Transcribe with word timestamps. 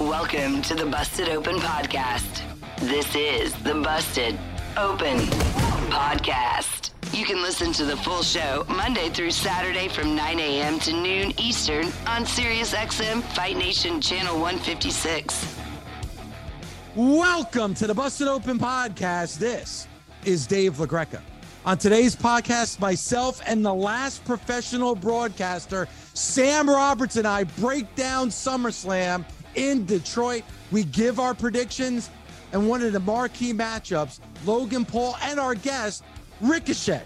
Welcome 0.00 0.62
to 0.62 0.74
the 0.74 0.86
Busted 0.86 1.28
Open 1.28 1.56
Podcast. 1.56 2.42
This 2.78 3.14
is 3.14 3.52
the 3.64 3.74
Busted 3.74 4.38
Open 4.78 5.18
Podcast. 5.90 6.92
You 7.12 7.26
can 7.26 7.42
listen 7.42 7.74
to 7.74 7.84
the 7.84 7.96
full 7.98 8.22
show 8.22 8.64
Monday 8.68 9.10
through 9.10 9.30
Saturday 9.30 9.88
from 9.88 10.14
9 10.16 10.40
a.m. 10.40 10.78
to 10.80 10.92
noon 10.94 11.38
Eastern 11.38 11.84
on 12.06 12.24
SiriusXM 12.24 13.22
Fight 13.34 13.58
Nation 13.58 14.00
Channel 14.00 14.40
156. 14.40 15.56
Welcome 16.94 17.74
to 17.74 17.86
the 17.86 17.94
Busted 17.94 18.28
Open 18.28 18.58
Podcast. 18.58 19.38
This 19.38 19.86
is 20.24 20.46
Dave 20.46 20.76
LaGreca. 20.76 21.20
On 21.66 21.76
today's 21.76 22.16
podcast, 22.16 22.80
myself 22.80 23.42
and 23.44 23.62
the 23.66 23.74
last 23.74 24.24
professional 24.24 24.94
broadcaster, 24.94 25.86
Sam 26.14 26.70
Roberts, 26.70 27.16
and 27.16 27.26
I 27.26 27.44
break 27.44 27.94
down 27.94 28.30
SummerSlam 28.30 29.26
in 29.54 29.84
Detroit. 29.84 30.42
We 30.70 30.84
give 30.84 31.20
our 31.20 31.34
predictions 31.34 32.10
and 32.52 32.68
one 32.68 32.82
of 32.82 32.92
the 32.92 33.00
marquee 33.00 33.52
matchups, 33.52 34.20
Logan 34.44 34.84
Paul 34.84 35.16
and 35.22 35.38
our 35.38 35.54
guest, 35.54 36.04
Ricochet, 36.40 37.02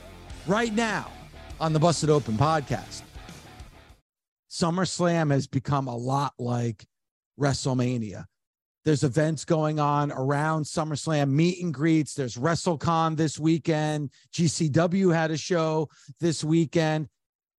right 0.46 0.72
now 0.72 1.10
on 1.60 1.72
the 1.72 1.78
Busted 1.78 2.10
Open 2.10 2.34
podcast. 2.34 3.02
SummerSlam 4.50 5.30
has 5.30 5.46
become 5.46 5.88
a 5.88 5.96
lot 5.96 6.34
like 6.38 6.84
WrestleMania. 7.40 8.26
There's 8.84 9.04
events 9.04 9.44
going 9.44 9.78
on 9.78 10.10
around 10.10 10.64
SummerSlam, 10.64 11.30
meet 11.30 11.62
and 11.62 11.72
greets. 11.72 12.14
There's 12.14 12.36
WrestleCon 12.36 13.16
this 13.16 13.38
weekend. 13.38 14.10
GCW 14.34 15.14
had 15.14 15.30
a 15.30 15.36
show 15.36 15.88
this 16.20 16.42
weekend 16.42 17.08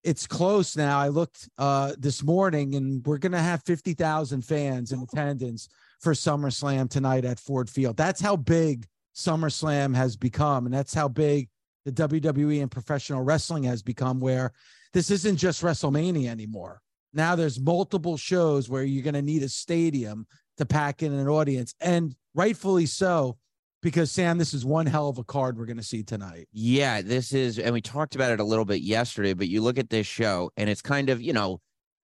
it's 0.04 0.28
close 0.28 0.76
now. 0.76 1.00
I 1.00 1.08
looked 1.08 1.50
uh, 1.58 1.94
this 1.98 2.24
morning, 2.24 2.76
and 2.76 3.06
we're 3.06 3.18
going 3.18 3.32
to 3.32 3.40
have 3.40 3.64
fifty 3.64 3.94
thousand 3.94 4.44
fans 4.44 4.92
in 4.92 5.02
attendance 5.02 5.70
for 6.02 6.14
SummerSlam 6.14 6.90
tonight 6.90 7.26
at 7.26 7.40
Ford 7.40 7.70
Field. 7.70 7.98
That's 7.98 8.22
how 8.22 8.36
big 8.36 8.86
SummerSlam 9.16 9.96
has 9.96 10.16
become, 10.16 10.66
and 10.66 10.74
that's 10.74 10.94
how 10.94 11.08
big 11.08 11.50
the 11.86 11.92
WWE 11.92 12.62
and 12.62 12.72
professional 12.72 13.22
wrestling 13.22 13.64
has 13.64 13.82
become. 13.82 14.20
Where 14.20 14.52
this 14.92 15.10
isn't 15.10 15.38
just 15.38 15.62
WrestleMania 15.62 16.28
anymore. 16.28 16.82
Now 17.14 17.36
there's 17.36 17.60
multiple 17.60 18.18
shows 18.18 18.70
where 18.70 18.84
you're 18.84 19.04
going 19.04 19.14
to 19.14 19.22
need 19.22 19.44
a 19.44 19.50
stadium 19.50 20.26
to 20.58 20.66
pack 20.66 21.02
in 21.02 21.14
an 21.14 21.28
audience, 21.28 21.74
and 21.80 22.16
rightfully 22.36 22.86
so 22.86 23.38
because 23.84 24.12
Sam, 24.12 24.38
this 24.38 24.54
is 24.54 24.66
one 24.66 24.88
hell 24.88 25.10
of 25.10 25.20
a 25.20 25.24
card 25.24 25.58
we're 25.58 25.66
going 25.66 25.78
to 25.78 25.84
see 25.84 26.02
tonight. 26.02 26.48
Yeah, 26.52 27.02
this 27.02 27.34
is, 27.34 27.60
and 27.60 27.74
we 27.74 27.82
talked 27.82 28.16
about 28.16 28.32
it 28.32 28.40
a 28.40 28.44
little 28.44 28.66
bit 28.66 28.82
yesterday, 28.82 29.34
but 29.34 29.50
you 29.50 29.62
look 29.62 29.78
at 29.78 29.90
this 29.90 30.08
show 30.08 30.50
and 30.58 30.70
it's 30.70 30.82
kind 30.82 31.10
of, 31.10 31.22
you 31.22 31.34
know, 31.34 31.60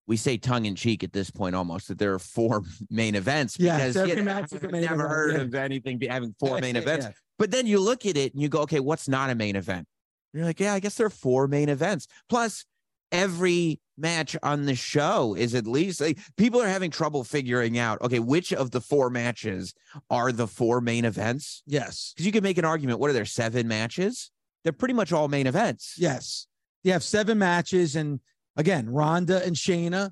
we 0.05 0.15
say 0.15 0.37
tongue 0.37 0.65
in 0.65 0.75
cheek 0.75 1.03
at 1.03 1.13
this 1.13 1.31
point 1.31 1.55
almost 1.55 1.87
that 1.87 1.97
there 1.97 2.13
are 2.13 2.19
four 2.19 2.61
main 2.89 3.15
events 3.15 3.57
because 3.57 3.95
yeah, 3.95 4.05
you 4.05 4.15
know, 4.21 4.31
I've 4.31 4.51
never 4.51 4.77
event, 4.77 5.01
heard 5.01 5.33
yeah. 5.33 5.41
of 5.41 5.55
anything 5.55 5.99
having 6.01 6.35
four 6.39 6.59
main 6.59 6.75
events. 6.75 7.07
Yeah. 7.07 7.13
But 7.39 7.51
then 7.51 7.65
you 7.65 7.79
look 7.79 8.05
at 8.05 8.15
it 8.15 8.33
and 8.33 8.41
you 8.41 8.47
go, 8.47 8.61
okay, 8.61 8.79
what's 8.79 9.09
not 9.09 9.29
a 9.29 9.35
main 9.35 9.55
event? 9.55 9.87
You're 10.33 10.45
like, 10.45 10.59
yeah, 10.59 10.73
I 10.73 10.79
guess 10.79 10.95
there 10.95 11.07
are 11.07 11.11
four 11.11 11.47
main 11.47 11.69
events. 11.69 12.07
Plus, 12.29 12.65
every 13.13 13.79
match 13.95 14.35
on 14.41 14.65
the 14.65 14.75
show 14.75 15.35
is 15.35 15.53
at 15.53 15.67
least 15.67 16.01
like 16.01 16.17
people 16.35 16.59
are 16.59 16.67
having 16.67 16.89
trouble 16.89 17.23
figuring 17.23 17.77
out 17.77 18.01
okay 18.01 18.19
which 18.19 18.51
of 18.51 18.71
the 18.71 18.81
four 18.81 19.09
matches 19.09 19.73
are 20.09 20.31
the 20.31 20.47
four 20.47 20.81
main 20.81 21.05
events? 21.05 21.61
Yes. 21.65 22.11
Because 22.13 22.25
you 22.25 22.31
could 22.31 22.43
make 22.43 22.57
an 22.57 22.65
argument 22.65 22.99
what 22.99 23.09
are 23.09 23.13
there 23.13 23.25
seven 23.25 23.67
matches? 23.67 24.31
They're 24.63 24.73
pretty 24.73 24.95
much 24.95 25.13
all 25.13 25.27
main 25.27 25.47
events. 25.47 25.95
Yes. 25.97 26.47
You 26.83 26.91
have 26.93 27.03
seven 27.03 27.37
matches 27.37 27.95
and 27.95 28.19
again 28.57 28.89
Ronda 28.89 29.45
and 29.45 29.55
Shayna 29.55 30.11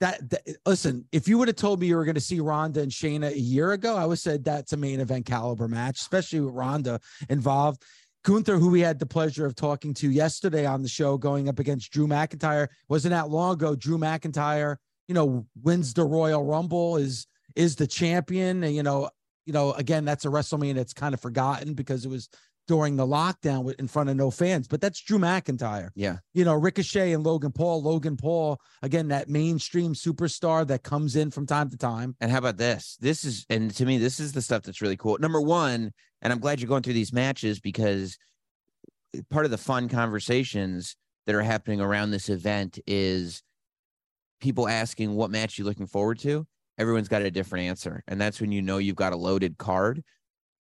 that, 0.00 0.30
that 0.30 0.42
listen 0.64 1.04
if 1.12 1.28
you 1.28 1.36
would 1.38 1.48
have 1.48 1.56
told 1.56 1.80
me 1.80 1.88
you 1.88 1.96
were 1.96 2.04
going 2.04 2.14
to 2.14 2.20
see 2.20 2.40
Ronda 2.40 2.80
and 2.80 2.90
Shayna 2.90 3.30
a 3.30 3.38
year 3.38 3.72
ago 3.72 3.94
I 3.94 4.06
would 4.06 4.12
have 4.12 4.20
said 4.20 4.42
that's 4.42 4.72
a 4.72 4.76
main 4.76 5.00
event 5.00 5.26
caliber 5.26 5.68
match 5.68 6.00
especially 6.00 6.40
with 6.40 6.54
Ronda 6.54 6.98
involved 7.28 7.84
Gunther, 8.28 8.58
who 8.58 8.68
we 8.68 8.80
had 8.80 8.98
the 8.98 9.06
pleasure 9.06 9.46
of 9.46 9.54
talking 9.54 9.94
to 9.94 10.10
yesterday 10.10 10.66
on 10.66 10.82
the 10.82 10.88
show, 10.88 11.16
going 11.16 11.48
up 11.48 11.58
against 11.58 11.90
Drew 11.90 12.06
McIntyre, 12.06 12.68
wasn't 12.86 13.12
that 13.12 13.30
long 13.30 13.54
ago. 13.54 13.74
Drew 13.74 13.96
McIntyre, 13.96 14.76
you 15.06 15.14
know, 15.14 15.46
wins 15.62 15.94
the 15.94 16.04
Royal 16.04 16.44
Rumble, 16.44 16.98
is 16.98 17.26
is 17.56 17.76
the 17.76 17.86
champion. 17.86 18.62
And, 18.64 18.76
you 18.76 18.82
know, 18.82 19.08
you 19.46 19.54
know, 19.54 19.72
again, 19.72 20.04
that's 20.04 20.26
a 20.26 20.28
WrestleMania 20.28 20.74
that's 20.74 20.92
kind 20.92 21.14
of 21.14 21.22
forgotten 21.22 21.72
because 21.72 22.04
it 22.04 22.10
was 22.10 22.28
during 22.66 22.96
the 22.96 23.06
lockdown 23.06 23.74
in 23.76 23.88
front 23.88 24.10
of 24.10 24.16
no 24.16 24.30
fans. 24.30 24.68
But 24.68 24.82
that's 24.82 25.00
Drew 25.00 25.18
McIntyre. 25.18 25.88
Yeah. 25.94 26.18
You 26.34 26.44
know, 26.44 26.52
Ricochet 26.52 27.14
and 27.14 27.24
Logan 27.24 27.52
Paul. 27.52 27.82
Logan 27.82 28.18
Paul, 28.18 28.60
again, 28.82 29.08
that 29.08 29.30
mainstream 29.30 29.94
superstar 29.94 30.66
that 30.66 30.82
comes 30.82 31.16
in 31.16 31.30
from 31.30 31.46
time 31.46 31.70
to 31.70 31.78
time. 31.78 32.14
And 32.20 32.30
how 32.30 32.38
about 32.38 32.58
this? 32.58 32.98
This 33.00 33.24
is, 33.24 33.46
and 33.48 33.74
to 33.76 33.86
me, 33.86 33.96
this 33.96 34.20
is 34.20 34.32
the 34.32 34.42
stuff 34.42 34.64
that's 34.64 34.82
really 34.82 34.98
cool. 34.98 35.16
Number 35.18 35.40
one, 35.40 35.92
and 36.22 36.32
I'm 36.32 36.40
glad 36.40 36.60
you're 36.60 36.68
going 36.68 36.82
through 36.82 36.94
these 36.94 37.12
matches 37.12 37.60
because 37.60 38.18
part 39.30 39.44
of 39.44 39.50
the 39.50 39.58
fun 39.58 39.88
conversations 39.88 40.96
that 41.26 41.34
are 41.34 41.42
happening 41.42 41.80
around 41.80 42.10
this 42.10 42.28
event 42.28 42.78
is 42.86 43.42
people 44.40 44.68
asking 44.68 45.14
what 45.14 45.30
match 45.30 45.58
you're 45.58 45.66
looking 45.66 45.86
forward 45.86 46.18
to. 46.20 46.46
Everyone's 46.78 47.08
got 47.08 47.22
a 47.22 47.30
different 47.30 47.66
answer. 47.66 48.02
And 48.06 48.20
that's 48.20 48.40
when 48.40 48.52
you 48.52 48.62
know 48.62 48.78
you've 48.78 48.96
got 48.96 49.12
a 49.12 49.16
loaded 49.16 49.58
card. 49.58 50.02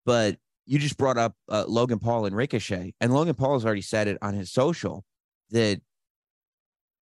But 0.05 0.37
you 0.65 0.79
just 0.79 0.97
brought 0.97 1.17
up 1.17 1.35
uh, 1.49 1.65
Logan 1.67 1.99
Paul 1.99 2.25
and 2.25 2.35
Ricochet, 2.35 2.93
and 2.99 3.13
Logan 3.13 3.35
Paul 3.35 3.53
has 3.53 3.65
already 3.65 3.81
said 3.81 4.07
it 4.07 4.17
on 4.21 4.33
his 4.33 4.51
social 4.51 5.05
that 5.51 5.81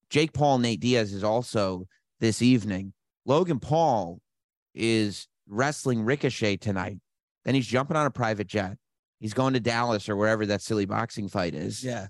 Jake 0.10 0.34
Paul, 0.34 0.60
Nate 0.60 0.80
Diaz 0.80 1.14
is 1.14 1.24
also 1.24 1.88
this 2.20 2.42
evening. 2.42 2.94
Logan 3.26 3.60
Paul 3.60 4.20
is 4.76 5.28
wrestling 5.48 6.04
Ricochet 6.04 6.58
tonight. 6.58 6.98
Then 7.46 7.56
he's 7.56 7.68
jumping 7.68 7.96
on 7.96 8.06
a 8.06 8.12
private 8.12 8.48
jet. 8.48 8.78
He's 9.20 9.34
going 9.34 9.54
to 9.54 9.60
Dallas 9.60 10.10
or 10.10 10.16
wherever 10.16 10.46
that 10.48 10.62
silly 10.62 10.86
boxing 10.86 11.30
fight 11.30 11.56
is. 11.56 11.84
Yeah. 11.84 12.08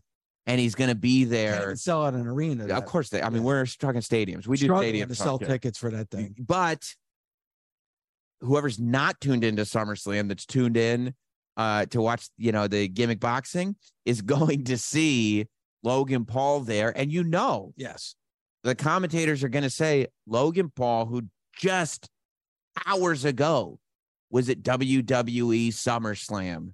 And 0.47 0.59
he's 0.59 0.75
going 0.75 0.89
to 0.89 0.95
be 0.95 1.23
there. 1.23 1.75
sell 1.75 2.05
out 2.05 2.13
an 2.13 2.27
arena. 2.27 2.67
Of 2.73 2.85
course, 2.85 3.09
they. 3.09 3.21
I 3.21 3.29
mean, 3.29 3.43
we're 3.43 3.65
talking 3.65 4.01
stadiums. 4.01 4.47
We 4.47 4.57
do 4.57 4.67
stadiums 4.67 5.07
to 5.07 5.15
sell 5.15 5.39
tickets 5.39 5.77
for 5.77 5.89
that 5.91 6.11
thing. 6.11 6.35
But 6.39 6.85
whoever's 8.41 8.79
not 8.79 9.19
tuned 9.19 9.43
into 9.43 9.63
SummerSlam, 9.63 10.27
that's 10.27 10.45
tuned 10.45 10.77
in 10.77 11.15
uh, 11.57 11.85
to 11.87 12.01
watch, 12.01 12.29
you 12.37 12.51
know, 12.51 12.67
the 12.67 12.87
gimmick 12.87 13.19
boxing 13.19 13.75
is 14.05 14.21
going 14.21 14.65
to 14.65 14.77
see 14.77 15.47
Logan 15.83 16.25
Paul 16.25 16.61
there. 16.61 16.95
And 16.95 17.11
you 17.11 17.23
know, 17.23 17.73
yes, 17.75 18.15
the 18.63 18.75
commentators 18.75 19.43
are 19.43 19.49
going 19.49 19.63
to 19.63 19.69
say 19.69 20.07
Logan 20.27 20.71
Paul, 20.75 21.05
who 21.05 21.23
just 21.57 22.07
hours 22.85 23.25
ago 23.25 23.79
was 24.35 24.49
at 24.49 24.63
WWE 24.63 25.69
SummerSlam, 25.69 26.73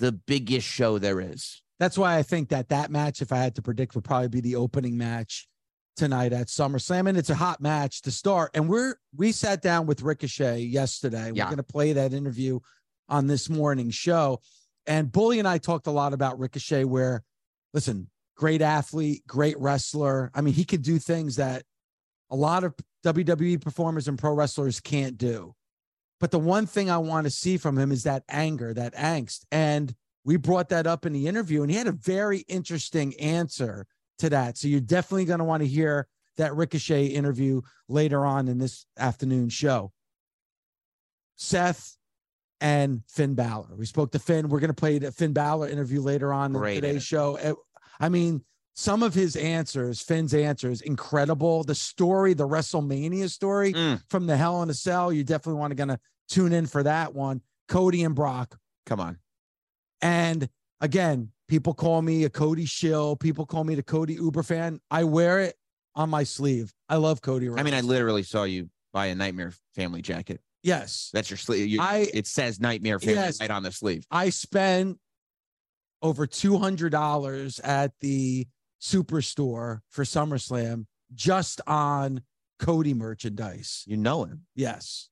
the 0.00 0.12
biggest 0.12 0.66
show 0.66 0.98
there 0.98 1.18
is. 1.18 1.62
That's 1.78 1.96
why 1.96 2.18
I 2.18 2.22
think 2.22 2.50
that 2.50 2.68
that 2.68 2.90
match, 2.90 3.22
if 3.22 3.32
I 3.32 3.38
had 3.38 3.54
to 3.54 3.62
predict, 3.62 3.94
would 3.94 4.04
probably 4.04 4.28
be 4.28 4.42
the 4.42 4.56
opening 4.56 4.98
match 4.98 5.48
tonight 5.96 6.34
at 6.34 6.48
SummerSlam. 6.48 7.08
And 7.08 7.16
it's 7.16 7.30
a 7.30 7.34
hot 7.34 7.58
match 7.58 8.02
to 8.02 8.10
start. 8.10 8.50
And 8.52 8.68
we're, 8.68 8.96
we 9.16 9.32
sat 9.32 9.62
down 9.62 9.86
with 9.86 10.02
Ricochet 10.02 10.58
yesterday. 10.58 11.32
Yeah. 11.32 11.44
We're 11.44 11.52
going 11.52 11.56
to 11.56 11.62
play 11.62 11.94
that 11.94 12.12
interview 12.12 12.60
on 13.08 13.26
this 13.26 13.48
morning 13.48 13.88
show. 13.88 14.42
And 14.86 15.10
Bully 15.10 15.38
and 15.38 15.48
I 15.48 15.56
talked 15.56 15.86
a 15.86 15.92
lot 15.92 16.12
about 16.12 16.38
Ricochet, 16.38 16.84
where, 16.84 17.24
listen, 17.72 18.10
great 18.36 18.60
athlete, 18.60 19.26
great 19.26 19.58
wrestler. 19.58 20.30
I 20.34 20.42
mean, 20.42 20.52
he 20.52 20.66
could 20.66 20.82
do 20.82 20.98
things 20.98 21.36
that 21.36 21.62
a 22.30 22.36
lot 22.36 22.62
of 22.62 22.74
WWE 23.06 23.58
performers 23.58 24.06
and 24.06 24.18
pro 24.18 24.34
wrestlers 24.34 24.80
can't 24.80 25.16
do. 25.16 25.54
But 26.20 26.30
the 26.30 26.38
one 26.38 26.66
thing 26.66 26.90
I 26.90 26.98
want 26.98 27.24
to 27.24 27.30
see 27.30 27.56
from 27.56 27.78
him 27.78 27.90
is 27.90 28.02
that 28.04 28.24
anger, 28.28 28.74
that 28.74 28.94
angst. 28.94 29.46
And 29.50 29.94
we 30.24 30.36
brought 30.36 30.68
that 30.68 30.86
up 30.86 31.06
in 31.06 31.14
the 31.14 31.26
interview, 31.26 31.62
and 31.62 31.70
he 31.70 31.76
had 31.76 31.86
a 31.86 31.92
very 31.92 32.40
interesting 32.40 33.18
answer 33.18 33.86
to 34.18 34.28
that. 34.28 34.58
So 34.58 34.68
you're 34.68 34.80
definitely 34.80 35.24
going 35.24 35.38
to 35.38 35.44
want 35.44 35.62
to 35.62 35.66
hear 35.66 36.06
that 36.36 36.54
Ricochet 36.54 37.06
interview 37.06 37.62
later 37.88 38.24
on 38.24 38.48
in 38.48 38.58
this 38.58 38.84
afternoon 38.98 39.48
show. 39.48 39.92
Seth 41.36 41.96
and 42.60 43.02
Finn 43.08 43.34
Balor. 43.34 43.74
We 43.76 43.86
spoke 43.86 44.12
to 44.12 44.18
Finn. 44.18 44.50
We're 44.50 44.60
going 44.60 44.68
to 44.68 44.74
play 44.74 44.98
the 44.98 45.12
Finn 45.12 45.32
Balor 45.32 45.68
interview 45.68 46.02
later 46.02 46.34
on 46.34 46.52
Great 46.52 46.76
in 46.76 46.82
today's 46.82 47.02
show. 47.02 47.56
I 47.98 48.10
mean, 48.10 48.44
some 48.74 49.02
of 49.02 49.12
his 49.14 49.36
answers, 49.36 50.00
Finn's 50.00 50.32
answers, 50.32 50.80
incredible. 50.80 51.64
The 51.64 51.74
story, 51.74 52.34
the 52.34 52.46
WrestleMania 52.48 53.28
story 53.30 53.72
Mm. 53.74 54.02
from 54.08 54.26
the 54.26 54.36
Hell 54.36 54.62
in 54.62 54.70
a 54.70 54.74
Cell, 54.74 55.12
you 55.12 55.24
definitely 55.24 55.58
want 55.60 55.72
to 55.72 55.74
gonna 55.74 56.00
tune 56.28 56.52
in 56.52 56.66
for 56.66 56.82
that 56.82 57.14
one. 57.14 57.42
Cody 57.68 58.02
and 58.04 58.14
Brock, 58.14 58.58
Come 58.86 59.00
on. 59.00 59.18
and 60.00 60.48
again, 60.80 61.30
people 61.48 61.74
call 61.74 62.00
me 62.02 62.24
a 62.24 62.30
Cody 62.30 62.64
shill. 62.64 63.16
People 63.16 63.44
call 63.46 63.64
me 63.64 63.74
the 63.74 63.82
Cody 63.82 64.14
Uber 64.14 64.42
fan. 64.42 64.80
I 64.90 65.04
wear 65.04 65.40
it 65.40 65.56
on 65.94 66.08
my 66.10 66.24
sleeve. 66.24 66.72
I 66.88 66.96
love 66.96 67.20
Cody. 67.20 67.48
I 67.50 67.62
mean, 67.62 67.74
I 67.74 67.80
literally 67.80 68.22
saw 68.22 68.44
you 68.44 68.70
buy 68.92 69.06
a 69.06 69.14
Nightmare 69.14 69.52
Family 69.74 70.02
jacket. 70.02 70.40
yes, 70.62 71.10
That's 71.12 71.28
your 71.30 71.36
sleeve. 71.36 71.68
You, 71.68 71.80
I- 71.80 72.08
it 72.14 72.26
says 72.26 72.60
Nightmare 72.60 72.98
Family 72.98 73.14
Yes. 73.14 73.40
right 73.40 73.50
on 73.50 73.62
the 73.62 73.72
sleeve. 73.72 74.04
I 74.10 74.30
spent 74.30 74.98
over 76.02 76.26
two 76.26 76.56
hundred 76.58 76.90
dollars 76.92 77.58
at 77.60 77.92
the 78.00 78.46
Superstore 78.80 79.80
for 79.90 80.04
SummerSlam 80.04 80.86
just 81.14 81.60
on 81.66 82.22
Cody 82.58 82.94
merchandise. 82.94 83.84
You 83.86 83.96
know 83.96 84.24
him. 84.24 84.46
Yes. 84.54 85.08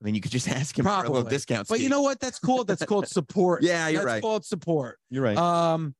I 0.00 0.04
mean, 0.04 0.14
you 0.14 0.20
could 0.20 0.32
just 0.32 0.48
ask 0.48 0.78
him 0.78 0.84
for 0.84 0.90
a 0.90 1.08
little 1.08 1.22
discount. 1.22 1.68
But 1.68 1.80
you 1.80 1.88
know 1.88 2.02
what? 2.02 2.20
That's 2.20 2.38
cool. 2.38 2.64
That's 2.64 2.84
called 2.84 3.08
support. 3.08 3.62
Yeah, 3.62 3.88
you're 3.88 4.02
That's 4.02 4.06
right. 4.06 4.22
called 4.22 4.44
support. 4.44 4.98
you're 5.10 5.22
right. 5.22 5.36
Um, 5.36 5.94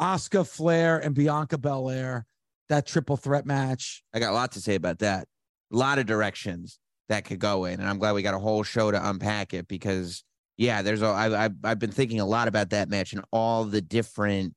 Asuka 0.00 0.46
Flair 0.46 0.98
and 0.98 1.14
Bianca 1.14 1.58
Belair, 1.58 2.26
that 2.68 2.86
triple 2.86 3.16
threat 3.16 3.46
match. 3.46 4.02
I 4.14 4.18
got 4.18 4.30
a 4.30 4.34
lot 4.34 4.52
to 4.52 4.60
say 4.60 4.74
about 4.74 4.98
that. 5.00 5.26
A 5.72 5.76
lot 5.76 5.98
of 5.98 6.06
directions 6.06 6.78
that 7.08 7.24
could 7.24 7.38
go 7.38 7.64
in, 7.64 7.80
and 7.80 7.88
I'm 7.88 7.98
glad 7.98 8.12
we 8.12 8.22
got 8.22 8.34
a 8.34 8.38
whole 8.38 8.62
show 8.62 8.90
to 8.90 9.08
unpack 9.08 9.54
it 9.54 9.66
because, 9.66 10.24
yeah, 10.56 10.82
there's 10.82 11.02
a. 11.02 11.06
I've 11.06 11.32
I've, 11.32 11.54
I've 11.64 11.78
been 11.78 11.90
thinking 11.90 12.20
a 12.20 12.26
lot 12.26 12.48
about 12.48 12.70
that 12.70 12.88
match 12.88 13.12
and 13.12 13.24
all 13.32 13.64
the 13.64 13.80
different 13.80 14.54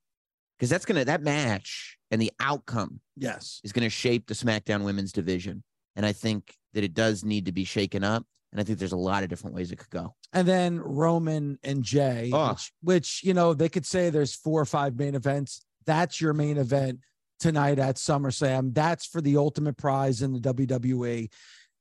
because 0.62 0.70
that's 0.70 0.86
gonna 0.86 1.04
that 1.04 1.24
match 1.24 1.98
and 2.12 2.22
the 2.22 2.32
outcome 2.40 3.02
Yes. 3.18 3.60
is 3.64 3.72
gonna 3.74 3.90
shape 3.90 4.28
the 4.28 4.36
SmackDown 4.36 4.84
Women's 4.86 5.12
division, 5.12 5.64
and 5.96 6.06
I 6.06 6.14
think 6.14 6.56
that 6.76 6.84
it 6.84 6.94
does 6.94 7.24
need 7.26 7.48
to 7.48 7.52
be 7.52 7.64
shaken 7.64 8.04
up, 8.04 8.28
and 8.52 8.62
I 8.62 8.64
think 8.64 8.78
there's 8.78 8.92
a 8.92 8.98
lot 8.98 9.24
of 9.24 9.30
different 9.30 9.56
ways 9.56 9.72
it 9.72 9.78
could 9.78 9.90
go. 9.90 10.14
And 10.34 10.48
then 10.48 10.80
Roman 10.80 11.58
and 11.64 11.84
Jey, 11.84 12.30
Oh. 12.32 12.50
which, 12.52 12.72
which, 12.84 13.22
you 13.24 13.34
know, 13.34 13.56
they 13.56 13.70
could 13.70 13.88
say 13.88 14.12
there's 14.12 14.36
four 14.36 14.62
or 14.62 14.66
five 14.66 14.96
main 14.96 15.16
events. 15.16 15.66
That's 15.88 16.22
your 16.22 16.34
main 16.34 16.58
event 16.58 17.00
tonight 17.40 17.80
at 17.80 17.96
SummerSlam. 17.96 18.76
That's 18.76 19.08
for 19.08 19.20
the 19.20 19.38
ultimate 19.38 19.78
prize 19.78 20.22
in 20.22 20.32
the 20.32 20.40
WWE. 20.40 21.30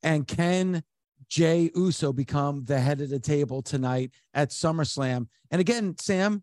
And 0.02 0.26
can 0.26 0.82
Jey 1.28 1.70
Uso 1.76 2.14
become 2.14 2.64
the 2.64 2.80
head 2.80 3.02
of 3.02 3.10
the 3.10 3.20
table 3.20 3.60
tonight 3.60 4.12
at 4.32 4.50
SummerSlam? 4.50 5.26
And 5.50 5.60
again, 5.60 5.96
Sam, 6.00 6.42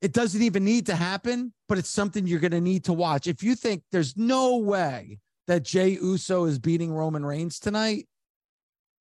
it 0.00 0.12
doesn't 0.12 0.42
even 0.42 0.64
need 0.64 0.86
to 0.86 0.94
happen, 0.94 1.52
but 1.68 1.78
it's 1.78 1.90
something 1.90 2.26
you're 2.26 2.40
going 2.40 2.52
to 2.52 2.60
need 2.60 2.84
to 2.84 2.92
watch. 2.92 3.26
If 3.26 3.42
you 3.42 3.54
think 3.54 3.82
there's 3.90 4.16
no 4.16 4.56
way 4.56 5.18
that 5.46 5.64
Jey 5.64 5.90
Uso 5.90 6.44
is 6.44 6.58
beating 6.58 6.92
Roman 6.92 7.24
Reigns 7.24 7.58
tonight, 7.58 8.06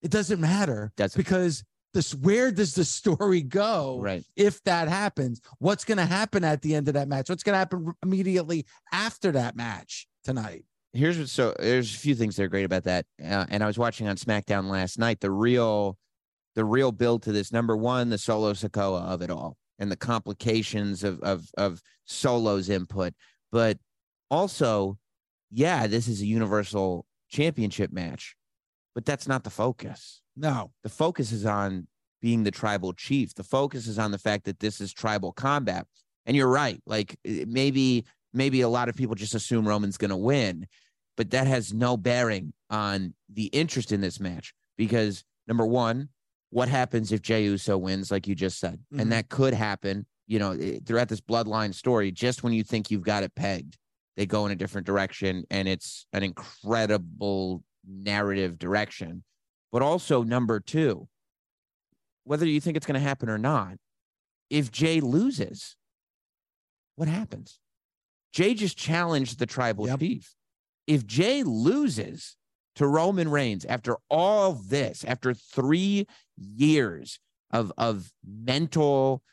it 0.01 0.11
doesn't 0.11 0.39
matter 0.39 0.91
That's 0.97 1.15
because 1.15 1.63
this 1.93 2.13
where 2.13 2.51
does 2.51 2.75
the 2.75 2.85
story 2.85 3.41
go 3.41 3.99
right. 4.01 4.23
if 4.35 4.63
that 4.63 4.87
happens? 4.87 5.41
What's 5.59 5.83
going 5.83 5.97
to 5.97 6.05
happen 6.05 6.43
at 6.43 6.61
the 6.61 6.75
end 6.75 6.87
of 6.87 6.93
that 6.95 7.07
match? 7.07 7.29
What's 7.29 7.43
going 7.43 7.53
to 7.53 7.59
happen 7.59 7.93
immediately 8.03 8.65
after 8.91 9.31
that 9.31 9.55
match 9.55 10.07
tonight? 10.23 10.65
here's 10.93 11.17
what 11.17 11.29
so 11.29 11.53
there's 11.59 11.93
a 11.93 11.97
few 11.97 12.15
things 12.15 12.35
that 12.35 12.43
are 12.43 12.47
great 12.47 12.65
about 12.65 12.83
that 12.83 13.05
uh, 13.23 13.45
and 13.49 13.63
i 13.63 13.67
was 13.67 13.77
watching 13.77 14.07
on 14.07 14.15
smackdown 14.15 14.69
last 14.69 14.97
night 14.97 15.19
the 15.19 15.29
real 15.29 15.97
the 16.55 16.65
real 16.65 16.91
build 16.91 17.21
to 17.23 17.31
this 17.31 17.51
number 17.51 17.75
one 17.75 18.09
the 18.09 18.17
solo 18.17 18.53
sikoa 18.53 19.01
of 19.01 19.21
it 19.21 19.29
all 19.29 19.57
and 19.79 19.91
the 19.91 19.95
complications 19.97 21.03
of 21.03 21.19
of 21.21 21.49
of 21.57 21.81
solo's 22.05 22.69
input 22.69 23.13
but 23.51 23.77
also 24.29 24.97
yeah 25.51 25.87
this 25.87 26.07
is 26.07 26.21
a 26.21 26.25
universal 26.25 27.05
championship 27.29 27.91
match 27.91 28.35
but 28.95 29.05
that's 29.05 29.27
not 29.27 29.43
the 29.43 29.49
focus 29.49 30.21
No, 30.39 30.71
the 30.83 30.89
focus 30.89 31.31
is 31.31 31.45
on 31.45 31.87
being 32.21 32.43
the 32.43 32.51
tribal 32.51 32.93
chief. 32.93 33.33
The 33.33 33.43
focus 33.43 33.87
is 33.87 33.97
on 33.97 34.11
the 34.11 34.19
fact 34.19 34.45
that 34.45 34.59
this 34.59 34.79
is 34.79 34.93
tribal 34.93 35.31
combat. 35.31 35.85
And 36.25 36.37
you're 36.37 36.47
right. 36.47 36.79
Like 36.85 37.17
maybe 37.25 38.05
maybe 38.33 38.61
a 38.61 38.69
lot 38.69 38.89
of 38.89 38.95
people 38.95 39.15
just 39.15 39.33
assume 39.33 39.67
Roman's 39.67 39.97
going 39.97 40.11
to 40.11 40.17
win, 40.17 40.67
but 41.15 41.31
that 41.31 41.47
has 41.47 41.73
no 41.73 41.97
bearing 41.97 42.53
on 42.69 43.13
the 43.33 43.45
interest 43.45 43.91
in 43.91 44.01
this 44.01 44.19
match 44.19 44.53
because 44.77 45.23
number 45.47 45.65
1, 45.65 46.09
what 46.49 46.69
happens 46.69 47.11
if 47.11 47.21
Jey 47.21 47.43
Uso 47.45 47.77
wins 47.77 48.09
like 48.11 48.27
you 48.27 48.35
just 48.35 48.59
said? 48.59 48.79
Mhm. 48.93 49.01
And 49.01 49.11
that 49.11 49.29
could 49.29 49.53
happen, 49.53 50.05
you 50.27 50.39
know, 50.39 50.57
throughout 50.85 51.09
this 51.09 51.21
bloodline 51.21 51.73
story 51.73 52.11
just 52.11 52.43
when 52.43 52.53
you 52.53 52.63
think 52.63 52.89
you've 52.89 53.03
got 53.03 53.23
it 53.23 53.35
pegged. 53.35 53.77
They 54.15 54.25
go 54.25 54.45
in 54.45 54.51
a 54.51 54.55
different 54.55 54.87
direction 54.87 55.43
and 55.51 55.67
it's 55.67 56.07
an 56.13 56.23
incredible 56.23 57.63
narrative 57.85 58.57
direction 58.57 59.23
but 59.71 59.81
also 59.81 60.23
number 60.23 60.61
two, 60.61 61.09
whether 62.23 62.45
you 62.45 62.61
think 62.61 62.77
it's 62.77 62.85
going 62.85 62.99
to 62.99 63.05
happen 63.05 63.27
or 63.29 63.37
not, 63.37 63.77
if 64.49 64.71
Jey 64.71 65.01
loses, 65.01 65.75
what 66.95 67.09
happens? 67.09 67.59
Jey 68.31 68.53
just 68.53 68.77
challenged 68.77 69.39
the 69.39 69.45
tribal 69.45 69.85
Yep. 69.87 69.99
chief. 69.99 70.35
If 70.87 71.05
Jey 71.05 71.43
loses 71.43 72.36
to 72.77 72.87
Roman 72.87 73.29
Reigns 73.29 73.65
after 73.65 73.97
all 74.09 74.53
this, 74.53 75.03
after 75.03 75.33
three 75.33 76.07
years 76.37 77.19
of 77.51 77.71
of 77.77 78.11
mental 78.25 79.23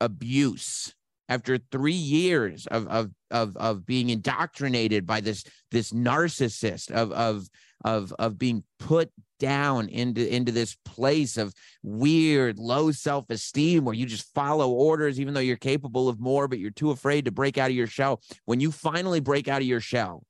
abuse, 0.00 0.94
after 1.28 1.58
three 1.58 1.92
years 1.92 2.66
of 2.68 2.86
of 2.86 3.10
of 3.30 3.56
of 3.56 3.86
being 3.86 4.10
indoctrinated 4.10 5.04
by 5.04 5.20
this 5.20 5.44
this 5.72 5.92
narcissist 5.92 6.92
of 6.92 7.10
of 7.12 7.48
of 7.84 8.12
of 8.20 8.38
being 8.38 8.62
put 8.78 9.10
down 9.40 9.88
into 9.88 10.32
into 10.32 10.52
this 10.52 10.76
place 10.84 11.36
of 11.36 11.52
weird 11.82 12.58
low 12.58 12.92
self-esteem 12.92 13.84
where 13.84 13.94
you 13.94 14.06
just 14.06 14.32
follow 14.32 14.70
orders 14.70 15.20
even 15.20 15.34
though 15.34 15.40
you're 15.40 15.56
capable 15.56 16.08
of 16.08 16.18
more 16.18 16.48
but 16.48 16.58
you're 16.58 16.70
too 16.70 16.90
afraid 16.90 17.24
to 17.24 17.32
break 17.32 17.58
out 17.58 17.68
of 17.68 17.76
your 17.76 17.86
shell. 17.86 18.22
When 18.44 18.60
you 18.60 18.70
finally 18.70 19.20
break 19.20 19.48
out 19.48 19.60
of 19.60 19.66
your 19.66 19.80
shell 19.80 20.22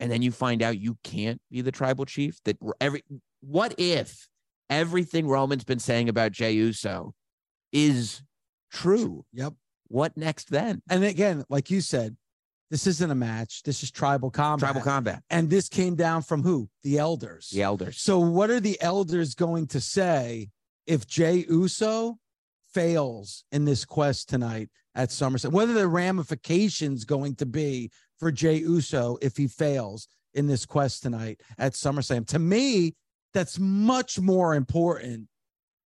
and 0.00 0.10
then 0.10 0.22
you 0.22 0.32
find 0.32 0.62
out 0.62 0.78
you 0.78 0.96
can't 1.04 1.40
be 1.50 1.60
the 1.60 1.72
tribal 1.72 2.04
chief 2.04 2.38
that 2.44 2.56
every 2.80 3.02
what 3.40 3.74
if 3.78 4.28
everything 4.70 5.26
roman's 5.26 5.64
been 5.64 5.78
saying 5.78 6.08
about 6.08 6.32
jey 6.32 6.52
uso 6.52 7.12
is 7.72 8.22
true 8.72 9.24
yep. 9.32 9.52
what 9.88 10.16
next 10.16 10.50
then 10.50 10.82
And 10.88 11.04
again, 11.04 11.44
like 11.48 11.70
you 11.70 11.80
said, 11.80 12.16
this 12.70 12.86
isn't 12.86 13.10
a 13.10 13.14
match. 13.14 13.62
This 13.62 13.82
is 13.82 13.90
tribal 13.90 14.30
combat. 14.30 14.72
tribal 14.72 14.80
combat 14.80 15.22
And 15.30 15.48
this 15.48 15.68
came 15.68 15.94
down 15.94 16.22
from 16.22 16.42
who? 16.42 16.68
The 16.82 16.98
elders. 16.98 17.50
the 17.50 17.62
elders 17.62 18.00
So, 18.00 18.18
what 18.18 18.50
are 18.50 18.60
the 18.60 18.80
elders 18.80 19.34
going 19.34 19.68
to 19.68 19.80
say 19.80 20.48
if 20.86 21.06
Jey 21.06 21.46
Uso 21.48 22.18
fails 22.72 23.44
in 23.52 23.64
this 23.64 23.84
quest 23.84 24.28
tonight 24.28 24.70
at 24.94 25.10
SummerSlam? 25.10 25.52
What 25.52 25.68
are 25.68 25.74
the 25.74 25.88
ramifications 25.88 27.04
going 27.04 27.36
to 27.36 27.46
be 27.46 27.90
for 28.24 28.32
Jey 28.32 28.56
Uso 28.56 29.18
if 29.20 29.36
he 29.36 29.46
fails 29.46 30.08
in 30.32 30.46
this 30.46 30.64
quest 30.64 31.02
tonight 31.02 31.42
at 31.58 31.74
SummerSlam? 31.74 32.26
To 32.28 32.38
me, 32.38 32.94
that's 33.34 33.58
much 33.58 34.18
more 34.18 34.54
important, 34.54 35.28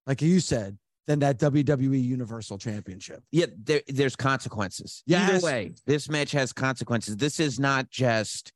like 0.06 0.22
you 0.22 0.40
said, 0.40 0.78
than 1.08 1.18
that 1.18 1.40
WWE 1.40 2.04
Universal 2.04 2.60
Championship. 2.60 3.24
Yeah, 3.32 3.48
there, 3.64 3.82
there's 3.88 4.16
consequences. 4.16 5.02
Yes. 5.08 5.32
Either 5.32 5.44
way, 5.44 5.74
this 5.88 6.10
match 6.10 6.32
has 6.34 6.54
consequences. 6.54 7.18
This 7.18 7.40
is 7.40 7.60
not 7.60 7.90
just 7.90 8.54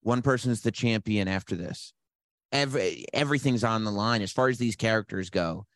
one 0.00 0.22
person's 0.22 0.62
the 0.62 0.72
champion 0.72 1.28
after 1.28 1.54
this. 1.54 1.92
Every 2.50 3.04
everything's 3.12 3.62
on 3.62 3.84
the 3.84 3.92
line 3.92 4.22
as 4.22 4.32
far 4.32 4.48
as 4.48 4.56
these 4.56 4.74
characters 4.76 5.28
go. 5.28 5.66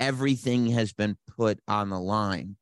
Everything 0.00 0.66
has 0.70 0.92
been 0.92 1.16
put 1.36 1.60
on 1.68 1.88
the 1.88 2.00
line. 2.00 2.56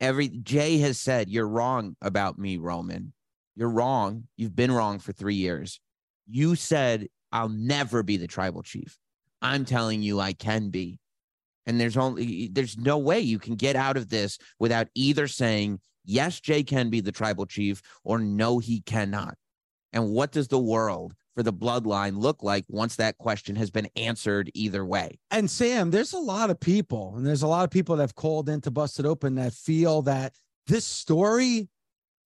Every 0.00 0.28
Jey 0.28 0.78
has 0.78 1.00
said, 1.00 1.28
"You're 1.28 1.48
wrong 1.48 1.96
about 2.00 2.38
me, 2.38 2.56
Roman. 2.58 3.12
You're 3.56 3.70
wrong. 3.70 4.28
You've 4.36 4.56
been 4.56 4.72
wrong 4.72 4.98
for 4.98 5.12
three 5.12 5.34
years. 5.34 5.80
You 6.28 6.54
said 6.54 7.08
I'll 7.32 7.48
never 7.48 8.02
be 8.02 8.16
the 8.16 8.26
tribal 8.26 8.62
chief. 8.62 8.98
I'm 9.42 9.64
telling 9.64 10.02
you, 10.02 10.20
I 10.20 10.32
can 10.32 10.70
be." 10.70 10.98
And 11.66 11.80
there's 11.80 11.96
only 11.96 12.48
there's 12.48 12.78
no 12.78 12.98
way 12.98 13.20
you 13.20 13.38
can 13.38 13.54
get 13.54 13.76
out 13.76 13.96
of 13.96 14.08
this 14.08 14.38
without 14.58 14.88
either 14.94 15.28
saying 15.28 15.80
yes, 16.04 16.40
Jey 16.40 16.62
can 16.62 16.90
be 16.90 17.00
the 17.00 17.12
tribal 17.12 17.46
chief, 17.46 17.82
or 18.04 18.18
no, 18.18 18.58
he 18.58 18.80
cannot. 18.80 19.36
And 19.92 20.10
what 20.10 20.32
does 20.32 20.48
the 20.48 20.58
world 20.58 21.14
for 21.34 21.42
the 21.42 21.52
bloodline 21.52 22.18
look 22.18 22.42
like 22.42 22.64
once 22.68 22.96
that 22.96 23.18
question 23.18 23.56
has 23.56 23.70
been 23.70 23.88
answered 23.96 24.50
either 24.54 24.84
way? 24.84 25.18
And 25.30 25.50
Sam, 25.50 25.90
there's 25.90 26.12
a 26.12 26.18
lot 26.18 26.50
of 26.50 26.60
people, 26.60 27.14
and 27.16 27.26
there's 27.26 27.42
a 27.42 27.48
lot 27.48 27.64
of 27.64 27.70
people 27.70 27.96
that 27.96 28.02
have 28.02 28.14
called 28.14 28.48
into 28.48 28.70
Busted 28.70 29.06
Open 29.06 29.34
that 29.36 29.52
feel 29.52 30.02
that 30.02 30.34
this 30.66 30.84
story 30.84 31.68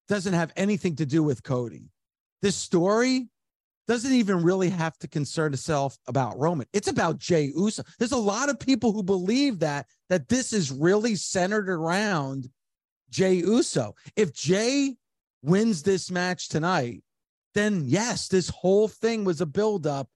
doesn't 0.08 0.34
have 0.34 0.52
anything 0.56 0.96
to 0.96 1.06
do 1.06 1.22
with 1.22 1.42
Cody. 1.42 1.90
This 2.42 2.56
story 2.56 3.28
doesn't 3.86 4.12
even 4.12 4.42
really 4.42 4.70
have 4.70 4.96
to 4.98 5.08
concern 5.08 5.52
itself 5.52 5.98
about 6.06 6.38
Roman. 6.38 6.66
It's 6.72 6.88
about 6.88 7.18
Jey 7.18 7.52
Uso. 7.54 7.82
There's 7.98 8.12
a 8.12 8.16
lot 8.16 8.48
of 8.48 8.58
people 8.58 8.92
who 8.92 9.02
believe 9.02 9.58
that 9.60 9.86
that 10.08 10.28
this 10.28 10.52
is 10.52 10.70
really 10.72 11.16
centered 11.16 11.68
around 11.68 12.48
Jey 13.10 13.34
Uso. 13.34 13.94
If 14.16 14.32
Jey 14.32 14.96
wins 15.42 15.82
this 15.82 16.10
match 16.10 16.48
tonight, 16.48 17.02
then 17.54 17.84
yes, 17.86 18.28
this 18.28 18.48
whole 18.48 18.88
thing 18.88 19.24
was 19.24 19.40
a 19.40 19.46
buildup 19.46 20.08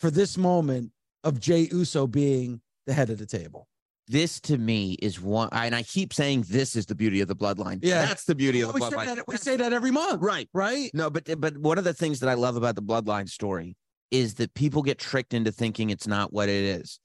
for 0.00 0.10
this 0.10 0.36
moment 0.36 0.90
of 1.22 1.40
Jey 1.40 1.68
Uso 1.72 2.06
being 2.06 2.60
the 2.86 2.92
head 2.92 3.10
of 3.10 3.18
the 3.18 3.26
table. 3.26 3.68
This 4.06 4.38
to 4.42 4.58
me 4.58 4.94
is 5.00 5.18
one, 5.18 5.48
and 5.52 5.74
I 5.74 5.82
keep 5.82 6.12
saying 6.12 6.44
this 6.48 6.76
is 6.76 6.84
the 6.84 6.94
beauty 6.94 7.22
of 7.22 7.28
the 7.28 7.36
bloodline. 7.36 7.78
Yeah. 7.82 8.04
that's 8.04 8.24
the 8.24 8.34
beauty 8.34 8.60
of 8.60 8.68
the 8.68 8.74
we, 8.74 8.80
say 8.82 8.88
bloodline. 8.88 9.16
that, 9.16 9.28
we 9.28 9.36
say 9.38 9.56
that 9.56 9.72
every 9.72 9.90
month, 9.90 10.20
Right. 10.20 10.48
right? 10.52 10.90
No, 10.92 11.08
but 11.08 11.40
but 11.40 11.56
one 11.56 11.78
of 11.78 11.84
the 11.84 11.94
things 11.94 12.20
that 12.20 12.28
I 12.28 12.34
love 12.34 12.56
about 12.56 12.74
the 12.74 12.82
bloodline 12.82 13.28
story 13.30 13.76
is 14.10 14.34
that 14.34 14.52
people 14.52 14.82
get 14.82 14.98
tricked 14.98 15.32
into 15.32 15.50
thinking 15.50 15.88
it's 15.88 16.06
not 16.06 16.32
what 16.34 16.50
it 16.50 16.62
is. 16.64 17.00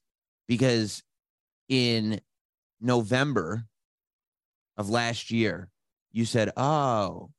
Because 0.46 1.02
in 1.68 2.20
November 2.82 3.64
of 4.76 4.90
last 4.90 5.30
year, 5.30 5.70
you 6.12 6.26
said, 6.26 6.50
"Oh, 6.56 7.30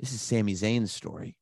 this 0.00 0.12
is 0.12 0.20
Sami 0.20 0.54
Zayn's 0.54 0.92
story. 0.92 1.36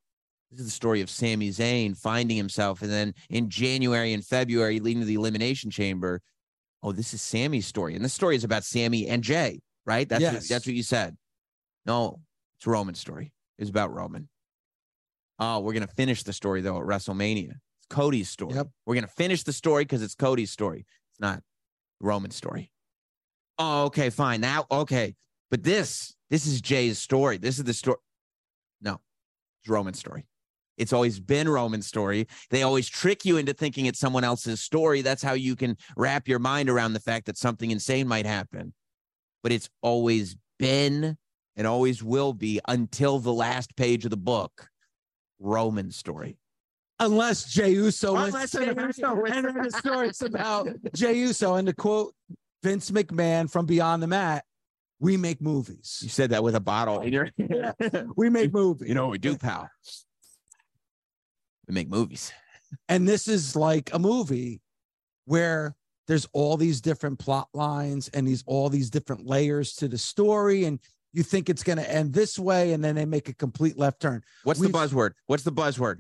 This 0.50 0.60
is 0.60 0.66
the 0.66 0.72
story 0.72 1.00
of 1.00 1.08
Sami 1.08 1.48
Zayn 1.48 1.96
finding 1.96 2.36
himself." 2.36 2.82
And 2.82 2.90
then 2.90 3.14
in 3.30 3.48
January 3.48 4.12
and 4.12 4.22
February, 4.24 4.78
leading 4.78 5.00
to 5.00 5.06
the 5.06 5.14
Elimination 5.14 5.70
Chamber, 5.70 6.20
oh, 6.82 6.92
this 6.92 7.12
is 7.14 7.22
Sami's 7.22 7.66
story, 7.66 7.94
and 7.94 8.04
this 8.04 8.14
story 8.14 8.36
is 8.36 8.44
about 8.44 8.64
Sami 8.64 9.06
and 9.08 9.22
Jey, 9.22 9.60
right? 9.86 10.08
That's 10.08 10.22
what, 10.22 10.32
Yes. 10.34 10.48
that's 10.48 10.66
what 10.66 10.74
you 10.74 10.82
said. 10.82 11.16
No, 11.86 12.20
it's 12.58 12.66
Roman's 12.66 12.98
story. 13.00 13.32
It's 13.58 13.70
about 13.70 13.92
Roman. 13.92 14.28
Oh, 15.38 15.60
we're 15.60 15.72
gonna 15.72 15.86
finish 15.86 16.22
the 16.22 16.32
story 16.32 16.60
though 16.60 16.76
at 16.78 16.84
WrestleMania. 16.84 17.50
It's 17.52 17.86
Cody's 17.88 18.28
story. 18.28 18.54
Yep. 18.54 18.68
We're 18.86 18.94
gonna 18.94 19.06
finish 19.06 19.42
the 19.42 19.52
story 19.52 19.84
because 19.84 20.02
it's 20.02 20.14
Cody's 20.14 20.50
story. 20.50 20.86
It's 21.12 21.20
not 21.20 21.42
Roman's 22.00 22.36
story. 22.36 22.70
Oh, 23.58 23.84
okay, 23.86 24.10
fine. 24.10 24.40
Now, 24.40 24.66
okay, 24.70 25.14
but 25.50 25.62
this 25.62 26.14
this 26.30 26.46
is 26.46 26.60
Jey's 26.60 26.98
story. 26.98 27.38
This 27.38 27.58
is 27.58 27.64
the 27.64 27.74
story. 27.74 27.98
No, 28.80 29.00
it's 29.62 29.68
Roman's 29.68 29.98
story. 29.98 30.26
It's 30.80 30.94
always 30.94 31.20
been 31.20 31.46
Roman's 31.46 31.86
story. 31.86 32.26
They 32.48 32.62
always 32.62 32.88
trick 32.88 33.26
you 33.26 33.36
into 33.36 33.52
thinking 33.52 33.84
it's 33.84 34.00
someone 34.00 34.24
else's 34.24 34.62
story. 34.62 35.02
That's 35.02 35.22
how 35.22 35.34
you 35.34 35.54
can 35.54 35.76
wrap 35.94 36.26
your 36.26 36.38
mind 36.38 36.70
around 36.70 36.94
the 36.94 37.00
fact 37.00 37.26
that 37.26 37.36
something 37.36 37.70
insane 37.70 38.08
might 38.08 38.24
happen. 38.24 38.72
But 39.42 39.52
it's 39.52 39.68
always 39.82 40.36
been 40.58 41.18
and 41.54 41.66
always 41.66 42.02
will 42.02 42.32
be 42.32 42.60
until 42.66 43.18
the 43.18 43.32
last 43.32 43.76
page 43.76 44.04
of 44.04 44.10
the 44.10 44.16
book 44.16 44.68
Roman's 45.38 45.96
story. 45.96 46.38
Unless 46.98 47.52
Jey 47.52 47.72
Uso 47.72 48.14
wins 48.14 48.28
Unless 48.28 48.50
tonight. 48.52 48.76
Jey 48.76 48.82
Uso 48.86 49.14
wins 49.20 49.46
and 49.46 49.64
the 49.64 49.70
story's 49.70 50.22
about 50.22 50.68
Jey 50.94 51.14
Uso. 51.18 51.56
And 51.56 51.66
to 51.66 51.74
quote 51.74 52.14
Vince 52.62 52.90
McMahon 52.90 53.50
from 53.50 53.66
Beyond 53.66 54.02
the 54.02 54.06
Mat, 54.06 54.44
we 54.98 55.18
make 55.18 55.42
movies. 55.42 55.98
You 56.02 56.08
said 56.08 56.30
that 56.30 56.42
with 56.42 56.54
a 56.54 56.60
bottle 56.60 57.00
in 57.00 57.12
your 57.12 57.30
We 58.16 58.30
make 58.30 58.52
movies. 58.54 58.88
You 58.88 58.94
know 58.94 59.04
what 59.04 59.12
we 59.12 59.18
do, 59.18 59.36
pal? 59.36 59.68
We 61.70 61.74
make 61.74 61.88
movies. 61.88 62.32
And 62.88 63.06
this 63.06 63.28
is 63.28 63.54
like 63.54 63.90
a 63.92 63.98
movie 63.98 64.60
where 65.26 65.76
there's 66.08 66.26
all 66.32 66.56
these 66.56 66.80
different 66.80 67.20
plot 67.20 67.48
lines 67.54 68.08
and 68.08 68.26
these 68.26 68.42
all 68.44 68.68
these 68.68 68.90
different 68.90 69.24
layers 69.24 69.74
to 69.74 69.86
the 69.86 69.96
story. 69.98 70.64
And 70.64 70.80
you 71.12 71.22
think 71.22 71.48
it's 71.48 71.62
going 71.62 71.78
to 71.78 71.88
end 71.88 72.12
this 72.12 72.38
way, 72.38 72.72
and 72.72 72.82
then 72.82 72.96
they 72.96 73.04
make 73.04 73.28
a 73.28 73.34
complete 73.34 73.78
left 73.78 74.00
turn. 74.00 74.22
What's 74.42 74.58
the 74.58 74.66
We've- 74.66 74.78
buzzword? 74.78 75.12
What's 75.26 75.44
the 75.44 75.52
buzzword? 75.52 75.98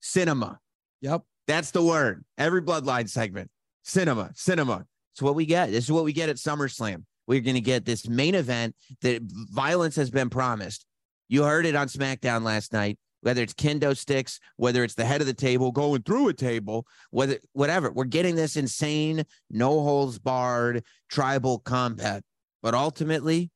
Cinema. 0.00 0.60
Yep. 1.02 1.22
That's 1.46 1.70
the 1.72 1.82
word. 1.82 2.24
Every 2.38 2.62
bloodline 2.62 3.08
segment. 3.10 3.50
Cinema. 3.84 4.30
Cinema. 4.34 4.86
It's 5.12 5.20
what 5.22 5.34
we 5.34 5.44
get. 5.44 5.70
This 5.72 5.84
is 5.84 5.92
what 5.92 6.04
we 6.04 6.12
get 6.14 6.28
at 6.30 6.36
SummerSlam. 6.36 7.04
We're 7.26 7.40
going 7.40 7.54
to 7.54 7.60
get 7.60 7.84
this 7.84 8.08
main 8.08 8.34
event 8.34 8.74
that 9.02 9.20
violence 9.22 9.96
has 9.96 10.10
been 10.10 10.30
promised. 10.30 10.86
You 11.28 11.42
heard 11.44 11.66
it 11.66 11.74
on 11.74 11.88
SmackDown 11.88 12.42
last 12.44 12.72
night. 12.72 12.98
Whether 13.26 13.42
it's 13.42 13.54
kendo 13.54 13.96
sticks, 13.96 14.38
whether 14.54 14.84
it's 14.84 14.94
the 14.94 15.04
head 15.04 15.20
of 15.20 15.26
the 15.26 15.34
table 15.34 15.72
going 15.72 16.02
through 16.02 16.28
a 16.28 16.32
table, 16.32 16.86
whether 17.10 17.38
whatever, 17.54 17.90
we're 17.90 18.04
getting 18.04 18.36
this 18.36 18.54
insane, 18.54 19.24
no 19.50 19.82
holds 19.82 20.20
barred 20.20 20.84
tribal 21.08 21.58
combat. 21.58 22.22
But 22.62 22.74
ultimately, 22.74 23.50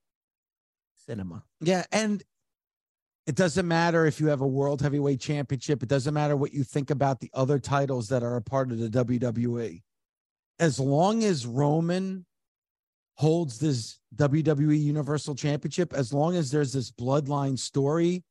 cinema. 1.06 1.44
Yeah. 1.60 1.84
And 1.92 2.20
it 3.28 3.36
doesn't 3.36 3.68
matter 3.68 4.06
if 4.06 4.18
you 4.18 4.26
have 4.26 4.40
a 4.40 4.46
world 4.46 4.82
heavyweight 4.82 5.20
championship. 5.20 5.84
It 5.84 5.88
doesn't 5.88 6.14
matter 6.14 6.34
what 6.34 6.52
you 6.52 6.64
think 6.64 6.90
about 6.90 7.20
the 7.20 7.30
other 7.32 7.60
titles 7.60 8.08
that 8.08 8.24
are 8.24 8.34
a 8.34 8.42
part 8.42 8.72
of 8.72 8.78
the 8.80 8.88
WWE. 8.88 9.82
As 10.58 10.80
long 10.80 11.22
as 11.22 11.46
Roman 11.46 12.26
holds 13.14 13.60
this 13.60 14.00
WWE 14.16 14.82
Universal 14.82 15.36
Championship, 15.36 15.92
as 15.92 16.12
long 16.12 16.34
as 16.34 16.50
there's 16.50 16.72
this 16.72 16.90
bloodline 16.90 17.56
story, 17.56 18.24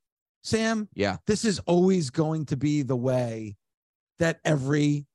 Sam, 0.44 0.88
Yeah. 0.96 1.18
this 1.28 1.46
is 1.46 1.60
always 1.60 2.10
going 2.10 2.46
to 2.48 2.58
be 2.58 2.82
the 2.82 2.96
way 2.96 3.56
that 4.20 4.40
every 4.46 5.06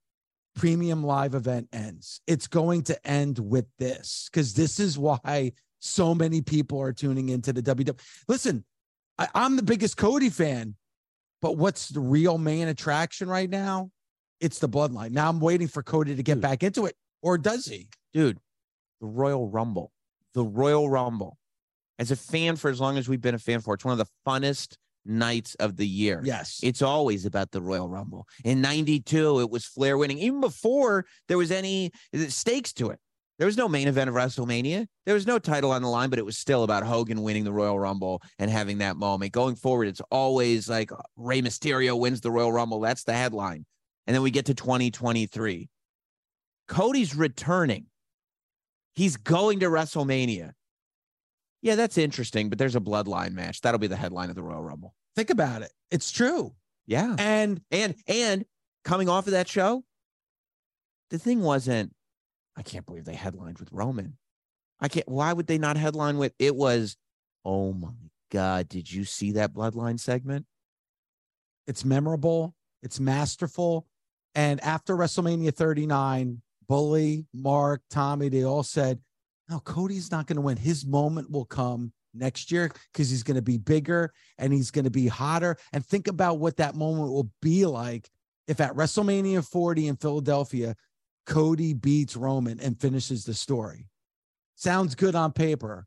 premium 0.54 1.02
live 1.02 1.34
event 1.34 1.68
ends. 1.72 2.20
It's 2.26 2.46
going 2.46 2.82
to 2.84 3.06
end 3.06 3.38
with 3.38 3.66
this 3.78 4.28
because 4.30 4.54
this 4.54 4.78
is 4.78 4.98
why 4.98 5.52
so 5.80 6.14
many 6.14 6.40
people 6.42 6.80
are 6.80 6.92
tuning 6.92 7.28
into 7.30 7.52
the 7.52 7.62
WWE. 7.62 7.98
Listen, 8.28 8.64
I, 9.18 9.28
I'm 9.34 9.56
the 9.56 9.62
biggest 9.62 9.96
Cody 9.96 10.30
fan, 10.30 10.76
but 11.42 11.56
what's 11.56 11.88
the 11.88 12.00
real 12.00 12.38
main 12.38 12.68
attraction 12.68 13.28
right 13.28 13.50
now? 13.50 13.90
It's 14.40 14.58
the 14.58 14.68
bloodline. 14.68 15.10
Now 15.12 15.28
I'm 15.28 15.40
waiting 15.40 15.68
for 15.68 15.82
Cody 15.82 16.14
to 16.16 16.22
get 16.22 16.40
back 16.40 16.62
into 16.62 16.86
it, 16.86 16.96
or 17.22 17.38
does 17.38 17.66
he? 17.66 17.88
dude, 18.12 18.38
the 19.00 19.06
Royal 19.06 19.48
Rumble, 19.48 19.90
the 20.34 20.44
Royal 20.44 20.88
Rumble. 20.88 21.36
As 21.98 22.10
a 22.10 22.16
fan 22.16 22.56
for 22.56 22.70
as 22.70 22.80
long 22.80 22.96
as 22.96 23.08
we've 23.08 23.20
been 23.20 23.34
a 23.34 23.38
fan 23.40 23.60
for, 23.60 23.74
it's 23.74 23.84
one 23.84 23.98
of 23.98 23.98
the 23.98 24.12
funnest 24.26 24.76
nights 25.04 25.54
of 25.56 25.76
the 25.76 25.86
year. 25.86 26.20
Yes. 26.24 26.60
It's 26.62 26.82
always 26.82 27.26
about 27.26 27.50
the 27.50 27.60
Royal 27.60 27.88
Rumble. 27.88 28.26
In 28.44 28.60
92, 28.60 29.40
it 29.40 29.50
was 29.50 29.64
Flair 29.64 29.98
winning, 29.98 30.18
even 30.18 30.40
before 30.40 31.06
there 31.28 31.38
was 31.38 31.50
any 31.50 31.92
uh, 32.14 32.26
stakes 32.28 32.72
to 32.74 32.90
it. 32.90 32.98
There 33.38 33.46
was 33.46 33.56
no 33.56 33.68
main 33.68 33.88
event 33.88 34.08
of 34.08 34.14
WrestleMania. 34.14 34.86
There 35.06 35.14
was 35.14 35.26
no 35.26 35.40
title 35.40 35.72
on 35.72 35.82
the 35.82 35.88
line, 35.88 36.08
but 36.08 36.20
it 36.20 36.24
was 36.24 36.38
still 36.38 36.62
about 36.62 36.84
Hogan 36.84 37.22
winning 37.22 37.42
the 37.42 37.52
Royal 37.52 37.78
Rumble 37.78 38.22
and 38.38 38.48
having 38.48 38.78
that 38.78 38.96
moment. 38.96 39.32
Going 39.32 39.56
forward, 39.56 39.88
it's 39.88 40.00
always 40.10 40.68
like 40.68 40.92
uh, 40.92 40.96
Rey 41.16 41.42
Mysterio 41.42 41.98
wins 41.98 42.20
the 42.20 42.30
Royal 42.30 42.52
Rumble. 42.52 42.80
That's 42.80 43.02
the 43.02 43.12
headline. 43.12 43.66
And 44.06 44.14
then 44.14 44.22
we 44.22 44.30
get 44.30 44.46
to 44.46 44.54
2023. 44.54 45.68
Cody's 46.68 47.14
returning. 47.16 47.86
He's 48.94 49.16
going 49.16 49.60
to 49.60 49.66
WrestleMania. 49.66 50.52
Yeah, 51.64 51.76
that's 51.76 51.96
interesting, 51.96 52.50
but 52.50 52.58
there's 52.58 52.76
a 52.76 52.80
bloodline 52.80 53.32
match. 53.32 53.62
That'll 53.62 53.78
be 53.80 53.86
the 53.86 53.96
headline 53.96 54.28
of 54.28 54.36
the 54.36 54.42
Royal 54.42 54.62
Rumble. 54.62 54.94
Think 55.16 55.30
about 55.30 55.62
it. 55.62 55.72
It's 55.90 56.12
true. 56.12 56.54
Yeah. 56.86 57.16
And 57.18 57.62
And 57.70 57.94
and 58.06 58.44
coming 58.84 59.08
off 59.08 59.26
of 59.26 59.32
that 59.32 59.48
show, 59.48 59.82
the 61.08 61.18
thing 61.18 61.40
wasn't, 61.40 61.94
I 62.54 62.62
can't 62.62 62.84
believe 62.84 63.06
they 63.06 63.14
headlined 63.14 63.58
with 63.58 63.72
Roman. 63.72 64.18
I 64.78 64.88
can't 64.88 65.08
why 65.08 65.32
would 65.32 65.46
they 65.46 65.56
not 65.56 65.78
headline 65.78 66.18
with 66.18 66.34
it 66.38 66.54
was, 66.54 66.98
oh 67.46 67.72
my 67.72 67.94
God, 68.30 68.68
did 68.68 68.92
you 68.92 69.04
see 69.04 69.32
that 69.32 69.54
bloodline 69.54 69.98
segment? 69.98 70.46
it's 71.66 71.84
memorable, 71.84 72.54
it's 72.82 73.00
masterful. 73.00 73.86
And 74.34 74.62
after 74.62 74.96
WrestleMania 74.96 75.54
39, 75.54 76.42
Bully, 76.68 77.26
Mark, 77.32 77.82
Tommy, 77.88 78.28
they 78.28 78.44
all 78.44 78.62
said, 78.62 78.98
no, 79.48 79.60
Cody's 79.60 80.10
not 80.10 80.26
going 80.26 80.36
to 80.36 80.42
win. 80.42 80.56
His 80.56 80.86
moment 80.86 81.30
will 81.30 81.44
come 81.44 81.92
next 82.14 82.50
year 82.50 82.70
because 82.92 83.10
he's 83.10 83.22
going 83.22 83.36
to 83.36 83.42
be 83.42 83.58
bigger 83.58 84.12
and 84.38 84.52
he's 84.52 84.70
going 84.70 84.84
to 84.84 84.90
be 84.90 85.06
hotter. 85.06 85.56
And 85.72 85.84
think 85.84 86.08
about 86.08 86.38
what 86.38 86.56
that 86.56 86.74
moment 86.74 87.12
will 87.12 87.30
be 87.42 87.66
like 87.66 88.08
if 88.46 88.60
at 88.60 88.74
WrestleMania 88.74 89.46
40 89.46 89.88
in 89.88 89.96
Philadelphia, 89.96 90.74
Cody 91.26 91.72
beats 91.72 92.16
Roman 92.16 92.60
and 92.60 92.80
finishes 92.80 93.24
the 93.24 93.34
story. 93.34 93.88
Sounds 94.54 94.94
good 94.94 95.14
on 95.14 95.32
paper, 95.32 95.86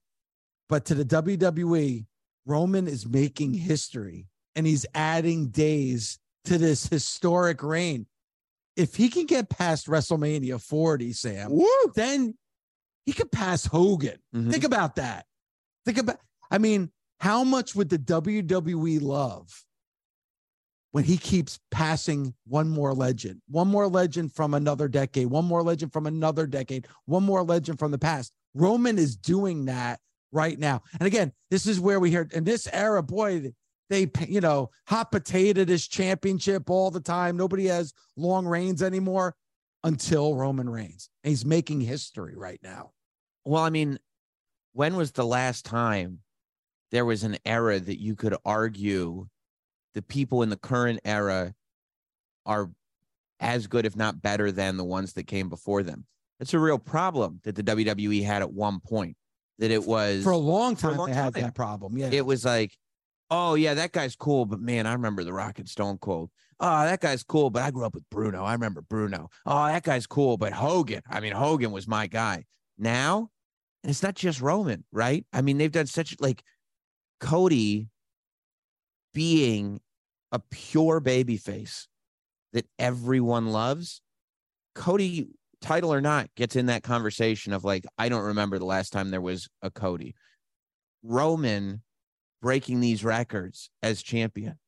but 0.67 0.85
to 0.85 0.95
the 0.95 1.05
WWE, 1.05 2.05
Roman 2.45 2.87
is 2.87 3.07
making 3.07 3.53
history 3.53 4.27
and 4.55 4.65
he's 4.65 4.85
adding 4.95 5.49
days 5.49 6.19
to 6.45 6.57
this 6.57 6.87
historic 6.87 7.61
reign. 7.61 8.07
If 8.75 8.95
he 8.95 9.09
can 9.09 9.25
get 9.25 9.49
past 9.49 9.87
WrestleMania 9.87 10.61
40, 10.61 11.13
Sam, 11.13 11.51
Woo! 11.51 11.67
then 11.95 12.35
he 13.07 13.13
could 13.13 13.31
pass 13.31 13.65
Hogan. 13.65 14.19
Mhm. 14.35 14.51
Think 14.51 14.63
about 14.63 14.97
that. 14.97 15.25
Think 15.85 15.97
about, 15.97 16.19
I 16.51 16.59
mean, 16.59 16.91
how 17.19 17.43
much 17.43 17.73
would 17.73 17.89
the 17.89 17.97
WWE 17.97 18.99
love 19.01 19.65
when 20.91 21.05
he 21.05 21.17
keeps 21.17 21.59
passing 21.71 22.33
one 22.45 22.69
more 22.69 22.93
legend, 22.93 23.41
one 23.49 23.69
more 23.69 23.87
legend 23.87 24.33
from 24.33 24.53
another 24.53 24.87
decade, 24.87 25.27
one 25.27 25.45
more 25.45 25.63
legend 25.63 25.93
from 25.93 26.05
another 26.05 26.45
decade, 26.45 26.85
one 27.05 27.23
more 27.23 27.43
legend 27.43 27.79
from 27.79 27.91
the 27.91 27.97
past. 27.97 28.33
Roman 28.53 28.97
is 28.97 29.15
doing 29.15 29.65
that 29.65 29.99
right 30.31 30.59
now. 30.59 30.81
And 30.99 31.07
again, 31.07 31.31
this 31.49 31.65
is 31.65 31.79
where 31.79 31.99
we 31.99 32.09
hear 32.09 32.27
in 32.33 32.43
this 32.43 32.67
era, 32.73 33.01
boy, 33.01 33.53
they, 33.89 34.11
you 34.27 34.41
know, 34.41 34.69
hot 34.87 35.11
potato 35.11 35.63
this 35.63 35.87
championship 35.87 36.69
all 36.69 36.91
the 36.91 36.99
time. 36.99 37.37
Nobody 37.37 37.67
has 37.67 37.93
long 38.17 38.45
reigns 38.45 38.81
anymore 38.81 39.33
until 39.83 40.35
Roman 40.35 40.69
Reigns. 40.69 41.09
And 41.23 41.29
he's 41.29 41.45
making 41.45 41.81
history 41.81 42.35
right 42.35 42.59
now. 42.61 42.91
Well, 43.47 43.63
I 43.63 43.69
mean, 43.69 43.97
when 44.73 44.97
was 44.97 45.13
the 45.13 45.25
last 45.25 45.63
time 45.63 46.19
there 46.91 47.05
was 47.05 47.23
an 47.23 47.37
era 47.45 47.79
that 47.79 48.01
you 48.01 48.13
could 48.15 48.35
argue 48.43 49.27
the 49.93 50.01
people 50.01 50.43
in 50.43 50.49
the 50.49 50.57
current 50.57 50.99
era 51.05 51.53
are 52.45 52.69
as 53.39 53.67
good, 53.67 53.85
if 53.85 53.95
not 53.95 54.21
better, 54.21 54.51
than 54.51 54.75
the 54.75 54.83
ones 54.83 55.13
that 55.13 55.27
came 55.27 55.47
before 55.47 55.81
them? 55.81 56.05
It's 56.41 56.53
a 56.53 56.59
real 56.59 56.77
problem 56.77 57.39
that 57.45 57.55
the 57.55 57.63
WWE 57.63 58.23
had 58.23 58.41
at 58.41 58.51
one 58.51 58.81
point. 58.81 59.15
That 59.59 59.71
it 59.71 59.85
was 59.85 60.23
for 60.23 60.33
a 60.33 60.37
long 60.37 60.75
time. 60.75 60.95
a 60.95 60.97
long 60.97 61.07
they 61.09 61.15
had 61.15 61.33
that 61.33 61.55
problem. 61.55 61.97
Yeah. 61.97 62.09
it 62.11 62.25
was 62.25 62.43
like, 62.43 62.77
oh 63.31 63.55
yeah, 63.55 63.75
that 63.75 63.93
guy's 63.93 64.15
cool, 64.15 64.45
but 64.45 64.59
man, 64.59 64.85
I 64.85 64.91
remember 64.91 65.23
the 65.23 65.33
Rock 65.33 65.57
and 65.57 65.69
Stone 65.69 65.99
Cold. 65.99 66.29
Oh, 66.59 66.67
ah, 66.67 66.83
that 66.83 66.99
guy's 66.99 67.23
cool, 67.23 67.49
but 67.49 67.63
I 67.63 67.71
grew 67.71 67.85
up 67.85 67.95
with 67.95 68.07
Bruno. 68.11 68.43
I 68.43 68.51
remember 68.51 68.81
Bruno. 68.81 69.29
Oh, 69.45 69.65
that 69.67 69.83
guy's 69.83 70.05
cool, 70.05 70.37
but 70.37 70.51
Hogan. 70.51 71.01
I 71.09 71.21
mean, 71.21 71.33
Hogan 71.33 71.71
was 71.71 71.87
my 71.87 72.07
guy. 72.07 72.45
Now, 72.77 73.29
and 73.83 73.89
it's 73.89 74.03
not 74.03 74.15
just 74.15 74.41
Roman, 74.41 74.83
right? 74.91 75.25
I 75.31 75.41
mean, 75.41 75.57
they've 75.57 75.71
done 75.71 75.87
such 75.87 76.15
like 76.19 76.43
Cody 77.19 77.89
being 79.13 79.79
a 80.31 80.39
pure 80.39 80.99
baby 80.99 81.37
face 81.37 81.87
that 82.53 82.67
everyone 82.77 83.47
loves. 83.47 84.01
Cody, 84.75 85.27
title 85.61 85.93
or 85.93 86.01
not, 86.01 86.29
gets 86.35 86.55
in 86.55 86.67
that 86.67 86.83
conversation 86.83 87.53
of 87.53 87.63
like, 87.63 87.85
I 87.97 88.09
don't 88.09 88.25
remember 88.25 88.59
the 88.59 88.65
last 88.65 88.91
time 88.91 89.09
there 89.09 89.21
was 89.21 89.47
a 89.61 89.71
Cody. 89.71 90.15
Roman 91.03 91.81
breaking 92.41 92.79
these 92.79 93.03
records 93.03 93.69
as 93.81 94.03
champion. 94.03 94.59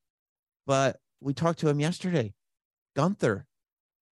But 0.66 0.98
we 1.20 1.34
talked 1.34 1.60
to 1.60 1.70
him 1.70 1.80
yesterday. 1.80 2.34
Gunther 2.96 3.46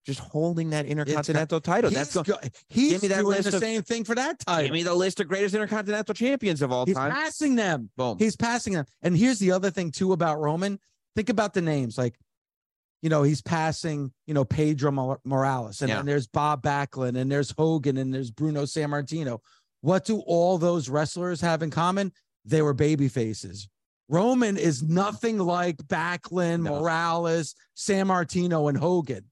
just 0.07 0.21
holding 0.21 0.71
that 0.71 0.87
intercontinental 0.87 1.61
title. 1.61 1.91
That's 1.91 2.15
go- 2.15 2.23
go- 2.23 2.39
he's 2.69 2.93
Give 2.93 3.03
me 3.03 3.09
that 3.09 3.17
doing 3.23 3.37
list 3.37 3.51
the 3.51 3.57
of- 3.57 3.63
same 3.63 3.83
thing 3.83 4.05
for 4.05 4.15
that 4.15 4.39
title. 4.39 4.63
give 4.65 4.73
me 4.73 4.85
the 4.85 4.95
list 4.95 5.19
of 5.21 5.27
greatest 5.29 5.55
intercontinental 5.55 6.15
champions 6.15 6.63
of 6.63 6.71
all 6.73 6.87
he's 6.87 6.95
time. 6.95 7.11
He's 7.11 7.21
passing 7.25 7.57
them. 7.57 7.91
Boom. 7.97 8.17
He's 8.19 8.37
passing 8.37 8.75
them. 8.75 8.87
And 9.03 9.17
here's 9.17 9.39
the 9.41 9.51
other 9.51 9.71
thing 9.71 9.91
too 9.91 10.13
about 10.13 10.39
Roman. 10.39 10.79
Think 11.17 11.29
about 11.29 11.55
the 11.55 11.61
names. 11.61 11.99
Like, 11.99 12.15
you 13.03 13.11
know, 13.11 13.25
he's 13.25 13.43
passing, 13.43 14.13
you 14.27 14.35
know, 14.35 14.45
Pedro 14.45 15.19
Morales, 15.25 15.81
and 15.83 15.89
Yeah. 15.89 15.97
then 15.97 16.07
there's 16.07 16.27
Bob 16.27 16.63
Backlund, 16.63 17.17
and 17.19 17.31
there's 17.31 17.51
Hogan, 17.51 17.97
and 17.99 18.13
there's 18.15 18.31
Bruno 18.31 18.63
Sammartino. 18.63 19.41
What 19.81 20.05
do 20.05 20.21
all 20.21 20.57
those 20.57 20.89
wrestlers 20.89 21.41
have 21.41 21.63
in 21.63 21.71
common? 21.71 22.13
They 22.45 22.63
were 22.63 22.75
baby 22.75 23.09
faces. 23.09 23.69
Roman 24.09 24.57
is 24.57 24.83
nothing 24.85 25.39
like 25.39 25.79
Backlund, 25.79 26.63
No. 26.63 26.81
Morales, 26.81 27.55
Sammartino, 27.77 28.69
and 28.69 28.79
Hogan. 28.79 29.25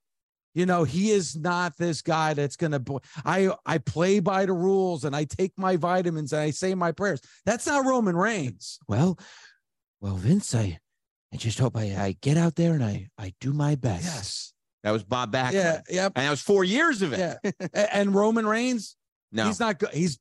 You 0.54 0.66
know, 0.66 0.84
he 0.84 1.10
is 1.10 1.36
not 1.36 1.76
this 1.76 2.00
guy 2.00 2.34
that's 2.34 2.56
gonna. 2.56 2.78
Bo- 2.78 3.00
I 3.24 3.50
I 3.66 3.78
play 3.78 4.20
by 4.20 4.46
the 4.46 4.52
rules 4.52 5.04
and 5.04 5.14
I 5.14 5.24
take 5.24 5.52
my 5.56 5.76
vitamins 5.76 6.32
and 6.32 6.40
I 6.42 6.50
say 6.50 6.74
my 6.74 6.92
prayers. 6.92 7.20
That's 7.44 7.66
not 7.66 7.84
Roman 7.84 8.16
Reigns. 8.16 8.78
well, 8.88 9.18
well, 10.00 10.14
Vince, 10.16 10.54
I, 10.54 10.78
I 11.32 11.36
just 11.36 11.58
hope 11.58 11.76
I, 11.76 11.82
I 11.96 12.16
get 12.20 12.36
out 12.36 12.54
there 12.54 12.74
and 12.74 12.84
I, 12.84 13.08
I 13.18 13.32
do 13.40 13.52
my 13.52 13.74
best. 13.74 14.04
Yes. 14.04 14.52
That 14.84 14.90
was 14.90 15.02
Bob 15.02 15.32
Backlund. 15.32 15.52
Yeah. 15.54 15.80
Yep. 15.88 16.12
And 16.14 16.26
that 16.26 16.30
was 16.30 16.42
four 16.42 16.62
years 16.62 17.00
of 17.02 17.14
it. 17.14 17.38
Yeah. 17.42 17.86
And 17.90 18.14
Roman 18.14 18.46
Reigns, 18.46 18.96
No. 19.32 19.46
he's 19.46 19.58
not. 19.58 19.82
He's 19.94 20.18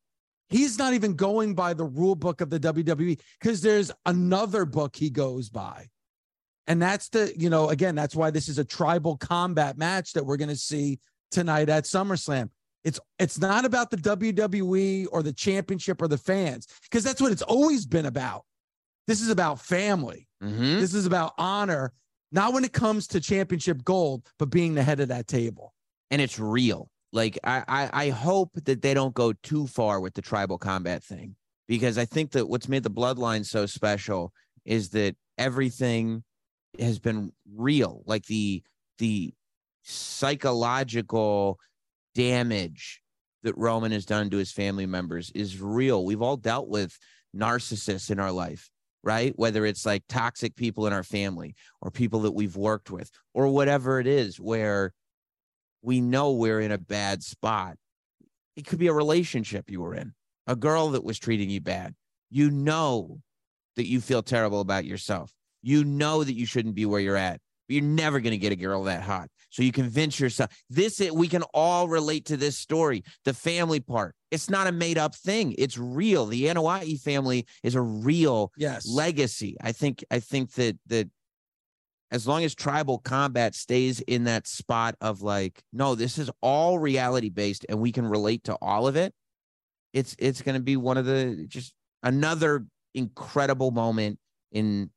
he's 0.50 0.78
not 0.80 0.94
even 0.94 1.16
going 1.16 1.54
by 1.54 1.74
the 1.74 1.84
rule 1.84 2.16
book 2.16 2.40
of 2.42 2.50
the 2.50 2.60
WWE 2.60 3.20
because 3.40 3.62
there's 3.62 3.92
another 4.06 4.66
book 4.66 4.96
he 4.96 5.10
goes 5.10 5.50
by. 5.50 5.88
And 6.68 6.82
that's 6.82 7.10
the, 7.10 7.34
you 7.38 7.50
know, 7.50 7.70
again, 7.70 7.96
that's 7.96 8.16
why 8.16 8.32
this 8.32 8.48
is 8.48 8.58
a 8.58 8.64
tribal 8.64 9.18
combat 9.18 9.78
match 9.78 10.14
that 10.14 10.26
we're 10.26 10.38
going 10.38 10.50
to 10.50 10.56
see 10.56 11.00
tonight 11.32 11.68
at 11.70 11.84
SummerSlam. 11.84 12.50
It's 12.84 13.00
it's 13.20 13.40
not 13.40 13.66
about 13.66 13.92
the 13.92 13.98
WWE 13.98 15.08
or 15.12 15.24
the 15.24 15.34
championship 15.34 16.02
or 16.02 16.08
the 16.08 16.18
fans 16.18 16.68
because 16.84 17.04
that's 17.04 17.22
what 17.22 17.32
it's 17.32 17.42
always 17.42 17.86
been 17.86 18.06
about. 18.06 18.44
This 19.08 19.22
is 19.22 19.30
about 19.30 19.60
family. 19.60 20.28
Mhm. 20.42 20.80
This 20.80 20.94
is 20.94 21.06
about 21.06 21.34
honor, 21.38 21.94
not 22.32 22.54
when 22.54 22.64
it 22.66 22.74
comes 22.74 23.08
to 23.08 23.20
championship 23.22 23.84
gold, 23.84 24.26
but 24.40 24.50
being 24.50 24.74
the 24.76 24.84
head 24.84 25.00
of 25.00 25.08
that 25.10 25.28
table. 25.28 25.74
and 26.12 26.22
it's 26.22 26.38
real. 26.40 26.90
Like 27.12 27.40
I, 27.44 27.64
I 27.68 27.90
I 28.06 28.10
hope 28.10 28.52
that 28.66 28.82
they 28.82 28.94
don't 28.94 29.14
go 29.14 29.34
too 29.34 29.68
far 29.68 30.00
with 30.00 30.14
the 30.14 30.22
tribal 30.22 30.58
combat 30.58 31.04
thing 31.04 31.36
because 31.68 31.98
I 31.98 32.06
think 32.06 32.32
that 32.32 32.48
what's 32.50 32.68
made 32.68 32.84
the 32.84 32.92
bloodline 32.92 33.46
so 33.46 33.66
special 33.66 34.34
is 34.66 34.90
that 34.90 35.16
everything 35.38 36.24
has 36.80 37.00
been 37.00 37.32
real. 37.56 38.04
Like 38.06 38.26
the 38.26 38.64
the 38.98 39.34
psychological 39.84 41.60
damage 42.16 43.02
that 43.44 43.58
Roman 43.58 43.92
has 43.92 44.06
done 44.06 44.30
to 44.30 44.38
his 44.38 44.52
family 44.52 44.86
members 44.86 45.32
is 45.36 45.62
real. 45.62 46.06
We've 46.06 46.22
all 46.22 46.38
dealt 46.38 46.70
with 46.70 46.98
narcissists 47.36 48.10
in 48.10 48.20
our 48.20 48.32
life, 48.32 48.70
right? 49.04 49.34
Whether 49.36 49.66
it's 49.66 49.86
like 49.86 50.04
toxic 50.08 50.56
people 50.56 50.88
in 50.88 50.94
our 50.94 51.04
family 51.04 51.56
or 51.82 51.92
people 51.92 52.22
that 52.22 52.32
we've 52.32 52.56
worked 52.56 52.90
with 52.90 53.12
or 53.34 53.48
whatever 53.48 54.00
it 54.00 54.08
is 54.08 54.40
where 54.40 54.94
we 55.82 56.00
know 56.00 56.32
we're 56.32 56.62
in 56.62 56.72
a 56.72 56.78
bad 56.78 57.22
spot. 57.24 57.76
It 58.56 58.66
could 58.66 58.80
be 58.80 58.88
a 58.88 58.94
relationship 58.94 59.70
you 59.70 59.82
were 59.82 59.96
in, 59.96 60.14
a 60.48 60.56
girl 60.56 60.90
that 60.90 61.04
was 61.04 61.20
treating 61.20 61.50
you 61.50 61.60
bad. 61.60 61.96
You 62.30 62.50
know 62.50 63.20
that 63.76 63.88
you 63.88 64.00
feel 64.00 64.24
terrible 64.24 64.62
about 64.62 64.86
yourself. 64.86 65.34
You 65.64 65.84
know 65.84 66.24
that 66.24 66.36
you 66.36 66.46
shouldn't 66.46 66.76
be 66.76 66.86
where 66.86 67.00
you're 67.00 67.18
at, 67.18 67.40
but 67.68 67.74
you're 67.74 67.84
never 67.84 68.20
going 68.20 68.32
to 68.32 68.38
get 68.38 68.52
a 68.52 68.56
girl 68.56 68.84
that 68.84 69.02
hot. 69.02 69.30
So 69.50 69.62
you 69.64 69.72
convince 69.72 70.20
yourself 70.20 70.50
this, 70.70 71.00
we 71.00 71.28
can 71.28 71.44
all 71.54 71.88
relate 71.88 72.26
to 72.26 72.38
this 72.38 72.58
story. 72.58 73.04
The 73.24 73.34
family 73.34 73.80
part, 73.80 74.16
it's 74.32 74.50
not 74.50 74.66
a 74.68 74.72
made 74.72 74.98
up 74.98 75.16
thing. 75.16 75.54
It's 75.58 75.78
real. 75.78 76.26
The 76.26 76.46
Anoa'i 76.46 77.00
family 77.00 77.46
is 77.62 77.76
a 77.76 77.82
real 77.82 78.52
Yes. 78.58 78.88
legacy. 78.88 79.56
I 79.62 79.72
think 79.72 80.04
I 80.12 80.20
think 80.20 80.54
that 80.54 80.78
that 80.88 81.10
as 82.10 82.28
long 82.28 82.44
as 82.44 82.54
tribal 82.54 83.00
combat 83.00 83.56
stays 83.56 84.00
in 84.02 84.26
that 84.26 84.48
spot 84.48 84.96
of 85.02 85.22
like, 85.22 85.62
no, 85.72 85.96
this 85.96 86.18
is 86.18 86.30
all 86.42 86.78
reality 86.80 87.30
based 87.30 87.66
and 87.70 87.80
we 87.80 87.92
can 87.92 88.06
relate 88.08 88.44
to 88.46 88.56
all 88.62 88.88
of 88.88 88.96
it, 88.96 89.14
it's 89.94 90.16
it's 90.18 90.42
gonna 90.42 90.60
be 90.60 90.78
one 90.78 90.98
of 90.98 91.06
the 91.06 91.46
just 91.48 91.74
another 92.02 92.66
incredible 92.96 93.70
moment 93.70 94.18
in 94.52 94.90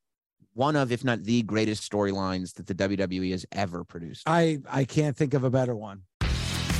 one 0.57 0.75
of, 0.75 0.90
if 0.90 1.05
not 1.05 1.23
the 1.25 1.42
greatest 1.42 1.90
storylines 1.90 2.55
that 2.55 2.66
the 2.66 2.75
WWE 2.75 3.31
has 3.33 3.45
ever 3.53 3.85
produced. 3.85 4.23
I 4.27 4.59
I 4.69 4.85
can't 4.85 5.16
think 5.16 5.35
of 5.35 5.45
a 5.45 5.51
better 5.51 5.75
one. 5.77 6.03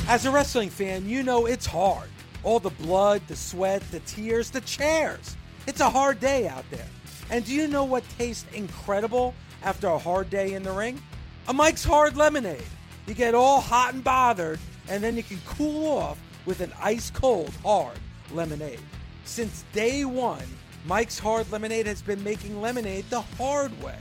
As 0.07 0.25
a 0.25 0.31
wrestling 0.31 0.69
fan, 0.69 1.07
you 1.07 1.21
know 1.21 1.45
it's 1.45 1.65
hard. 1.65 2.09
All 2.43 2.59
the 2.59 2.69
blood, 2.71 3.21
the 3.27 3.35
sweat, 3.35 3.81
the 3.91 3.99
tears, 4.01 4.49
the 4.49 4.61
chairs. 4.61 5.35
It's 5.67 5.81
a 5.81 5.89
hard 5.89 6.19
day 6.19 6.47
out 6.47 6.65
there. 6.71 6.87
And 7.29 7.45
do 7.45 7.53
you 7.53 7.67
know 7.67 7.83
what 7.83 8.03
tastes 8.17 8.45
incredible 8.53 9.33
after 9.63 9.87
a 9.87 9.97
hard 9.97 10.29
day 10.29 10.53
in 10.53 10.63
the 10.63 10.71
ring? 10.71 11.01
A 11.49 11.53
Mike's 11.53 11.83
Hard 11.83 12.15
Lemonade. 12.15 12.63
You 13.05 13.13
get 13.13 13.35
all 13.35 13.61
hot 13.61 13.93
and 13.93 14.03
bothered, 14.03 14.59
and 14.89 15.03
then 15.03 15.17
you 15.17 15.23
can 15.23 15.39
cool 15.45 15.97
off 15.97 16.17
with 16.45 16.61
an 16.61 16.71
ice 16.81 17.09
cold 17.09 17.51
hard 17.63 17.99
lemonade. 18.31 18.79
Since 19.25 19.65
day 19.73 20.05
one, 20.05 20.45
Mike's 20.87 21.19
Hard 21.19 21.51
Lemonade 21.51 21.85
has 21.85 22.01
been 22.01 22.23
making 22.23 22.61
lemonade 22.61 23.03
the 23.09 23.19
hard 23.19 23.83
way. 23.83 23.99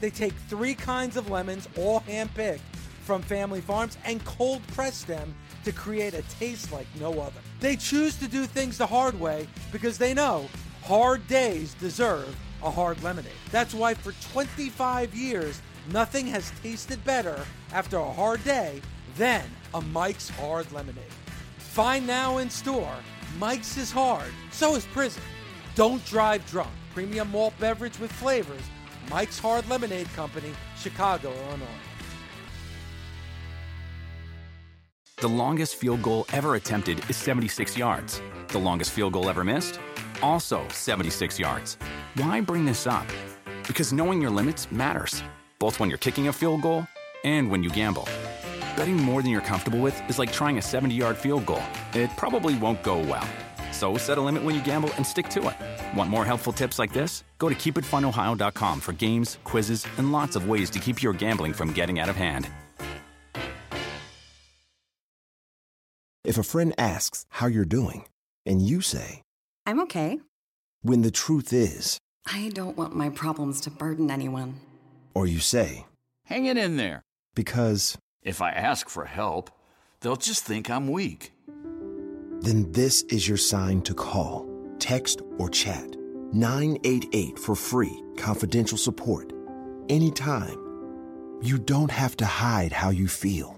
They 0.00 0.10
take 0.10 0.34
three 0.48 0.72
kinds 0.72 1.16
of 1.16 1.28
lemons, 1.30 1.68
all 1.76 2.00
handpicked 2.02 2.60
from 3.02 3.22
family 3.22 3.60
farms, 3.60 3.98
and 4.04 4.24
cold 4.24 4.64
press 4.68 5.02
them 5.02 5.34
to 5.64 5.72
create 5.72 6.14
a 6.14 6.22
taste 6.38 6.70
like 6.70 6.86
no 7.00 7.18
other. 7.18 7.40
They 7.58 7.74
choose 7.74 8.14
to 8.18 8.28
do 8.28 8.46
things 8.46 8.78
the 8.78 8.86
hard 8.86 9.18
way 9.18 9.48
because 9.72 9.98
they 9.98 10.14
know 10.14 10.48
hard 10.84 11.26
days 11.26 11.74
deserve 11.74 12.36
a 12.62 12.70
hard 12.70 13.02
lemonade. 13.02 13.32
That's 13.50 13.74
why 13.74 13.94
for 13.94 14.12
25 14.32 15.16
years, 15.16 15.60
nothing 15.90 16.28
has 16.28 16.52
tasted 16.62 17.04
better 17.04 17.44
after 17.72 17.96
a 17.96 18.12
hard 18.12 18.44
day 18.44 18.80
than 19.16 19.42
a 19.74 19.80
Mike's 19.80 20.28
Hard 20.28 20.70
Lemonade. 20.70 21.02
Find 21.58 22.06
now 22.06 22.38
in 22.38 22.48
store. 22.48 22.94
Mike's 23.40 23.76
is 23.76 23.90
hard, 23.90 24.30
so 24.52 24.76
is 24.76 24.86
prison. 24.86 25.22
Don't 25.78 26.04
drive 26.06 26.44
drunk. 26.50 26.70
Premium 26.92 27.30
malt 27.30 27.54
beverage 27.60 28.00
with 28.00 28.10
flavors. 28.10 28.62
Mike's 29.08 29.38
Hard 29.38 29.68
Lemonade 29.68 30.08
Company, 30.08 30.50
Chicago, 30.76 31.32
Illinois. 31.46 31.66
The 35.18 35.28
longest 35.28 35.76
field 35.76 36.02
goal 36.02 36.26
ever 36.32 36.56
attempted 36.56 37.08
is 37.08 37.16
76 37.16 37.78
yards. 37.78 38.20
The 38.48 38.58
longest 38.58 38.90
field 38.90 39.12
goal 39.12 39.30
ever 39.30 39.44
missed? 39.44 39.78
Also 40.20 40.66
76 40.70 41.38
yards. 41.38 41.78
Why 42.16 42.40
bring 42.40 42.64
this 42.64 42.88
up? 42.88 43.06
Because 43.68 43.92
knowing 43.92 44.20
your 44.20 44.32
limits 44.32 44.72
matters, 44.72 45.22
both 45.60 45.78
when 45.78 45.88
you're 45.88 45.98
kicking 45.98 46.26
a 46.26 46.32
field 46.32 46.62
goal 46.62 46.88
and 47.22 47.48
when 47.48 47.62
you 47.62 47.70
gamble. 47.70 48.08
Betting 48.76 48.96
more 48.96 49.22
than 49.22 49.30
you're 49.30 49.42
comfortable 49.42 49.78
with 49.78 49.96
is 50.10 50.18
like 50.18 50.32
trying 50.32 50.58
a 50.58 50.62
70 50.62 50.92
yard 50.92 51.16
field 51.16 51.46
goal, 51.46 51.62
it 51.94 52.10
probably 52.16 52.56
won't 52.56 52.82
go 52.82 52.98
well. 52.98 53.28
So 53.78 53.96
set 53.96 54.18
a 54.18 54.20
limit 54.20 54.42
when 54.42 54.56
you 54.56 54.62
gamble 54.64 54.90
and 54.96 55.06
stick 55.06 55.28
to 55.28 55.40
it. 55.50 55.96
Want 55.96 56.10
more 56.10 56.24
helpful 56.24 56.52
tips 56.52 56.80
like 56.80 56.92
this? 56.92 57.22
Go 57.38 57.48
to 57.48 57.54
keepitfunohio.com 57.54 58.80
for 58.80 58.92
games, 58.92 59.38
quizzes, 59.44 59.86
and 59.98 60.10
lots 60.10 60.34
of 60.34 60.48
ways 60.48 60.68
to 60.70 60.80
keep 60.80 61.00
your 61.00 61.12
gambling 61.12 61.52
from 61.52 61.72
getting 61.72 62.00
out 62.00 62.08
of 62.08 62.16
hand. 62.16 62.48
If 66.24 66.36
a 66.38 66.42
friend 66.42 66.74
asks 66.76 67.24
how 67.30 67.46
you're 67.46 67.64
doing, 67.64 68.06
and 68.44 68.60
you 68.60 68.80
say, 68.80 69.22
I'm 69.64 69.78
okay. 69.82 70.20
when 70.82 71.02
the 71.02 71.10
truth 71.12 71.52
is, 71.52 71.98
I 72.26 72.50
don't 72.52 72.76
want 72.76 72.96
my 72.96 73.10
problems 73.10 73.60
to 73.62 73.70
burden 73.70 74.10
anyone. 74.10 74.56
or 75.14 75.26
you 75.28 75.38
say, 75.38 75.86
Hang 76.24 76.46
it 76.46 76.56
in 76.58 76.76
there. 76.76 77.02
because, 77.36 77.96
If 78.24 78.42
I 78.42 78.50
ask 78.50 78.88
for 78.88 79.04
help, 79.04 79.50
they'll 80.00 80.16
just 80.16 80.42
think 80.44 80.68
I'm 80.68 80.90
weak. 80.90 81.30
Then 82.40 82.70
this 82.72 83.02
is 83.04 83.26
your 83.26 83.36
sign 83.36 83.82
to 83.82 83.94
call, 83.94 84.48
text, 84.78 85.22
or 85.38 85.48
chat 85.48 85.96
988 86.32 87.38
for 87.38 87.54
free, 87.54 88.02
confidential 88.16 88.78
support. 88.78 89.32
Anytime. 89.88 90.58
You 91.40 91.58
don't 91.58 91.90
have 91.90 92.16
to 92.16 92.26
hide 92.26 92.72
how 92.72 92.90
you 92.90 93.06
feel. 93.08 93.57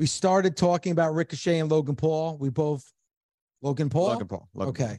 We 0.00 0.06
started 0.06 0.56
talking 0.56 0.92
about 0.92 1.14
Ricochet 1.14 1.58
and 1.58 1.70
Logan 1.70 1.94
Paul. 1.94 2.38
We 2.38 2.48
both 2.48 2.90
Logan 3.60 3.90
Paul. 3.90 4.08
Logan 4.08 4.28
Paul. 4.28 4.48
Logan 4.54 4.70
okay. 4.70 4.98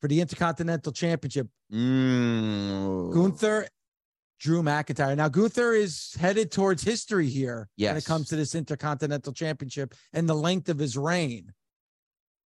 For 0.00 0.08
the 0.08 0.22
Intercontinental 0.22 0.90
Championship, 0.90 1.48
Mm. 1.70 3.12
Gunther, 3.12 3.68
Drew 4.40 4.62
McIntyre. 4.62 5.14
Now 5.14 5.28
Gunther 5.28 5.74
is 5.74 6.16
headed 6.18 6.50
towards 6.50 6.82
history 6.82 7.28
here 7.28 7.68
when 7.90 7.98
it 7.98 8.06
comes 8.06 8.28
to 8.28 8.36
this 8.36 8.54
Intercontinental 8.54 9.34
Championship 9.34 9.94
and 10.14 10.26
the 10.26 10.34
length 10.34 10.70
of 10.70 10.78
his 10.78 10.96
reign. 10.96 11.52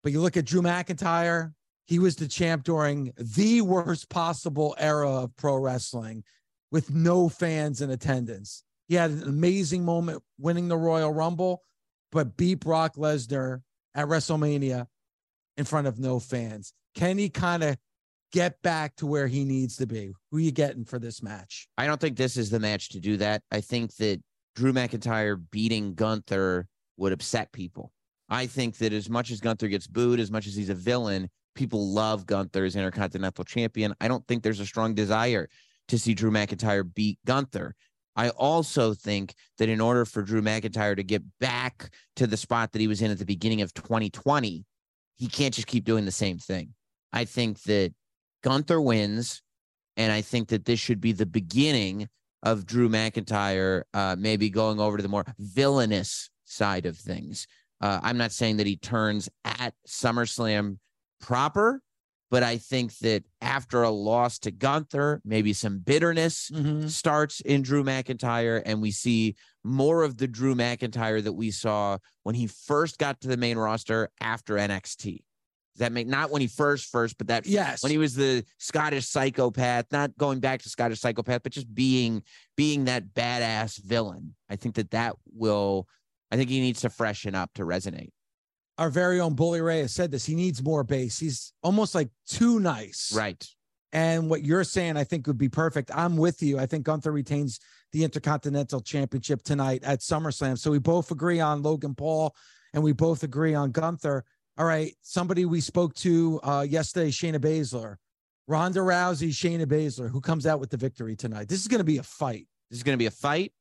But 0.03 0.11
you 0.11 0.21
look 0.21 0.37
at 0.37 0.47
Drew 0.47 0.63
McIntyre, 0.63 1.55
he 1.87 2.01
was 2.01 2.17
the 2.17 2.27
champ 2.27 2.65
during 2.65 3.13
the 3.17 3.61
worst 3.61 4.09
possible 4.09 4.75
era 4.79 5.09
of 5.09 5.37
pro 5.37 5.57
wrestling 5.57 6.25
with 6.73 6.91
no 6.91 7.29
fans 7.29 7.81
in 7.81 7.91
attendance. 7.91 8.65
He 8.89 8.95
had 8.95 9.11
an 9.11 9.23
amazing 9.25 9.85
moment 9.85 10.23
winning 10.39 10.69
the 10.69 10.77
Royal 10.77 11.13
Rumble, 11.13 11.63
but 12.13 12.37
beat 12.37 12.57
Brock 12.57 12.97
Lesnar 12.97 13.63
at 13.95 14.07
WrestleMania 14.07 14.87
in 15.57 15.65
front 15.65 15.87
of 15.87 15.99
no 15.99 16.19
fans. 16.19 16.73
Can 16.95 17.19
he 17.19 17.29
kind 17.29 17.63
of 17.63 17.77
get 18.33 18.61
back 18.63 18.97
to 18.97 19.07
where 19.07 19.27
he 19.27 19.45
needs 19.45 19.77
to 19.77 19.87
be? 19.87 20.13
Who 20.31 20.39
are 20.39 20.41
you 20.41 20.51
getting 20.51 20.85
for 20.85 20.99
this 20.99 21.23
match? 21.23 21.69
I 21.79 21.87
don't 21.87 22.01
think 22.01 22.17
this 22.17 22.37
is 22.37 22.51
the 22.51 22.61
match 22.61 22.91
to 22.91 23.01
do 23.01 23.17
that. 23.19 23.43
I 23.51 23.61
think 23.61 23.95
that 23.97 24.21
Drew 24.55 24.73
McIntyre 24.73 25.41
beating 25.51 25.95
Gunther 25.95 26.67
would 26.97 27.13
upset 27.13 27.53
people. 27.53 27.93
I 28.29 28.47
think 28.47 28.79
that 28.79 28.93
as 28.93 29.11
much 29.11 29.31
as 29.31 29.41
Gunther 29.41 29.69
gets 29.69 29.87
booed, 29.87 30.21
as 30.21 30.31
much 30.31 30.47
as 30.47 30.55
he's 30.55 30.71
a 30.71 30.75
villain, 30.75 31.29
people 31.55 31.93
love 31.93 32.27
Gunther 32.27 32.65
as 32.65 32.77
Intercontinental 32.77 33.45
Champion. 33.45 33.95
I 34.01 34.09
don't 34.09 34.27
think 34.27 34.43
there's 34.43 34.61
a 34.61 34.67
strong 34.67 34.95
desire 34.95 35.49
to 35.89 35.99
see 35.99 36.15
Drew 36.15 36.31
McIntyre 36.31 36.93
beat 36.93 37.19
Gunther. 37.27 37.75
I 38.17 38.31
also 38.31 38.95
think 38.95 39.35
that 39.59 39.69
in 39.69 39.81
order 39.81 40.05
for 40.05 40.23
Drew 40.23 40.43
McIntyre 40.43 40.97
to 40.97 41.03
get 41.03 41.23
back 41.41 41.91
to 42.17 42.27
the 42.27 42.37
spot 42.37 42.73
that 42.73 42.81
he 42.81 42.89
was 42.89 43.03
in 43.03 43.11
at 43.11 43.19
the 43.19 43.25
beginning 43.25 43.61
of 43.61 43.75
2020, 43.75 44.65
he 45.17 45.27
can't 45.29 45.55
just 45.55 45.67
keep 45.67 45.85
doing 45.85 46.05
the 46.05 46.13
same 46.13 46.39
thing. 46.39 46.75
I 47.13 47.25
think 47.25 47.63
that 47.63 47.93
Gunther 48.43 48.81
wins, 48.81 49.43
and 49.97 50.13
I 50.13 50.21
think 50.21 50.49
that 50.49 50.65
this 50.65 50.81
should 50.81 51.01
be 51.01 51.13
the 51.13 51.27
beginning 51.27 52.09
of 52.43 52.67
Drew 52.67 52.89
McIntyre 52.89 53.83
uh, 53.95 54.17
maybe 54.19 54.51
going 54.51 54.79
over 54.79 54.97
to 54.97 55.03
the 55.03 55.09
more 55.09 55.25
villainous 55.39 56.31
side 56.45 56.87
of 56.87 56.97
things. 56.97 57.47
Uh, 57.81 58.01
I'm 58.03 58.19
not 58.19 58.33
saying 58.33 58.59
that 58.59 58.67
he 58.67 58.77
turns 58.77 59.29
at 59.45 59.75
SummerSlam 59.89 60.79
proper, 61.21 61.81
but 62.35 62.43
I 62.43 62.57
think 62.57 62.99
that 62.99 63.23
after 63.41 63.85
a 63.85 63.91
loss 63.91 64.41
to 64.41 64.51
Gunther, 64.51 65.23
maybe 65.25 65.53
some 65.53 65.79
bitterness 65.79 66.51
mm-hmm. 66.53 66.89
starts 66.89 67.41
in 67.41 67.63
Drew 67.63 67.85
McIntyre, 67.85 68.61
and 68.67 68.83
we 68.83 68.91
see 68.91 69.37
more 69.63 70.03
of 70.03 70.17
the 70.17 70.27
Drew 70.27 70.57
McIntyre 70.57 71.23
that 71.23 71.35
we 71.35 71.53
saw 71.53 71.99
when 72.25 72.35
he 72.35 72.49
first 72.49 72.99
got 72.99 73.21
to 73.21 73.29
the 73.29 73.37
main 73.37 73.57
roster 73.57 74.11
after 74.21 74.57
NXT. 74.57 75.19
Does 75.75 75.79
that 75.79 75.93
make 75.93 76.09
not 76.09 76.33
when 76.33 76.41
he 76.41 76.49
first 76.49 76.91
first, 76.91 77.19
but 77.19 77.29
that 77.29 77.47
Yes. 77.47 77.85
when 77.85 77.93
he 77.93 77.99
was 77.99 78.17
the 78.17 78.45
Scottish 78.59 79.07
psychopath, 79.07 79.87
not 79.93 80.19
going 80.19 80.41
back 80.41 80.61
to 80.63 80.69
Scottish 80.69 80.99
psychopath, 80.99 81.45
but 81.45 81.53
just 81.53 81.73
being 81.73 82.25
being 82.57 82.87
that 82.87 83.15
badass 83.15 83.81
villain. 83.81 84.35
I 84.51 84.57
think 84.57 84.75
that 84.75 84.91
that 84.91 85.15
will. 85.33 85.87
I 86.33 86.37
think 86.37 86.51
he 86.51 86.59
needs 86.59 86.81
to 86.81 86.91
freshen 86.91 87.37
up 87.37 87.55
to 87.55 87.63
resonate. 87.63 88.11
Our 88.79 88.91
very 88.91 89.21
own 89.21 89.35
Bully 89.35 89.61
Ray 89.61 89.81
has 89.81 89.93
said 89.93 90.11
this. 90.11 90.27
He 90.27 90.35
needs 90.35 90.63
more 90.63 90.83
base. 90.83 91.19
He's 91.19 91.53
almost 91.63 91.95
like 91.95 92.09
too 92.27 92.59
nice. 92.59 93.13
Right. 93.15 93.47
And 93.93 94.29
what 94.29 94.43
you're 94.43 94.65
saying, 94.65 94.97
I 94.97 95.05
think, 95.05 95.29
would 95.29 95.39
be 95.39 95.49
perfect. 95.49 95.93
I'm 95.95 96.17
with 96.17 96.43
you. 96.43 96.59
I 96.59 96.67
think 96.67 96.85
Gunther 96.85 97.13
retains 97.13 97.61
the 97.93 98.03
Intercontinental 98.03 98.81
Championship 98.81 99.43
tonight 99.45 99.85
at 99.85 100.01
SummerSlam. 100.01 100.59
So 100.59 100.73
we 100.73 100.81
both 100.81 101.13
agree 101.13 101.39
on 101.39 101.63
Logan 101.63 101.95
Paul 101.95 102.35
and 102.73 102.83
we 102.83 102.93
both 102.93 103.23
agree 103.23 103.55
on 103.55 103.71
Gunther. 103.71 104.25
All 104.59 104.67
right. 104.67 104.93
Somebody 105.03 105.45
we 105.45 105.61
spoke 105.61 105.95
to 105.97 106.41
uh, 106.43 106.67
yesterday, 106.69 107.11
Shayna 107.11 107.39
Baszler. 107.39 107.97
Ronda 108.47 108.81
Rousey, 108.81 109.31
Shayna 109.31 109.67
Baszler, 109.67 110.11
who 110.11 110.21
comes 110.21 110.47
out 110.47 110.61
with 110.61 110.71
the 110.71 110.77
victory 110.77 111.17
tonight. 111.17 111.49
This 111.49 111.61
is 111.61 111.69
going 111.69 111.79
to 111.79 111.85
be 111.85 111.99
a 111.99 112.03
fight. 112.03 112.47
This 112.71 112.79
is 112.79 112.83
going 112.83 112.95
to 112.95 112.99
be 112.99 113.07
a 113.07 113.11
fight. 113.11 113.53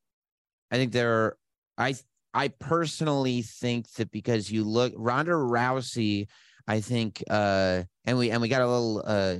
I 0.70 0.76
think 0.76 0.92
there. 0.92 1.12
Are, 1.12 1.36
I 1.78 1.94
I 2.34 2.48
personally 2.48 3.42
think 3.42 3.88
that 3.92 4.10
because 4.10 4.50
you 4.50 4.64
look 4.64 4.92
Ronda 4.96 5.32
Rousey, 5.32 6.26
I 6.66 6.80
think, 6.80 7.22
uh, 7.30 7.84
and 8.04 8.18
we 8.18 8.30
and 8.30 8.42
we 8.42 8.48
got 8.48 8.62
a 8.62 8.68
little 8.68 9.02
uh, 9.06 9.36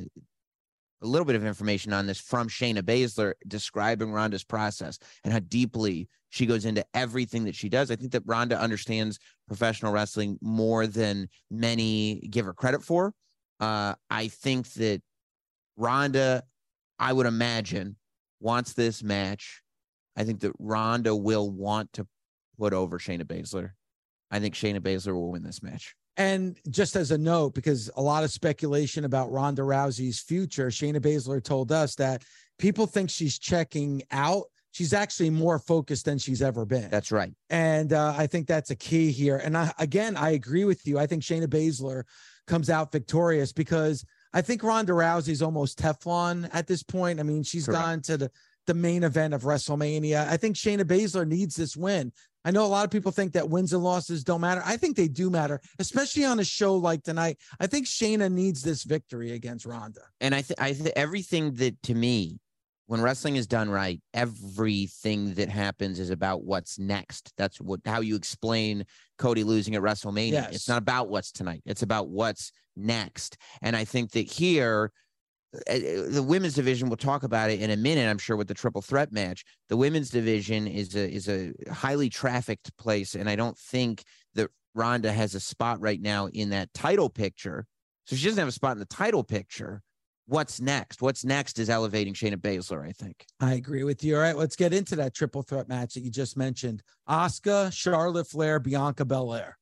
a 1.02 1.06
little 1.06 1.26
bit 1.26 1.36
of 1.36 1.44
information 1.44 1.92
on 1.92 2.06
this 2.06 2.20
from 2.20 2.48
Shayna 2.48 2.82
Baszler 2.82 3.34
describing 3.46 4.12
Ronda's 4.12 4.44
process 4.44 4.98
and 5.24 5.32
how 5.32 5.40
deeply 5.40 6.08
she 6.30 6.46
goes 6.46 6.64
into 6.64 6.84
everything 6.94 7.44
that 7.44 7.54
she 7.54 7.68
does. 7.68 7.90
I 7.90 7.96
think 7.96 8.12
that 8.12 8.22
Ronda 8.26 8.58
understands 8.58 9.18
professional 9.46 9.92
wrestling 9.92 10.38
more 10.40 10.86
than 10.86 11.28
many 11.50 12.26
give 12.30 12.46
her 12.46 12.54
credit 12.54 12.82
for. 12.82 13.12
Uh, 13.60 13.94
I 14.08 14.28
think 14.28 14.72
that 14.74 15.02
Ronda, 15.76 16.42
I 16.98 17.12
would 17.12 17.26
imagine, 17.26 17.96
wants 18.40 18.72
this 18.72 19.02
match. 19.02 19.62
I 20.16 20.24
think 20.24 20.40
that 20.40 20.52
Ronda 20.58 21.14
will 21.14 21.50
want 21.50 21.92
to 21.94 22.06
put 22.58 22.72
over 22.72 22.98
Shayna 22.98 23.24
Baszler. 23.24 23.70
I 24.30 24.40
think 24.40 24.54
Shayna 24.54 24.80
Baszler 24.80 25.14
will 25.14 25.30
win 25.30 25.42
this 25.42 25.62
match. 25.62 25.94
And 26.16 26.56
just 26.70 26.96
as 26.96 27.10
a 27.10 27.18
note, 27.18 27.54
because 27.54 27.90
a 27.96 28.02
lot 28.02 28.24
of 28.24 28.30
speculation 28.30 29.04
about 29.04 29.32
Ronda 29.32 29.62
Rousey's 29.62 30.20
future, 30.20 30.68
Shayna 30.68 30.98
Baszler 31.00 31.42
told 31.42 31.72
us 31.72 31.96
that 31.96 32.22
people 32.58 32.86
think 32.86 33.10
she's 33.10 33.38
checking 33.38 34.02
out. 34.10 34.44
She's 34.70 34.92
actually 34.92 35.30
more 35.30 35.58
focused 35.58 36.04
than 36.04 36.18
she's 36.18 36.42
ever 36.42 36.64
been. 36.64 36.90
That's 36.90 37.12
right. 37.12 37.32
And 37.50 37.92
uh, 37.92 38.14
I 38.16 38.26
think 38.26 38.46
that's 38.46 38.70
a 38.70 38.76
key 38.76 39.12
here. 39.12 39.36
And 39.36 39.56
I, 39.56 39.72
again, 39.78 40.16
I 40.16 40.30
agree 40.30 40.64
with 40.64 40.86
you. 40.86 40.98
I 40.98 41.06
think 41.06 41.22
Shayna 41.22 41.46
Baszler 41.46 42.04
comes 42.46 42.70
out 42.70 42.92
victorious 42.92 43.52
because 43.52 44.04
I 44.32 44.40
think 44.40 44.62
Ronda 44.62 44.92
Rousey's 44.92 45.42
almost 45.42 45.78
Teflon 45.78 46.48
at 46.52 46.66
this 46.66 46.82
point. 46.82 47.20
I 47.20 47.22
mean, 47.22 47.42
she's 47.44 47.66
Correct. 47.66 47.82
gone 47.82 48.00
to 48.02 48.16
the 48.16 48.30
the 48.66 48.74
main 48.74 49.04
event 49.04 49.34
of 49.34 49.42
WrestleMania. 49.42 50.26
I 50.26 50.36
think 50.36 50.56
Shayna 50.56 50.84
Baszler 50.84 51.26
needs 51.26 51.54
this 51.54 51.76
win. 51.76 52.12
I 52.44 52.50
know 52.50 52.64
a 52.64 52.66
lot 52.66 52.84
of 52.84 52.90
people 52.90 53.10
think 53.10 53.32
that 53.32 53.48
wins 53.48 53.72
and 53.72 53.82
losses 53.82 54.22
don't 54.22 54.40
matter. 54.40 54.62
I 54.64 54.76
think 54.76 54.96
they 54.96 55.08
do 55.08 55.30
matter, 55.30 55.60
especially 55.78 56.24
on 56.24 56.40
a 56.40 56.44
show 56.44 56.76
like 56.76 57.02
tonight. 57.02 57.38
I 57.58 57.66
think 57.66 57.86
Shayna 57.86 58.30
needs 58.30 58.62
this 58.62 58.84
victory 58.84 59.32
against 59.32 59.64
Ronda. 59.64 60.02
And 60.20 60.34
I 60.34 60.42
think 60.42 60.60
I 60.60 60.72
th- 60.72 60.92
everything 60.94 61.54
that 61.54 61.82
to 61.84 61.94
me, 61.94 62.38
when 62.86 63.00
wrestling 63.00 63.36
is 63.36 63.46
done 63.46 63.70
right, 63.70 64.00
everything 64.12 65.34
that 65.34 65.48
happens 65.48 65.98
is 65.98 66.10
about 66.10 66.44
what's 66.44 66.78
next. 66.78 67.32
That's 67.38 67.60
what 67.60 67.80
how 67.86 68.00
you 68.00 68.14
explain 68.14 68.84
Cody 69.18 69.42
losing 69.42 69.74
at 69.74 69.82
WrestleMania. 69.82 70.32
Yes. 70.32 70.54
It's 70.54 70.68
not 70.68 70.78
about 70.78 71.08
what's 71.08 71.32
tonight. 71.32 71.62
It's 71.64 71.82
about 71.82 72.08
what's 72.08 72.52
next. 72.76 73.38
And 73.62 73.74
I 73.74 73.84
think 73.84 74.12
that 74.12 74.30
here, 74.30 74.92
Eh, 75.66 75.80
eh, 75.84 76.02
the 76.08 76.22
women's 76.22 76.54
division 76.54 76.88
we'll 76.88 76.96
talk 76.96 77.22
about 77.22 77.50
it 77.50 77.60
in 77.60 77.70
a 77.70 77.76
minute 77.76 78.08
i'm 78.08 78.18
sure 78.18 78.36
with 78.36 78.48
the 78.48 78.54
triple 78.54 78.82
threat 78.82 79.12
match 79.12 79.44
the 79.68 79.76
women's 79.76 80.10
division 80.10 80.66
is 80.66 80.94
a 80.94 81.10
is 81.10 81.28
a 81.28 81.52
highly 81.70 82.08
trafficked 82.08 82.76
place 82.76 83.14
and 83.14 83.28
i 83.28 83.36
don't 83.36 83.58
think 83.58 84.04
that 84.34 84.50
ronda 84.74 85.12
has 85.12 85.34
a 85.34 85.40
spot 85.40 85.80
right 85.80 86.00
now 86.00 86.26
in 86.28 86.50
that 86.50 86.72
title 86.74 87.08
picture 87.08 87.66
so 88.06 88.16
she 88.16 88.24
doesn't 88.24 88.38
have 88.38 88.48
a 88.48 88.52
spot 88.52 88.72
in 88.72 88.78
the 88.78 88.86
title 88.86 89.22
picture 89.22 89.82
what's 90.26 90.60
next 90.60 91.02
what's 91.02 91.24
next 91.24 91.58
is 91.58 91.70
elevating 91.70 92.14
shayna 92.14 92.36
baszler 92.36 92.86
i 92.86 92.92
think 92.92 93.24
I 93.40 93.54
agree 93.54 93.84
with 93.84 94.02
you. 94.02 94.16
All 94.16 94.22
right, 94.22 94.36
let's 94.36 94.56
get 94.56 94.72
into 94.72 94.96
that 94.96 95.12
triple 95.12 95.42
threat 95.42 95.68
match 95.68 95.94
that 95.94 96.00
you 96.00 96.10
just 96.10 96.36
mentioned. 96.36 96.82
asuka 97.06 97.70
Charlotte 97.72 98.26
Flair, 98.26 98.58
Bianca 98.58 99.04
Belair. 99.04 99.58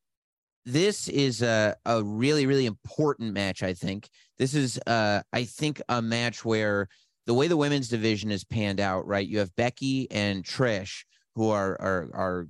This 0.64 1.08
is 1.08 1.42
a, 1.42 1.74
a 1.84 2.02
really 2.02 2.46
really 2.46 2.66
important 2.66 3.32
match 3.32 3.62
i 3.62 3.74
think. 3.74 4.08
This 4.38 4.54
is 4.54 4.78
uh 4.86 5.22
i 5.32 5.44
think 5.44 5.80
a 5.88 6.02
match 6.02 6.44
where 6.44 6.88
the 7.26 7.34
way 7.34 7.48
the 7.48 7.56
women's 7.56 7.88
division 7.88 8.30
is 8.30 8.44
panned 8.44 8.80
out 8.80 9.06
right 9.06 9.26
you 9.26 9.38
have 9.38 9.54
becky 9.56 10.10
and 10.10 10.44
trish 10.44 11.04
who 11.34 11.50
are 11.50 11.80
are 11.80 12.10
are 12.14 12.46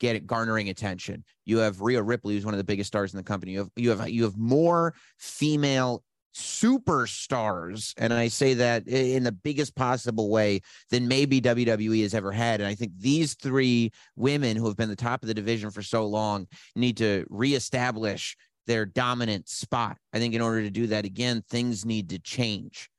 get 0.00 0.26
garnering 0.26 0.68
attention. 0.68 1.24
You 1.44 1.58
have 1.58 1.80
Rhea 1.80 2.02
Ripley 2.02 2.34
who's 2.34 2.44
one 2.44 2.54
of 2.54 2.58
the 2.58 2.64
biggest 2.64 2.88
stars 2.88 3.12
in 3.12 3.16
the 3.16 3.24
company. 3.24 3.52
You 3.52 3.58
have 3.58 3.70
you 3.76 3.90
have 3.90 4.08
you 4.08 4.24
have 4.24 4.36
more 4.36 4.94
female 5.18 6.02
superstars 6.34 7.94
and 7.96 8.12
i 8.12 8.26
say 8.26 8.54
that 8.54 8.86
in 8.88 9.22
the 9.22 9.30
biggest 9.30 9.76
possible 9.76 10.30
way 10.30 10.60
than 10.90 11.06
maybe 11.06 11.40
WWE 11.40 12.02
has 12.02 12.12
ever 12.12 12.32
had 12.32 12.60
and 12.60 12.68
i 12.68 12.74
think 12.74 12.92
these 12.98 13.34
three 13.34 13.92
women 14.16 14.56
who 14.56 14.66
have 14.66 14.76
been 14.76 14.88
the 14.88 14.96
top 14.96 15.22
of 15.22 15.28
the 15.28 15.34
division 15.34 15.70
for 15.70 15.82
so 15.82 16.06
long 16.06 16.46
need 16.74 16.96
to 16.96 17.24
reestablish 17.30 18.36
their 18.66 18.86
dominant 18.86 19.48
spot. 19.48 19.98
I 20.12 20.18
think 20.18 20.34
in 20.34 20.40
order 20.40 20.62
to 20.62 20.70
do 20.70 20.86
that 20.88 21.04
again, 21.04 21.42
things 21.48 21.84
need 21.84 22.10
to 22.10 22.18
change. 22.18 22.90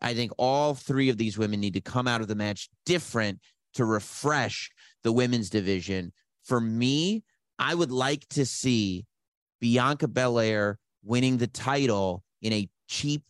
I 0.00 0.14
think 0.14 0.32
all 0.36 0.74
three 0.74 1.08
of 1.10 1.16
these 1.16 1.38
women 1.38 1.60
need 1.60 1.74
to 1.74 1.80
come 1.80 2.08
out 2.08 2.20
of 2.20 2.28
the 2.28 2.34
match 2.34 2.68
different 2.84 3.40
to 3.74 3.84
refresh 3.84 4.70
the 5.02 5.12
women's 5.12 5.48
division. 5.48 6.12
For 6.44 6.60
me, 6.60 7.22
I 7.58 7.74
would 7.74 7.92
like 7.92 8.26
to 8.30 8.44
see 8.44 9.06
Bianca 9.60 10.08
Belair 10.08 10.78
winning 11.04 11.36
the 11.36 11.46
title 11.46 12.24
in 12.40 12.52
a 12.52 12.68
cheap, 12.92 13.22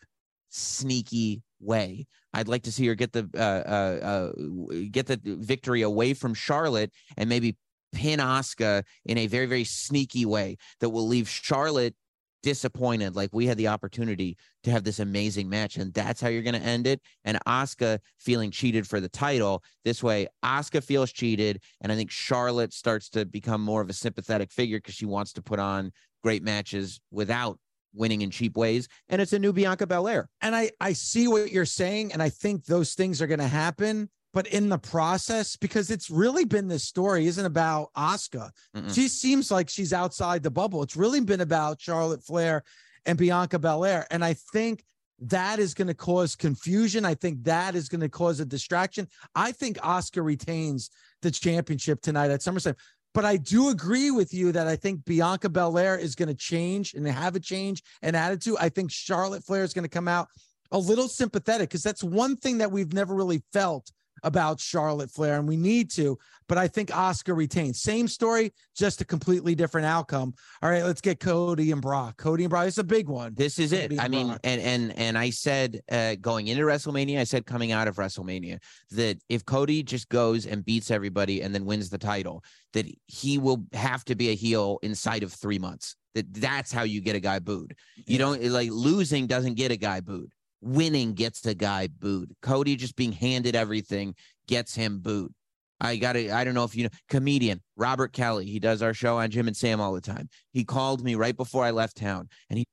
sneaky 0.50 1.42
way. 1.60 2.06
I'd 2.34 2.48
like 2.48 2.64
to 2.64 2.72
see 2.72 2.86
her 2.88 2.94
get 2.94 3.12
the 3.12 3.28
uh, 3.34 3.40
uh, 3.40 4.06
uh, 4.06 4.88
get 4.90 5.06
the 5.06 5.20
victory 5.24 5.82
away 5.82 6.14
from 6.14 6.34
Charlotte 6.34 6.90
and 7.16 7.28
maybe 7.28 7.56
pin 7.92 8.18
Asuka 8.18 8.82
in 9.04 9.18
a 9.18 9.26
very, 9.26 9.46
very 9.46 9.64
sneaky 9.64 10.26
way 10.26 10.56
that 10.80 10.90
will 10.90 11.06
leave 11.06 11.28
Charlotte 11.28 11.94
disappointed. 12.42 13.14
Like 13.14 13.30
we 13.32 13.46
had 13.46 13.56
the 13.56 13.68
opportunity 13.68 14.36
to 14.64 14.72
have 14.72 14.82
this 14.82 14.98
amazing 14.98 15.48
match, 15.48 15.76
and 15.76 15.94
that's 15.94 16.20
how 16.20 16.28
you're 16.28 16.42
going 16.42 16.60
to 16.60 16.68
end 16.68 16.88
it. 16.88 17.00
And 17.24 17.38
Asuka 17.46 18.00
feeling 18.18 18.50
cheated 18.50 18.88
for 18.88 18.98
the 18.98 19.08
title. 19.08 19.62
This 19.84 20.02
way, 20.02 20.26
Asuka 20.44 20.82
feels 20.82 21.12
cheated, 21.12 21.62
and 21.82 21.92
I 21.92 21.96
think 21.96 22.10
Charlotte 22.10 22.72
starts 22.72 23.08
to 23.10 23.24
become 23.24 23.60
more 23.60 23.80
of 23.80 23.90
a 23.90 23.94
sympathetic 23.94 24.50
figure 24.50 24.78
because 24.78 24.94
she 24.94 25.06
wants 25.06 25.32
to 25.34 25.42
put 25.42 25.60
on 25.60 25.92
great 26.24 26.42
matches 26.42 27.00
without 27.12 27.58
winning 27.94 28.22
in 28.22 28.30
cheap 28.30 28.56
ways. 28.56 28.88
And 29.08 29.20
it's 29.20 29.32
a 29.32 29.38
new 29.38 29.52
Bianca 29.52 29.86
Belair. 29.86 30.28
And 30.40 30.54
I 30.54 30.70
I 30.80 30.92
see 30.92 31.28
what 31.28 31.52
you're 31.52 31.64
saying, 31.64 32.12
and 32.12 32.22
I 32.22 32.28
think 32.28 32.64
those 32.64 32.94
things 32.94 33.20
are 33.22 33.26
going 33.26 33.40
to 33.40 33.48
happen. 33.48 34.08
But 34.34 34.46
in 34.46 34.70
the 34.70 34.78
process, 34.78 35.56
because 35.56 35.90
it's 35.90 36.08
really 36.08 36.46
been 36.46 36.66
this 36.66 36.84
story, 36.84 37.26
isn't 37.26 37.44
about 37.44 37.90
Asuka. 37.94 38.50
She 38.88 39.08
seems 39.08 39.50
like 39.50 39.68
she's 39.68 39.92
outside 39.92 40.42
the 40.42 40.50
bubble. 40.50 40.82
It's 40.82 40.96
really 40.96 41.20
been 41.20 41.42
about 41.42 41.82
Charlotte 41.82 42.24
Flair 42.24 42.62
and 43.04 43.18
Bianca 43.18 43.58
Belair. 43.58 44.06
And 44.10 44.24
I 44.24 44.34
think 44.34 44.84
that 45.18 45.58
is 45.58 45.74
going 45.74 45.88
to 45.88 45.94
cause 45.94 46.34
confusion. 46.34 47.04
I 47.04 47.14
think 47.14 47.44
that 47.44 47.74
is 47.74 47.88
going 47.88 48.00
to 48.00 48.08
cause 48.08 48.40
a 48.40 48.46
distraction. 48.46 49.06
I 49.34 49.52
think 49.52 49.76
Asuka 49.78 50.24
retains 50.24 50.90
the 51.20 51.30
championship 51.30 52.00
tonight 52.00 52.30
at 52.30 52.40
SummerSlam. 52.40 52.74
But 53.14 53.24
I 53.24 53.36
do 53.36 53.68
agree 53.68 54.10
with 54.10 54.32
you 54.32 54.52
that 54.52 54.66
I 54.66 54.76
think 54.76 55.04
Bianca 55.04 55.48
Belair 55.48 55.98
is 55.98 56.14
going 56.14 56.28
to 56.28 56.34
change 56.34 56.94
and 56.94 57.06
have 57.06 57.36
a 57.36 57.40
change 57.40 57.82
in 58.00 58.14
attitude. 58.14 58.56
I 58.58 58.68
think 58.68 58.90
Charlotte 58.90 59.44
Flair 59.44 59.64
is 59.64 59.74
going 59.74 59.84
to 59.84 59.88
come 59.88 60.08
out 60.08 60.28
a 60.70 60.78
little 60.78 61.08
sympathetic 61.08 61.68
because 61.68 61.82
that's 61.82 62.02
one 62.02 62.36
thing 62.36 62.58
that 62.58 62.72
we've 62.72 62.92
never 62.92 63.14
really 63.14 63.42
felt 63.52 63.92
about 64.22 64.60
Charlotte 64.60 65.10
Flair, 65.10 65.38
and 65.38 65.48
we 65.48 65.56
need 65.56 65.90
to. 65.92 66.18
But 66.48 66.58
I 66.58 66.68
think 66.68 66.90
Asuka 66.90 67.34
retains. 67.36 67.80
Same 67.80 68.06
story, 68.06 68.52
just 68.76 69.00
a 69.00 69.04
completely 69.04 69.54
different 69.54 69.86
outcome. 69.86 70.34
All 70.62 70.70
right, 70.70 70.84
let's 70.84 71.00
get 71.00 71.20
Cody 71.20 71.70
and 71.72 71.80
Brock. 71.80 72.16
Cody 72.18 72.44
and 72.44 72.50
Brock. 72.50 72.66
It's 72.66 72.78
a 72.78 72.84
big 72.84 73.08
one. 73.08 73.34
This 73.34 73.58
is 73.58 73.72
it. 73.72 73.98
I 73.98 74.08
mean, 74.08 74.28
Brock. 74.28 74.40
and 74.44 74.60
and 74.60 74.98
and 74.98 75.18
I 75.18 75.30
said 75.30 75.80
uh, 75.90 76.16
going 76.20 76.48
into 76.48 76.64
WrestleMania, 76.64 77.20
I 77.20 77.24
said 77.24 77.46
coming 77.46 77.72
out 77.72 77.88
of 77.88 77.96
WrestleMania 77.96 78.58
that 78.90 79.18
if 79.28 79.44
Cody 79.44 79.82
just 79.82 80.08
goes 80.08 80.46
and 80.46 80.64
beats 80.64 80.90
everybody 80.90 81.42
and 81.42 81.54
then 81.54 81.64
wins 81.64 81.90
the 81.90 81.98
title, 81.98 82.44
that 82.72 82.86
he 83.06 83.38
will 83.38 83.64
have 83.72 84.04
to 84.06 84.14
be 84.14 84.30
a 84.30 84.34
heel 84.34 84.78
inside 84.82 85.22
of 85.22 85.32
three 85.32 85.58
months. 85.58 85.96
That 86.14 86.32
that's 86.34 86.72
how 86.72 86.82
you 86.82 87.00
get 87.00 87.16
a 87.16 87.20
guy 87.20 87.38
booed. 87.38 87.74
You 88.06 88.18
don't 88.18 88.42
like 88.42 88.70
losing 88.70 89.26
doesn't 89.26 89.54
get 89.54 89.72
a 89.72 89.76
guy 89.76 90.00
booed. 90.00 90.32
Winning 90.62 91.12
gets 91.12 91.44
a 91.44 91.54
guy 91.54 91.88
booed. 91.88 92.34
Cody 92.40 92.76
just 92.76 92.96
being 92.96 93.12
handed 93.12 93.54
everything 93.54 94.14
gets 94.46 94.74
him 94.74 95.00
booed. 95.00 95.34
I 95.80 95.96
got 95.96 96.12
to, 96.12 96.30
I 96.30 96.44
don't 96.44 96.54
know 96.54 96.64
if 96.64 96.76
you 96.76 96.84
know, 96.84 96.90
comedian 97.08 97.60
Robert 97.76 98.12
Kelly. 98.12 98.46
He 98.46 98.60
does 98.60 98.80
our 98.80 98.94
show 98.94 99.18
on 99.18 99.30
Jim 99.30 99.48
and 99.48 99.56
Sam 99.56 99.80
all 99.80 99.92
the 99.92 100.00
time. 100.00 100.28
He 100.52 100.64
called 100.64 101.02
me 101.02 101.16
right 101.16 101.36
before 101.36 101.64
I 101.64 101.72
left 101.72 101.96
town 101.96 102.28
and 102.48 102.58
he 102.58 102.64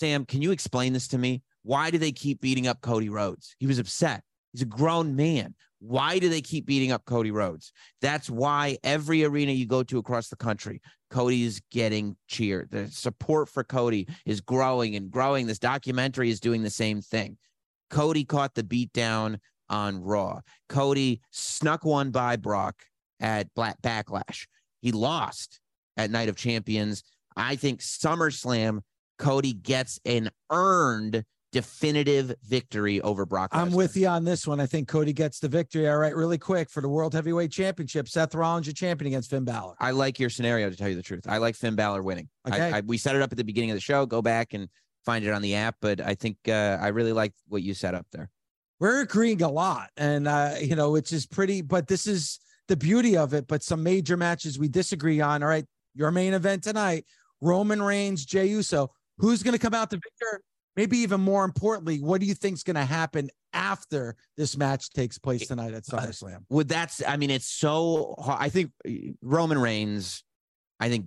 Sam, 0.00 0.24
can 0.24 0.40
you 0.40 0.50
explain 0.50 0.94
this 0.94 1.08
to 1.08 1.18
me? 1.18 1.42
Why 1.62 1.90
do 1.90 1.98
they 1.98 2.10
keep 2.10 2.40
beating 2.40 2.66
up 2.66 2.80
Cody 2.80 3.10
Rhodes? 3.10 3.54
He 3.58 3.66
was 3.66 3.78
upset. 3.78 4.22
He's 4.50 4.62
a 4.62 4.64
grown 4.64 5.14
man. 5.14 5.54
Why 5.78 6.18
do 6.18 6.30
they 6.30 6.40
keep 6.40 6.64
beating 6.64 6.90
up 6.90 7.04
Cody 7.04 7.30
Rhodes? 7.30 7.70
That's 8.00 8.30
why 8.30 8.78
every 8.82 9.24
arena 9.24 9.52
you 9.52 9.66
go 9.66 9.82
to 9.82 9.98
across 9.98 10.28
the 10.28 10.36
country, 10.36 10.80
Cody 11.10 11.42
is 11.42 11.60
getting 11.70 12.16
cheered. 12.28 12.70
The 12.70 12.88
support 12.88 13.48
for 13.48 13.64
Cody 13.64 14.06
is 14.24 14.40
growing 14.40 14.94
and 14.96 15.10
growing. 15.10 15.46
This 15.46 15.58
documentary 15.58 16.30
is 16.30 16.40
doing 16.40 16.62
the 16.62 16.70
same 16.70 17.00
thing. 17.00 17.36
Cody 17.90 18.24
caught 18.24 18.54
the 18.54 18.62
beat 18.62 18.92
down 18.92 19.40
on 19.68 20.02
Raw. 20.02 20.40
Cody 20.68 21.20
snuck 21.30 21.84
one 21.84 22.10
by 22.10 22.36
Brock 22.36 22.76
at 23.18 23.52
Black 23.54 23.82
Backlash. 23.82 24.46
He 24.80 24.92
lost 24.92 25.60
at 25.96 26.10
Night 26.10 26.28
of 26.28 26.36
Champions. 26.36 27.02
I 27.36 27.56
think 27.56 27.80
SummerSlam, 27.80 28.80
Cody 29.18 29.52
gets 29.52 30.00
an 30.04 30.30
earned 30.50 31.24
definitive 31.52 32.34
victory 32.48 33.00
over 33.02 33.26
Brock. 33.26 33.52
Lesnar. 33.52 33.60
I'm 33.60 33.72
with 33.72 33.96
you 33.96 34.06
on 34.08 34.24
this 34.24 34.46
one. 34.46 34.60
I 34.60 34.66
think 34.66 34.88
Cody 34.88 35.12
gets 35.12 35.38
the 35.40 35.48
victory. 35.48 35.88
All 35.88 35.96
right, 35.98 36.14
really 36.14 36.38
quick 36.38 36.70
for 36.70 36.80
the 36.80 36.88
World 36.88 37.14
Heavyweight 37.14 37.50
Championship. 37.50 38.08
Seth 38.08 38.34
Rollins, 38.34 38.66
your 38.66 38.74
champion 38.74 39.08
against 39.08 39.30
Finn 39.30 39.44
Balor. 39.44 39.74
I 39.80 39.90
like 39.90 40.18
your 40.18 40.30
scenario 40.30 40.70
to 40.70 40.76
tell 40.76 40.88
you 40.88 40.96
the 40.96 41.02
truth. 41.02 41.24
I 41.28 41.38
like 41.38 41.54
Finn 41.56 41.74
Balor 41.76 42.02
winning. 42.02 42.28
I- 42.44 42.48
Okay. 42.50 42.72
I, 42.72 42.80
we 42.80 42.98
set 42.98 43.16
it 43.16 43.22
up 43.22 43.32
at 43.32 43.38
the 43.38 43.44
beginning 43.44 43.70
of 43.70 43.76
the 43.76 43.80
show. 43.80 44.06
Go 44.06 44.22
back 44.22 44.54
and 44.54 44.68
find 45.04 45.24
it 45.24 45.30
on 45.32 45.42
the 45.42 45.54
app. 45.54 45.76
But 45.80 46.00
I 46.00 46.14
think 46.14 46.36
uh, 46.48 46.78
I 46.80 46.88
really 46.88 47.12
like 47.12 47.32
what 47.48 47.62
you 47.62 47.74
set 47.74 47.94
up 47.94 48.06
there. 48.12 48.30
We're 48.78 49.02
agreeing 49.02 49.42
a 49.42 49.48
lot, 49.50 49.90
and 49.98 50.26
uh, 50.26 50.54
you 50.60 50.74
know, 50.74 50.90
which 50.90 51.12
is 51.12 51.26
pretty. 51.26 51.60
But 51.60 51.86
this 51.86 52.06
is 52.06 52.40
the 52.66 52.76
beauty 52.76 53.14
of 53.16 53.34
it. 53.34 53.46
But 53.46 53.62
some 53.62 53.82
major 53.82 54.16
matches 54.16 54.58
we 54.58 54.68
disagree 54.68 55.20
on. 55.20 55.42
All 55.42 55.48
right, 55.50 55.66
your 55.94 56.10
main 56.10 56.32
event 56.32 56.64
tonight: 56.64 57.04
Roman 57.42 57.82
Reigns, 57.82 58.24
Jey 58.24 58.46
Uso. 58.46 58.90
Who's 59.18 59.42
going 59.42 59.52
to 59.52 59.58
come 59.58 59.74
out 59.74 59.90
the 59.90 59.96
victor? 59.96 60.40
Maybe 60.76 60.98
even 60.98 61.20
more 61.20 61.44
importantly, 61.44 61.98
what 61.98 62.20
do 62.20 62.26
you 62.26 62.34
think's 62.34 62.62
going 62.62 62.76
to 62.76 62.84
happen 62.84 63.30
after 63.52 64.16
this 64.36 64.56
match 64.56 64.90
takes 64.90 65.18
place 65.18 65.46
tonight 65.46 65.74
at 65.74 65.84
SummerSlam? 65.84 66.44
Would 66.50 66.68
that's? 66.68 67.02
I 67.06 67.16
mean, 67.16 67.30
it's 67.30 67.50
so. 67.50 68.14
hard. 68.18 68.38
I 68.40 68.48
think 68.48 68.72
uh, 68.86 69.12
Roman 69.22 69.58
Reigns. 69.58 70.24
I 70.78 70.88
think 70.88 71.06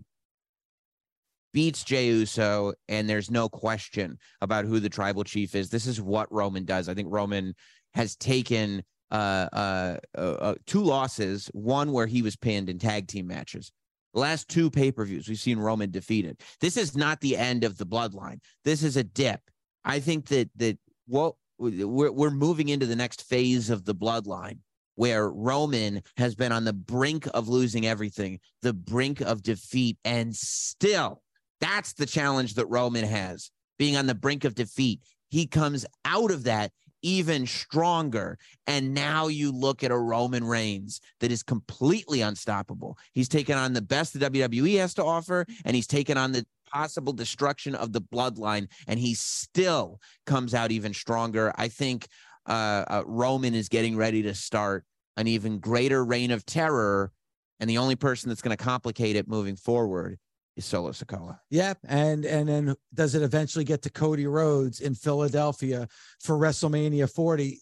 beats 1.54 1.84
Jey 1.84 2.08
Uso, 2.08 2.73
and 2.89 3.10
there's 3.10 3.32
no 3.32 3.47
question 3.47 4.17
about 4.41 4.65
who 4.65 4.80
the 4.80 4.89
tribal 4.89 5.23
chief 5.23 5.56
is. 5.56 5.69
This 5.69 5.88
is 5.88 6.02
what 6.02 6.32
Roman 6.32 6.65
does. 6.65 6.89
I 6.89 6.93
think 6.93 7.08
Roman 7.12 7.54
has 7.93 8.15
taken 8.15 8.84
uh, 9.12 9.47
uh, 9.54 9.97
uh, 10.17 10.21
uh, 10.21 10.56
two 10.65 10.84
losses, 10.84 11.49
one 11.54 11.91
where 11.91 12.08
he 12.08 12.21
was 12.21 12.36
pinned 12.36 12.69
in 12.69 12.80
tag 12.80 13.08
team 13.08 13.28
matches. 13.28 13.71
The 14.13 14.19
last 14.19 14.47
two 14.47 14.69
pay 14.69 14.91
per 14.91 15.06
views, 15.06 15.28
we've 15.28 15.39
seen 15.39 15.60
Roman 15.60 15.91
defeated. 15.91 16.41
This 16.60 16.78
is 16.78 16.95
not 16.95 17.21
the 17.21 17.38
end 17.38 17.63
of 17.63 17.78
the 17.78 17.86
bloodline. 17.86 18.39
This 18.65 18.84
is 18.84 18.97
a 18.97 19.04
dip. 19.04 19.39
I 19.86 20.00
think 20.00 20.28
that 20.28 20.50
that 20.58 20.78
what 21.08 21.36
we're 21.58 22.12
we're 22.12 22.32
moving 22.32 22.69
into 22.69 22.86
the 22.86 22.96
next 22.96 23.24
phase 23.24 23.69
of 23.69 23.86
the 23.86 23.96
bloodline 23.96 24.60
where 24.96 25.30
Roman 25.30 26.04
has 26.17 26.36
been 26.36 26.52
on 26.52 26.65
the 26.65 26.74
brink 26.74 27.28
of 27.34 27.50
losing 27.50 27.88
everything, 27.88 28.39
the 28.62 28.74
brink 28.74 29.22
of 29.22 29.41
defeat, 29.41 29.98
and 30.06 30.36
still 30.36 31.24
that's 31.60 31.93
the 31.93 32.06
challenge 32.06 32.56
that 32.56 32.65
Roman 32.67 33.06
has 33.06 33.50
being 33.80 33.96
on 33.98 34.06
the 34.06 34.15
brink 34.15 34.43
of 34.43 34.56
defeat. 34.56 35.02
He 35.30 35.48
comes 35.48 35.86
out 36.06 36.30
of 36.30 36.43
that 36.43 36.72
even 37.04 37.46
stronger. 37.46 38.39
And 38.65 38.93
now 38.93 39.28
you 39.28 39.52
look 39.52 39.84
at 39.84 39.91
a 39.91 39.98
Roman 39.98 40.43
Reigns 40.43 41.02
that 41.19 41.32
is 41.32 41.43
completely 41.43 42.22
unstoppable. 42.22 42.98
He's 43.12 43.30
taken 43.30 43.58
on 43.58 43.74
the 43.74 43.82
best 43.82 44.17
the 44.17 44.30
WWE 44.30 44.80
has 44.80 44.93
to 44.96 45.04
offer, 45.04 45.46
and 45.65 45.76
he's 45.76 45.88
taken 45.88 46.17
on 46.17 46.32
the 46.32 46.46
possible 46.73 47.13
destruction 47.13 47.75
of 47.75 47.93
the 47.93 48.01
bloodline, 48.01 48.67
and 48.88 48.99
he 48.99 49.13
still 49.13 49.99
comes 50.25 50.53
out 50.53 50.71
even 50.71 50.93
stronger. 50.93 51.53
I 51.55 51.67
think 51.67 52.07
uh, 52.47 52.86
uh, 52.88 53.03
Roman 53.05 53.53
is 53.53 53.69
getting 53.69 53.95
ready 53.95 54.23
to 54.23 54.33
start 54.33 54.86
an 55.17 55.27
even 55.27 55.59
greater 55.59 56.03
reign 56.03 56.31
of 56.31 56.45
terror. 56.45 57.12
And 57.59 57.69
the 57.69 57.77
only 57.77 57.95
person 57.95 58.29
that's 58.29 58.41
going 58.41 58.55
to 58.55 58.62
complicate 58.62 59.15
it 59.15 59.27
moving 59.27 59.55
forward 59.55 60.17
is 60.55 60.65
Solo 60.65 60.91
Sikoa. 60.91 61.39
Yep. 61.49 61.79
And 61.88 62.25
and 62.25 62.49
then 62.49 62.75
does 62.93 63.15
it 63.15 63.21
eventually 63.21 63.63
get 63.63 63.81
to 63.83 63.89
Cody 63.89 64.27
Rhodes 64.27 64.81
in 64.81 64.95
Philadelphia 64.95 65.88
for 66.19 66.38
WrestleMania 66.38 67.09
40? 67.09 67.62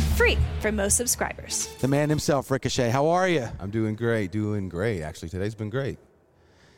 free 0.11 0.37
for 0.59 0.71
most 0.71 0.97
subscribers. 0.97 1.67
The 1.79 1.87
man 1.87 2.09
himself, 2.09 2.51
Ricochet. 2.51 2.89
How 2.89 3.07
are 3.07 3.27
you? 3.27 3.47
I'm 3.59 3.71
doing 3.71 3.95
great, 3.95 4.31
doing 4.31 4.69
great. 4.69 5.01
Actually, 5.01 5.29
today's 5.29 5.55
been 5.55 5.69
great. 5.69 5.97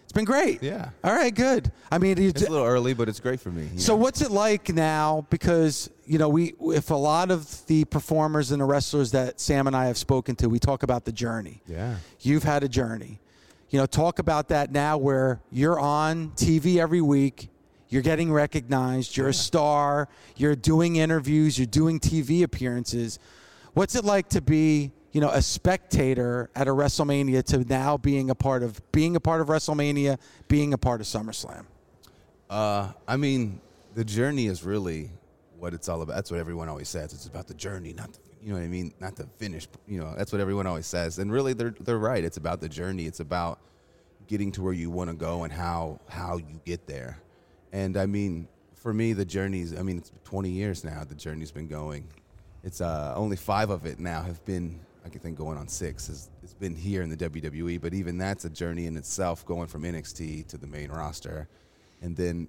It's 0.03 0.11
been 0.11 0.25
great. 0.25 0.61
Yeah. 0.61 0.89
All 1.03 1.15
right, 1.15 1.33
good. 1.33 1.71
I 1.91 1.97
mean, 1.97 2.17
it's 2.19 2.41
a 2.43 2.49
little 2.51 2.65
early, 2.65 2.93
but 2.93 3.09
it's 3.09 3.19
great 3.19 3.39
for 3.39 3.49
me. 3.49 3.69
So, 3.77 3.95
what's 3.95 4.21
it 4.21 4.31
like 4.31 4.69
now? 4.69 5.25
Because 5.29 5.89
you 6.05 6.17
know, 6.19 6.29
we 6.29 6.53
if 6.59 6.91
a 6.91 6.95
lot 6.95 7.31
of 7.31 7.65
the 7.67 7.85
performers 7.85 8.51
and 8.51 8.61
the 8.61 8.65
wrestlers 8.65 9.11
that 9.11 9.39
Sam 9.39 9.65
and 9.65 9.75
I 9.75 9.85
have 9.87 9.97
spoken 9.97 10.35
to, 10.37 10.49
we 10.49 10.59
talk 10.59 10.83
about 10.83 11.05
the 11.05 11.11
journey. 11.11 11.61
Yeah. 11.67 11.95
You've 12.19 12.43
had 12.43 12.63
a 12.63 12.69
journey. 12.69 13.19
You 13.69 13.79
know, 13.79 13.87
talk 13.87 14.19
about 14.19 14.49
that 14.49 14.71
now, 14.71 14.97
where 14.97 15.41
you're 15.51 15.79
on 15.79 16.29
TV 16.35 16.77
every 16.77 17.01
week. 17.01 17.49
You're 17.93 18.01
getting 18.01 18.33
recognized. 18.33 19.15
You're 19.15 19.29
a 19.29 19.33
star. 19.35 20.09
You're 20.35 20.55
doing 20.55 20.95
interviews. 20.95 21.59
You're 21.59 21.67
doing 21.67 21.99
TV 21.99 22.41
appearances. 22.41 23.19
What's 23.75 23.93
it 23.93 24.03
like 24.03 24.29
to 24.29 24.41
be, 24.41 24.91
you 25.11 25.21
know, 25.21 25.29
a 25.29 25.43
spectator 25.43 26.49
at 26.55 26.67
a 26.67 26.71
WrestleMania 26.71 27.43
to 27.43 27.59
now 27.59 27.97
being 27.97 28.31
a 28.31 28.35
part 28.35 28.63
of 28.63 28.81
being 28.91 29.15
a 29.15 29.19
part 29.19 29.41
of 29.41 29.47
WrestleMania, 29.47 30.17
being 30.47 30.73
a 30.73 30.77
part 30.79 31.01
of 31.01 31.05
SummerSlam? 31.05 31.65
Uh, 32.49 32.93
I 33.07 33.15
mean, 33.15 33.61
the 33.93 34.03
journey 34.03 34.47
is 34.47 34.63
really 34.63 35.11
what 35.59 35.75
it's 35.75 35.87
all 35.87 36.01
about. 36.01 36.15
That's 36.15 36.31
what 36.31 36.39
everyone 36.39 36.69
always 36.69 36.89
says. 36.89 37.13
It's 37.13 37.27
about 37.27 37.45
the 37.45 37.53
journey, 37.53 37.93
not 37.93 38.11
the, 38.11 38.19
you 38.41 38.53
know 38.53 38.55
what 38.55 38.65
I 38.65 38.69
mean, 38.69 38.91
not 38.99 39.15
the 39.15 39.27
finish. 39.37 39.67
You 39.87 39.99
know, 39.99 40.15
that's 40.17 40.31
what 40.31 40.41
everyone 40.41 40.65
always 40.65 40.87
says. 40.87 41.19
And 41.19 41.31
really, 41.31 41.53
they're 41.53 41.75
they're 41.79 41.99
right. 41.99 42.23
It's 42.23 42.37
about 42.37 42.59
the 42.59 42.69
journey. 42.69 43.05
It's 43.05 43.19
about 43.19 43.59
getting 44.25 44.51
to 44.53 44.63
where 44.63 44.73
you 44.73 44.89
want 44.89 45.11
to 45.11 45.15
go 45.15 45.43
and 45.43 45.53
how 45.53 45.99
how 46.09 46.37
you 46.37 46.59
get 46.65 46.87
there. 46.87 47.19
And 47.73 47.97
I 47.97 48.05
mean, 48.05 48.47
for 48.75 48.93
me, 48.93 49.11
the 49.13 49.25
journey's. 49.25 49.77
I 49.77 49.81
mean, 49.81 49.97
it's 49.97 50.11
20 50.23 50.49
years 50.49 50.83
now. 50.83 51.03
The 51.03 51.15
journey's 51.15 51.51
been 51.51 51.67
going. 51.67 52.07
It's 52.63 52.79
uh, 52.79 53.13
only 53.17 53.35
five 53.35 53.71
of 53.71 53.85
it 53.85 53.99
now 53.99 54.21
have 54.21 54.43
been. 54.45 54.79
I 55.05 55.09
can 55.09 55.19
think 55.19 55.37
going 55.37 55.57
on 55.57 55.67
six. 55.67 56.07
It's, 56.07 56.29
it's 56.43 56.53
been 56.53 56.75
here 56.75 57.01
in 57.01 57.09
the 57.09 57.17
WWE, 57.17 57.81
but 57.81 57.93
even 57.93 58.17
that's 58.17 58.45
a 58.45 58.49
journey 58.49 58.85
in 58.85 58.95
itself, 58.95 59.45
going 59.45 59.67
from 59.67 59.83
NXT 59.83 60.47
to 60.47 60.57
the 60.57 60.67
main 60.67 60.89
roster, 60.89 61.49
and 62.01 62.15
then 62.15 62.47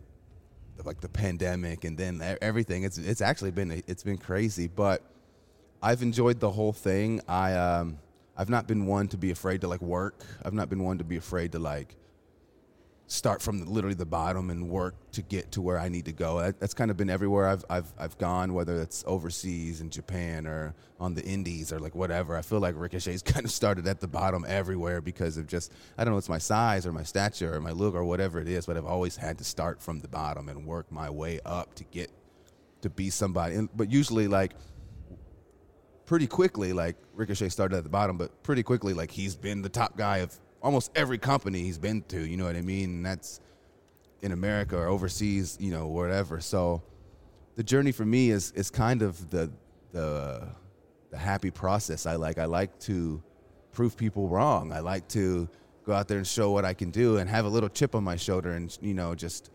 like 0.85 1.01
the 1.01 1.09
pandemic, 1.09 1.85
and 1.85 1.97
then 1.99 2.23
everything. 2.43 2.85
It's 2.85 2.99
it's 2.99 3.23
actually 3.23 3.51
been 3.51 3.83
it's 3.87 4.05
been 4.05 4.19
crazy, 4.19 4.69
but 4.69 5.03
I've 5.83 6.03
enjoyed 6.03 6.39
the 6.39 6.51
whole 6.51 6.73
thing. 6.73 7.23
I 7.27 7.55
um, 7.55 7.99
I've 8.37 8.51
not 8.51 8.67
been 8.67 8.87
one 8.87 9.09
to 9.09 9.17
be 9.17 9.31
afraid 9.31 9.63
to 9.63 9.69
like 9.69 9.83
work. 9.83 10.25
I've 10.45 10.55
not 10.55 10.69
been 10.69 10.83
one 10.85 10.99
to 10.99 11.05
be 11.05 11.17
afraid 11.17 11.53
to 11.53 11.59
like 11.59 11.97
start 13.15 13.41
from 13.41 13.65
literally 13.67 13.95
the 13.95 14.05
bottom 14.05 14.51
and 14.51 14.69
work 14.69 14.95
to 15.13 15.23
get 15.23 15.53
to 15.53 15.63
where 15.63 15.79
I 15.79 15.89
need 15.89 16.05
to 16.07 16.13
go. 16.13 16.41
That, 16.41 16.59
that's 16.59 16.75
kind 16.75 16.91
of 16.91 16.97
been 16.97 17.09
everywhere 17.09 17.47
I've, 17.49 17.65
I've, 17.71 17.93
I've 17.99 18.19
gone, 18.19 18.53
whether 18.53 18.81
it's 18.81 19.05
overseas 19.07 19.81
in 19.81 19.91
Japan 19.91 20.47
or 20.47 20.75
on 20.99 21.15
the 21.15 21.23
indies 21.25 21.73
or 21.73 21.79
like 21.79 21.95
whatever. 21.95 22.37
I 22.37 22.43
feel 22.43 22.61
like 22.61 22.75
Ricochet's 22.77 23.23
kind 23.33 23.47
of 23.47 23.53
started 23.53 23.87
at 23.87 24.01
the 24.01 24.09
bottom 24.09 24.45
everywhere 24.49 25.01
because 25.01 25.37
of 25.37 25.47
just, 25.47 25.73
I 25.97 26.05
don't 26.05 26.13
know, 26.13 26.19
it's 26.19 26.29
my 26.29 26.39
size 26.39 26.87
or 26.87 26.93
my 26.93 27.05
stature 27.05 27.55
or 27.55 27.61
my 27.61 27.71
look 27.71 27.95
or 27.95 28.05
whatever 28.05 28.41
it 28.41 28.49
is, 28.49 28.67
but 28.67 28.77
I've 28.77 28.85
always 28.85 29.17
had 29.17 29.39
to 29.39 29.45
start 29.45 29.81
from 29.81 30.01
the 30.01 30.09
bottom 30.09 30.49
and 30.49 30.67
work 30.67 30.91
my 30.91 31.09
way 31.09 31.41
up 31.45 31.75
to 31.77 31.85
get 31.85 32.11
to 32.83 32.91
be 32.91 33.11
somebody. 33.11 33.55
And, 33.55 33.69
but 33.77 33.91
usually 33.91 34.29
like, 34.29 34.55
pretty 36.07 36.27
quickly, 36.27 36.73
like 36.73 36.97
Ricochet 37.15 37.49
started 37.49 37.77
at 37.77 37.85
the 37.85 37.91
bottom, 37.91 38.19
but 38.19 38.43
pretty 38.43 38.63
quickly, 38.63 38.93
like 38.93 39.11
he's 39.11 39.37
been 39.37 39.63
the 39.63 39.69
top 39.69 39.97
guy 39.97 40.19
of 40.19 40.39
almost 40.65 40.91
every 40.97 41.19
company 41.19 41.61
he's 41.61 41.79
been 41.79 42.03
to. 42.09 42.27
You 42.27 42.37
know 42.39 42.47
what 42.47 42.57
I 42.57 42.63
mean? 42.63 42.91
And 42.91 43.07
that's 43.07 43.41
in 44.23 44.33
America 44.33 44.77
or 44.77 44.87
overseas, 44.89 45.59
you 45.61 45.71
know, 45.71 45.87
wherever. 45.87 46.41
So 46.41 46.83
the 47.55 47.63
journey 47.63 47.93
for 47.93 48.07
me 48.07 48.31
is 48.31 48.51
is 48.53 48.71
kind 48.71 49.03
of 49.03 49.31
the 49.31 49.53
the 49.93 50.49
the 51.11 51.19
happy 51.19 51.51
process. 51.51 52.07
I 52.07 52.17
like. 52.17 52.39
I 52.39 52.47
like 52.47 52.77
to 52.81 53.23
prove 53.71 53.97
people 53.97 54.29
wrong. 54.29 54.73
I 54.73 54.81
like 54.81 55.07
to 55.09 55.49
go 55.85 55.93
out 55.93 56.09
there 56.09 56.17
and 56.19 56.27
show 56.27 56.51
what 56.51 56.65
I 56.65 56.73
can 56.73 56.91
do 56.91 57.19
and 57.19 57.29
have 57.29 57.45
a 57.45 57.49
little 57.49 57.69
chip 57.69 57.95
on 57.95 58.03
my 58.03 58.17
shoulder 58.17 58.53
and 58.53 58.77
you 58.81 58.95
know 58.95 59.15
just 59.15 59.51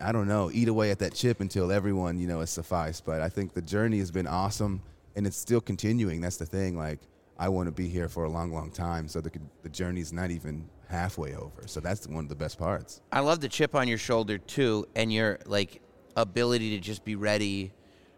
I 0.00 0.10
don't 0.10 0.26
know 0.26 0.50
eat 0.52 0.66
away 0.66 0.90
at 0.90 0.98
that 0.98 1.14
chip 1.14 1.40
until 1.40 1.70
everyone 1.70 2.18
you 2.18 2.26
know 2.26 2.40
is 2.40 2.50
sufficed. 2.50 3.04
But 3.06 3.22
I 3.22 3.28
think 3.28 3.54
the 3.54 3.62
journey 3.62 4.00
has 4.00 4.10
been 4.10 4.26
awesome 4.26 4.82
and 5.14 5.24
it's 5.24 5.36
still 5.36 5.60
continuing. 5.60 6.20
That's 6.20 6.38
the 6.38 6.46
thing. 6.46 6.76
Like 6.76 6.98
I 7.38 7.48
want 7.48 7.66
to 7.66 7.72
be 7.72 7.88
here 7.88 8.08
for 8.08 8.24
a 8.24 8.30
long, 8.30 8.52
long 8.52 8.70
time. 8.70 9.08
So 9.08 9.20
the 9.20 9.30
the 9.62 9.68
journey's 9.68 10.12
not 10.12 10.30
even 10.30 10.68
halfway 10.88 11.34
over. 11.34 11.66
So 11.66 11.80
that's 11.80 12.06
one 12.06 12.24
of 12.24 12.28
the 12.28 12.34
best 12.36 12.58
parts. 12.58 13.00
I 13.10 13.20
love 13.20 13.40
the 13.40 13.48
chip 13.48 13.74
on 13.74 13.88
your 13.88 13.98
shoulder 13.98 14.38
too, 14.38 14.86
and 14.94 15.12
your 15.12 15.38
like 15.46 15.80
ability 16.16 16.76
to 16.76 16.78
just 16.78 17.04
be 17.04 17.16
ready 17.16 17.72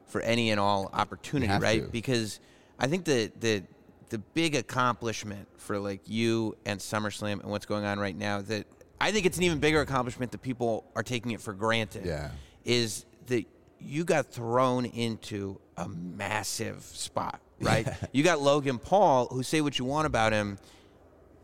for 0.07 0.21
any 0.21 0.51
and 0.51 0.61
all 0.61 0.91
opportunity, 0.93 1.53
right? 1.53 1.85
to. 1.85 1.89
Because 1.89 2.41
I 2.79 2.87
think 2.87 3.05
the 3.05 3.31
the 3.41 3.63
the 4.11 4.19
big 4.19 4.55
accomplishment 4.55 5.49
for 5.57 5.79
like 5.79 6.01
you 6.07 6.57
and 6.67 6.79
SummerSlam 6.79 7.41
and 7.41 7.45
what's 7.45 7.67
going 7.67 7.85
on 7.85 7.99
right 7.99 8.17
now 8.17 8.43
that 8.43 8.67
I 9.01 9.13
think 9.13 9.27
it's 9.27 9.39
an 9.39 9.45
even 9.45 9.59
bigger 9.59 9.81
accomplishment 9.81 10.33
that 10.33 10.43
people 10.43 10.85
are 10.95 11.03
taking 11.03 11.33
it 11.33 11.41
for 11.41 11.53
granted. 11.53 12.05
Yeah. 12.05 12.31
Is 12.65 13.07
that 13.27 13.45
you 13.85 14.05
got 14.05 14.27
thrown 14.27 14.85
into 14.87 15.59
a 15.77 15.89
massive 15.89 16.83
spot, 16.83 17.41
right? 17.61 17.87
You 18.13 18.23
got 18.23 18.41
Logan 18.41 18.79
Paul, 18.79 19.27
who 19.27 19.43
say 19.43 19.61
what 19.61 19.79
you 19.79 19.85
want 19.85 20.07
about 20.07 20.33
him, 20.33 20.59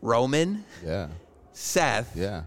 Roman, 0.01 0.63
Yeah. 0.85 1.07
Seth, 1.53 2.15
Yeah. 2.15 2.43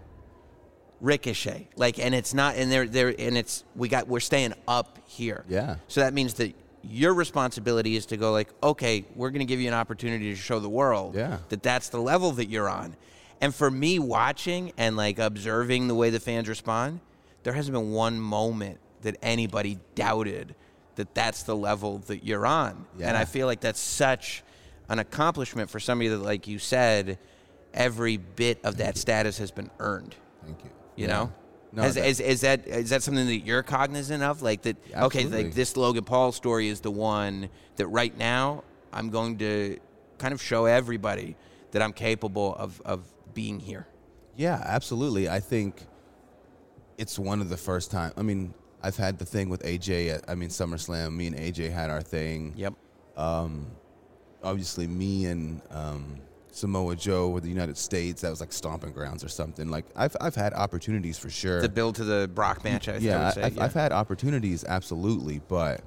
Ricochet. 1.01 1.67
Like, 1.75 1.99
and 1.99 2.15
it's 2.15 2.33
not, 2.33 2.55
and 2.55 2.71
they're, 2.71 2.87
they're, 2.87 3.13
and 3.19 3.37
it's, 3.37 3.63
we 3.75 3.89
got, 3.89 4.07
we're 4.07 4.19
staying 4.19 4.53
up 4.67 4.97
here. 5.05 5.43
Yeah. 5.47 5.75
So 5.87 6.01
that 6.01 6.13
means 6.13 6.35
that 6.35 6.53
your 6.83 7.13
responsibility 7.13 7.95
is 7.95 8.05
to 8.07 8.17
go, 8.17 8.31
like, 8.31 8.49
okay, 8.63 9.05
we're 9.15 9.29
going 9.29 9.39
to 9.39 9.45
give 9.45 9.59
you 9.59 9.67
an 9.67 9.73
opportunity 9.73 10.29
to 10.31 10.35
show 10.35 10.59
the 10.59 10.69
world 10.69 11.15
Yeah. 11.15 11.39
that 11.49 11.61
that's 11.63 11.89
the 11.89 11.99
level 11.99 12.31
that 12.33 12.45
you're 12.47 12.69
on. 12.69 12.95
And 13.41 13.53
for 13.53 13.69
me, 13.69 13.99
watching 13.99 14.71
and 14.77 14.95
like 14.95 15.19
observing 15.19 15.87
the 15.89 15.95
way 15.95 16.09
the 16.09 16.19
fans 16.21 16.47
respond, 16.47 17.01
there 17.43 17.53
hasn't 17.53 17.73
been 17.73 17.91
one 17.91 18.19
moment 18.19 18.79
that 19.05 19.15
anybody 19.21 19.77
doubted 19.95 20.55
that 20.95 21.13
that's 21.13 21.43
the 21.43 21.55
level 21.55 21.99
that 22.07 22.23
you're 22.23 22.45
on. 22.45 22.85
And 22.99 23.15
I 23.17 23.25
feel 23.25 23.47
like 23.47 23.61
that's 23.61 23.79
such 23.79 24.43
an 24.89 24.99
accomplishment 24.99 25.69
for 25.69 25.79
somebody 25.79 26.09
that, 26.09 26.17
like 26.19 26.47
you 26.47 26.57
said, 26.59 27.17
every 27.73 28.17
bit 28.17 28.59
of 28.63 28.77
that 28.77 28.97
status 28.97 29.37
has 29.37 29.51
been 29.51 29.69
earned. 29.79 30.15
Thank 30.43 30.63
you. 30.63 30.69
You 30.95 31.07
Yeah. 31.07 31.13
know, 31.13 31.33
No, 31.73 31.81
Has- 31.81 31.95
that- 31.95 32.05
is, 32.07 32.19
is 32.21 32.39
that 32.41 32.65
is 32.67 32.89
that 32.91 33.03
something 33.03 33.25
that 33.27 33.39
you're 33.45 33.61
cognizant 33.61 34.23
of? 34.23 34.41
Like 34.41 34.61
that? 34.61 34.77
Okay, 34.95 35.25
like 35.25 35.53
this 35.53 35.75
Logan 35.75 36.05
Paul 36.05 36.31
story 36.31 36.69
is 36.69 36.79
the 36.79 36.91
one 36.91 37.49
that 37.75 37.87
right 37.87 38.17
now 38.17 38.63
I'm 38.93 39.09
going 39.09 39.37
to 39.39 39.77
kind 40.17 40.33
of 40.33 40.41
show 40.41 40.65
everybody 40.67 41.35
that 41.71 41.81
I'm 41.81 41.91
capable 41.91 42.55
of 42.55 42.81
of 42.85 43.03
being 43.33 43.59
here. 43.59 43.87
Yeah, 44.37 44.61
absolutely. 44.63 45.27
I 45.27 45.41
think 45.41 45.85
it's 46.97 47.19
one 47.19 47.41
of 47.41 47.49
the 47.49 47.57
first 47.57 47.91
time. 47.91 48.13
I 48.15 48.21
mean, 48.21 48.53
I've 48.85 48.97
had 48.97 49.17
the 49.17 49.25
thing 49.25 49.49
with 49.49 49.63
AJ. 49.63 50.13
At, 50.13 50.29
I 50.29 50.35
mean, 50.35 50.49
SummerSlam. 50.49 51.15
Me 51.15 51.25
and 51.27 51.35
AJ 51.35 51.71
had 51.71 51.89
our 51.89 52.01
thing. 52.01 52.53
Yep. 52.55 52.75
Um, 53.17 53.67
obviously, 54.43 54.85
me 54.85 55.25
and 55.25 55.59
um, 55.71 56.21
Samoa 56.51 56.95
Joe 56.95 57.29
were 57.29 57.41
the 57.41 57.49
United 57.49 57.77
States. 57.77 58.21
That 58.21 58.29
was 58.29 58.41
like 58.41 58.53
stomping 58.53 58.91
grounds 58.91 59.23
or 59.23 59.27
something. 59.27 59.69
Like 59.69 59.85
I've 59.95 60.15
I've 60.21 60.35
had 60.35 60.53
opportunities 60.53 61.17
for 61.17 61.31
sure. 61.31 61.61
To 61.61 61.69
build 61.69 61.95
to 61.95 62.03
the 62.03 62.29
Brock 62.33 62.63
match, 62.63 62.87
I, 62.87 62.93
I 62.93 62.97
yeah, 62.97 63.29
say. 63.31 63.41
I've, 63.41 63.55
yeah. 63.55 63.63
I've 63.63 63.73
had 63.73 63.91
opportunities, 63.91 64.63
absolutely, 64.63 65.41
but 65.47 65.81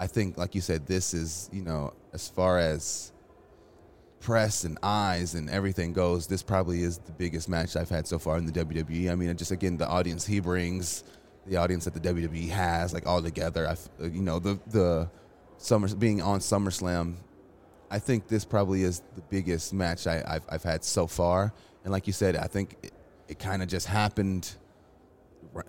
I 0.00 0.06
think, 0.06 0.38
like 0.38 0.54
you 0.54 0.62
said, 0.62 0.86
this 0.86 1.12
is 1.12 1.50
you 1.52 1.62
know, 1.62 1.92
as 2.14 2.26
far 2.26 2.58
as 2.58 3.12
press 4.20 4.64
and 4.64 4.78
eyes 4.82 5.34
and 5.34 5.50
everything 5.50 5.92
goes, 5.92 6.26
this 6.26 6.42
probably 6.42 6.82
is 6.82 6.96
the 6.96 7.12
biggest 7.12 7.50
match 7.50 7.76
I've 7.76 7.90
had 7.90 8.06
so 8.06 8.18
far 8.18 8.38
in 8.38 8.46
the 8.46 8.52
WWE. 8.52 9.12
I 9.12 9.14
mean, 9.14 9.36
just 9.36 9.50
again, 9.50 9.76
the 9.76 9.86
audience 9.86 10.24
he 10.24 10.40
brings, 10.40 11.04
the 11.46 11.56
audience 11.56 11.84
that 11.84 11.94
the 11.94 12.00
WWE 12.00 12.48
has, 12.50 12.92
like 12.92 13.06
all 13.06 13.22
together. 13.22 13.66
I, 13.68 13.72
uh, 14.02 14.06
you 14.06 14.22
know, 14.22 14.38
the 14.38 14.58
the 14.68 15.10
summer 15.58 15.92
being 15.94 16.22
on 16.22 16.40
SummerSlam. 16.40 17.14
I 17.90 17.98
think 17.98 18.26
this 18.28 18.44
probably 18.44 18.82
is 18.82 19.02
the 19.14 19.22
biggest 19.22 19.72
match 19.72 20.06
I, 20.06 20.22
I've 20.26 20.44
I've 20.48 20.62
had 20.62 20.84
so 20.84 21.06
far. 21.06 21.52
And 21.84 21.92
like 21.92 22.06
you 22.06 22.12
said, 22.12 22.36
I 22.36 22.46
think 22.46 22.76
it, 22.82 22.92
it 23.28 23.38
kind 23.38 23.62
of 23.62 23.68
just 23.68 23.86
happened 23.86 24.56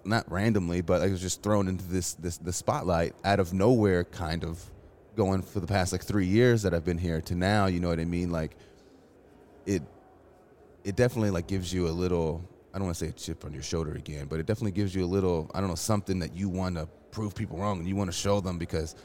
not 0.04 0.30
randomly, 0.32 0.82
but 0.82 1.02
it 1.02 1.12
was 1.12 1.22
just 1.22 1.44
thrown 1.44 1.68
into 1.68 1.86
this 1.86 2.14
this 2.16 2.38
the 2.38 2.54
spotlight 2.54 3.14
out 3.24 3.40
of 3.40 3.54
nowhere, 3.54 4.04
kind 4.04 4.44
of 4.44 4.64
going 5.16 5.42
for 5.42 5.60
the 5.60 5.68
past 5.68 5.92
like 5.92 6.04
three 6.04 6.26
years 6.26 6.64
that 6.64 6.74
I've 6.74 6.86
been 6.86 6.98
here 6.98 7.22
to 7.22 7.36
now. 7.36 7.68
You 7.68 7.80
know 7.80 7.90
what 7.90 8.00
I 8.00 8.06
mean? 8.06 8.32
Like 8.32 8.56
it 9.66 9.84
it 10.84 10.96
definitely 10.96 11.32
like 11.32 11.48
gives 11.48 11.74
you 11.74 11.88
a 11.88 11.90
little. 11.92 12.44
I 12.76 12.78
don't 12.78 12.88
want 12.88 12.98
to 12.98 13.06
say 13.06 13.10
a 13.10 13.14
chip 13.14 13.46
on 13.46 13.54
your 13.54 13.64
shoulder 13.64 13.94
again, 13.94 14.26
but 14.30 14.38
it 14.38 14.46
definitely 14.46 14.74
gives 14.74 14.94
you 14.94 15.06
a 15.06 15.08
little. 15.08 15.50
I 15.56 15.62
don't 15.62 15.70
know 15.70 15.76
something 15.76 16.20
that 16.20 16.36
you 16.36 16.50
want 16.50 16.76
to 16.76 16.88
prove 17.10 17.34
people 17.34 17.58
wrong 17.58 17.80
and 17.80 17.88
you 17.88 17.96
want 17.96 18.12
to 18.12 18.18
show 18.18 18.42
them 18.42 18.58
because 18.58 18.96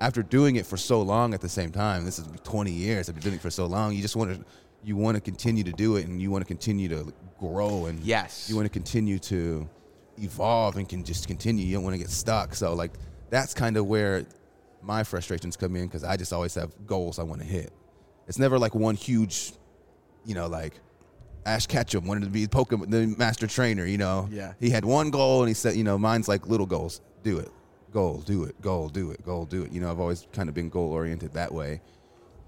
after 0.00 0.22
doing 0.22 0.56
it 0.56 0.64
for 0.64 0.78
so 0.78 1.02
long 1.02 1.34
at 1.34 1.42
the 1.42 1.48
same 1.48 1.70
time, 1.70 2.06
this 2.06 2.18
is 2.18 2.26
20 2.42 2.70
years. 2.70 3.08
I've 3.10 3.14
been 3.16 3.22
doing 3.22 3.34
it 3.34 3.42
for 3.42 3.50
so 3.50 3.66
long. 3.66 3.94
You 3.94 4.00
just 4.00 4.16
want 4.16 4.34
to 4.34 4.44
you 4.82 4.96
want 4.96 5.16
to 5.16 5.20
continue 5.20 5.62
to 5.64 5.72
do 5.72 5.96
it 5.96 6.06
and 6.06 6.22
you 6.22 6.30
want 6.30 6.40
to 6.40 6.46
continue 6.46 6.88
to 6.88 7.12
grow 7.38 7.86
and 7.86 8.00
Yes. 8.00 8.48
you 8.48 8.56
want 8.56 8.64
to 8.64 8.70
continue 8.70 9.18
to 9.18 9.68
evolve 10.16 10.76
and 10.76 10.88
can 10.88 11.04
just 11.04 11.26
continue. 11.28 11.66
You 11.66 11.74
don't 11.74 11.84
want 11.84 11.94
to 11.94 11.98
get 11.98 12.08
stuck. 12.10 12.54
So 12.54 12.72
like 12.74 12.92
that's 13.28 13.52
kind 13.52 13.76
of 13.76 13.86
where 13.86 14.24
my 14.80 15.04
frustrations 15.04 15.54
come 15.56 15.76
in 15.76 15.86
because 15.86 16.02
I 16.02 16.16
just 16.16 16.32
always 16.32 16.54
have 16.54 16.72
goals 16.86 17.18
I 17.18 17.24
want 17.24 17.42
to 17.42 17.46
hit. 17.46 17.72
It's 18.26 18.38
never 18.38 18.58
like 18.58 18.74
one 18.74 18.94
huge, 18.94 19.52
you 20.24 20.34
know, 20.34 20.46
like 20.46 20.74
Ash 21.48 21.66
Ketchum 21.66 22.06
wanted 22.06 22.24
to 22.24 22.30
be 22.30 22.46
Pokemon 22.46 22.90
the 22.90 23.06
master 23.18 23.46
trainer. 23.46 23.84
You 23.86 23.98
know, 23.98 24.28
Yeah. 24.30 24.52
He 24.60 24.70
had 24.70 24.84
one 24.84 25.10
goal 25.10 25.40
and 25.40 25.48
he 25.48 25.54
said, 25.54 25.76
you 25.76 25.84
know, 25.84 25.98
mine's 25.98 26.28
like 26.28 26.46
little 26.46 26.66
goals. 26.66 27.00
Do 27.22 27.38
it, 27.38 27.50
goal, 27.92 28.18
do 28.20 28.44
it, 28.44 28.60
goal, 28.60 28.88
do 28.88 29.10
it, 29.10 29.24
goal, 29.24 29.44
do 29.44 29.62
it. 29.64 29.72
You 29.72 29.80
know, 29.80 29.90
I've 29.90 30.00
always 30.00 30.26
kind 30.32 30.48
of 30.48 30.54
been 30.54 30.68
goal 30.68 30.92
oriented 30.92 31.32
that 31.34 31.52
way. 31.52 31.80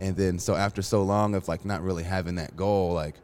And 0.00 0.16
then 0.16 0.38
so 0.38 0.54
after 0.54 0.80
so 0.82 1.02
long 1.02 1.34
of 1.34 1.48
like 1.48 1.64
not 1.64 1.82
really 1.82 2.04
having 2.04 2.36
that 2.36 2.56
goal, 2.56 2.92
like 2.92 3.16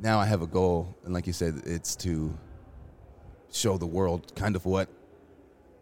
now 0.00 0.18
I 0.18 0.26
have 0.26 0.42
a 0.42 0.46
goal, 0.46 0.94
and 1.04 1.12
like 1.14 1.26
you 1.26 1.32
said, 1.32 1.62
it's 1.66 1.96
to 1.96 2.36
show 3.52 3.78
the 3.78 3.86
world 3.86 4.34
kind 4.34 4.56
of 4.56 4.66
what 4.66 4.88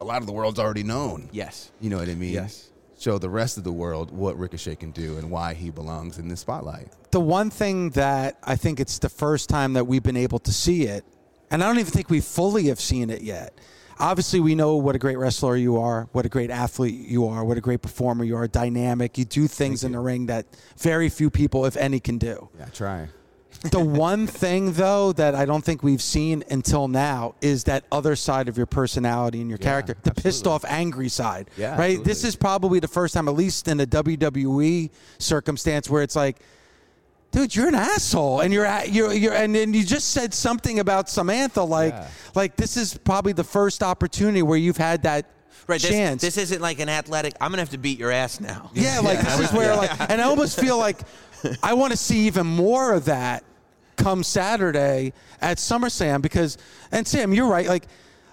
a 0.01 0.05
lot 0.05 0.19
of 0.21 0.27
the 0.27 0.33
world's 0.33 0.59
already 0.59 0.83
known. 0.83 1.29
Yes. 1.33 1.73
You 1.81 1.91
know 1.91 1.99
what 1.99 2.09
I 2.09 2.15
mean? 2.15 2.33
Yes. 2.35 2.71
Show 2.99 3.19
the 3.19 3.29
rest 3.29 3.59
of 3.59 3.65
the 3.65 3.73
world 3.73 4.11
what 4.11 4.39
Ricochet 4.39 4.77
can 4.77 4.91
do 4.93 5.19
and 5.19 5.31
why 5.31 5.55
he 5.55 5.71
belongs 5.71 6.19
in 6.19 6.29
the 6.29 6.37
spotlight. 6.37 6.89
the 7.11 7.21
one 7.21 7.51
thing 7.51 7.91
that 7.91 8.39
I 8.43 8.57
think 8.57 8.81
it's 8.81 8.99
the 8.99 9.09
first 9.09 9.49
time 9.49 9.75
that 9.75 9.87
we've 9.87 10.03
been 10.03 10.17
able 10.17 10.39
to 10.41 10.53
see 10.53 10.85
it, 10.85 11.05
and 11.51 11.63
I 11.63 11.67
don't 11.67 11.79
even 11.79 11.93
think 11.93 12.09
we 12.11 12.21
fully 12.21 12.67
have 12.67 12.81
seen 12.81 13.11
it 13.11 13.23
yet. 13.23 13.53
Obviously, 14.01 14.41
we 14.41 14.57
know 14.57 14.75
what 14.77 14.97
a 14.97 14.99
great 14.99 15.19
wrestler 15.19 15.57
you 15.57 15.77
are, 15.79 16.09
what 16.13 16.27
a 16.27 16.29
great 16.29 16.51
athlete 16.51 17.09
you 17.09 17.29
are, 17.29 17.45
what 17.45 17.57
a 17.57 17.61
great 17.61 17.81
performer 17.81 18.25
you 18.25 18.37
are, 18.37 18.49
dynamic. 18.49 19.17
You 19.17 19.25
do 19.25 19.47
things 19.47 19.85
in 19.85 19.93
the 19.93 20.01
ring 20.01 20.27
that 20.27 20.47
very 20.79 21.09
few 21.09 21.31
people, 21.31 21.65
if 21.67 21.77
any, 21.77 22.01
can 22.01 22.19
do. 22.19 22.49
Yeah, 22.59 22.67
try. 22.67 23.09
The 23.71 23.81
one 23.81 24.27
thing, 24.27 24.73
though, 24.73 25.13
that 25.13 25.35
I 25.35 25.45
don't 25.45 25.65
think 25.65 25.83
we've 25.83 26.03
seen 26.03 26.45
until 26.51 26.87
now 26.89 27.35
is 27.41 27.65
that 27.65 27.85
other 27.91 28.15
side 28.17 28.49
of 28.49 28.57
your 28.57 28.67
personality 28.67 29.41
and 29.41 29.49
your 29.49 29.59
character, 29.59 29.97
the 30.03 30.13
pissed 30.15 30.47
off, 30.47 30.65
angry 30.67 31.09
side. 31.09 31.49
Yeah, 31.57 31.79
right. 31.79 32.03
This 32.03 32.25
is 32.25 32.37
probably 32.37 32.79
the 32.79 32.89
first 32.89 33.15
time, 33.15 33.27
at 33.29 33.35
least 33.35 33.67
in 33.69 33.81
a 33.81 33.87
WWE 33.87 34.91
circumstance, 35.19 35.89
where 35.89 36.03
it's 36.03 36.15
like, 36.17 36.37
dude, 37.31 37.55
you're 37.57 37.69
an 37.69 37.75
asshole, 37.75 38.41
and 38.41 38.53
you're 38.53 38.67
at, 38.67 38.93
you're 38.93 39.13
you're 39.13 39.35
and 39.35 39.55
then 39.55 39.73
you 39.75 39.85
just 39.85 40.09
said 40.13 40.33
something 40.35 40.79
about 40.79 41.09
Samantha, 41.09 41.63
like 41.63 41.93
Yeah. 41.95 42.09
like 42.35 42.57
this 42.57 42.77
is 42.77 42.97
probably 42.99 43.33
the 43.33 43.45
first 43.45 43.83
opportunity 43.83 44.43
where 44.43 44.59
you've 44.59 44.77
had 44.77 45.03
that 45.03 45.27
Right. 45.67 45.81
This, 45.81 45.91
chance. 45.91 46.21
this 46.21 46.37
isn't 46.37 46.61
like 46.61 46.79
an 46.81 46.91
athletic. 46.91 47.35
I'm 47.41 47.51
gonna 47.51 47.63
have 47.63 47.71
to 47.71 47.79
beat 47.79 47.99
your 47.99 48.11
ass 48.13 48.39
now. 48.39 48.71
Yeah, 48.75 49.01
like 49.01 49.19
this 49.21 49.41
is 49.41 49.53
where 49.53 49.75
like, 49.75 49.91
and 50.11 50.21
I 50.21 50.25
almost 50.25 50.61
feel 50.61 50.77
like 50.77 50.99
I 51.63 51.73
want 51.73 51.93
to 51.93 51.97
see 51.97 52.27
even 52.27 52.47
more 52.47 52.93
of 52.93 53.07
that 53.07 53.43
come 53.97 54.23
Saturday 54.23 55.13
at 55.41 55.59
SummerSlam 55.59 56.23
because, 56.23 56.59
and 56.93 57.07
Sam, 57.07 57.33
you're 57.33 57.49
right. 57.49 57.67
Like, 57.67 57.87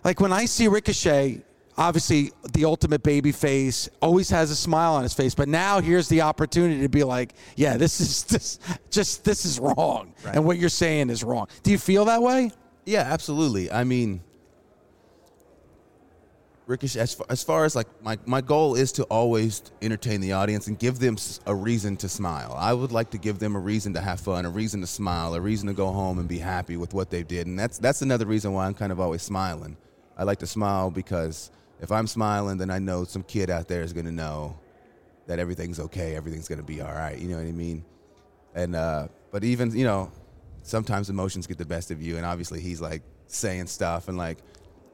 like 0.03 0.20
when 0.20 0.34
I 0.34 0.45
see 0.45 0.68
Ricochet, 0.68 1.41
obviously 1.78 2.32
the 2.53 2.66
ultimate 2.66 3.03
baby 3.03 3.32
face 3.32 3.89
always 4.01 4.30
has 4.30 4.51
a 4.51 4.55
smile 4.55 4.93
on 4.93 5.03
his 5.03 5.14
face, 5.14 5.36
but 5.36 5.47
now 5.47 5.80
here's 5.80 6.07
the 6.07 6.22
opportunity 6.22 6.82
to 6.82 6.89
be 6.89 7.03
like, 7.03 7.34
yeah, 7.55 7.78
this 7.78 7.99
is 8.01 8.24
this 8.26 8.59
just 8.89 9.24
this 9.24 9.45
is 9.45 9.59
wrong, 9.59 10.14
and 10.26 10.45
what 10.45 10.57
you're 10.57 10.70
saying 10.70 11.09
is 11.09 11.24
wrong. 11.24 11.47
Do 11.64 11.72
you 11.72 11.78
feel 11.78 12.05
that 12.05 12.22
way? 12.22 12.51
Yeah, 12.86 13.01
absolutely. 13.01 13.72
I 13.72 13.84
mean, 13.84 14.22
Ricochet, 16.68 16.99
as 16.99 17.14
far, 17.14 17.26
as 17.30 17.43
far 17.43 17.66
as 17.66 17.76
like 17.76 17.88
my, 18.03 18.18
my 18.26 18.41
goal 18.41 18.76
is 18.76 18.91
to 18.93 19.03
always 19.05 19.64
entertain 19.82 20.22
the 20.22 20.34
audience 20.34 20.68
and 20.68 20.78
give 20.78 20.99
them 20.99 21.18
a 21.45 21.55
reason 21.55 21.97
to 21.97 22.09
smile. 22.09 22.55
I 22.57 22.74
would 22.74 22.91
like 22.91 23.09
to 23.12 23.18
give 23.18 23.39
them 23.39 23.55
a 23.55 23.59
reason 23.59 23.93
to 23.95 24.01
have 24.01 24.20
fun, 24.20 24.45
a 24.45 24.49
reason 24.49 24.82
to 24.82 24.88
smile, 24.88 25.34
a 25.34 25.41
reason 25.41 25.68
to 25.68 25.74
go 25.74 25.91
home 25.91 26.20
and 26.20 26.28
be 26.30 26.38
happy 26.38 26.78
with 26.78 26.93
what 26.93 27.09
they 27.09 27.24
did. 27.24 27.47
And 27.47 27.57
that's 27.57 27.78
that's 27.78 28.01
another 28.01 28.26
reason 28.26 28.53
why 28.53 28.68
I'm 28.68 28.74
kind 28.74 28.91
of 28.91 28.99
always 28.99 29.22
smiling. 29.22 29.76
I 30.18 30.24
like 30.24 30.39
to 30.39 30.47
smile 30.47 30.91
because 30.91 31.49
if 31.82 31.91
I'm 31.91 32.05
smiling, 32.05 32.57
then 32.57 32.70
I 32.70 32.80
know 32.80 33.05
some 33.05 33.24
kid 33.24 33.49
out 33.49 33.68
there 33.68 33.82
is 33.82 33.91
going 33.91 34.05
to 34.05 34.12
know 34.12 34.57
that 35.28 35.39
everything's 35.39 35.80
okay, 35.80 36.16
everything's 36.16 36.47
going 36.47 36.59
to 36.59 36.66
be 36.66 36.82
all 36.82 36.93
right. 36.93 37.18
You 37.18 37.30
know 37.30 37.38
what 37.38 37.47
I 37.47 37.51
mean? 37.51 37.84
And 38.53 38.76
uh, 38.76 39.07
but 39.32 39.43
even 39.43 39.76
you 39.76 39.86
know, 39.86 40.12
sometimes 40.64 41.09
emotions 41.09 41.47
get 41.47 41.57
the 41.57 41.66
best 41.66 41.89
of 41.89 42.01
you, 42.01 42.18
and 42.18 42.26
obviously 42.26 42.62
he's 42.62 42.82
like 42.82 43.01
saying 43.28 43.66
stuff 43.68 44.07
and 44.07 44.18
like 44.18 44.38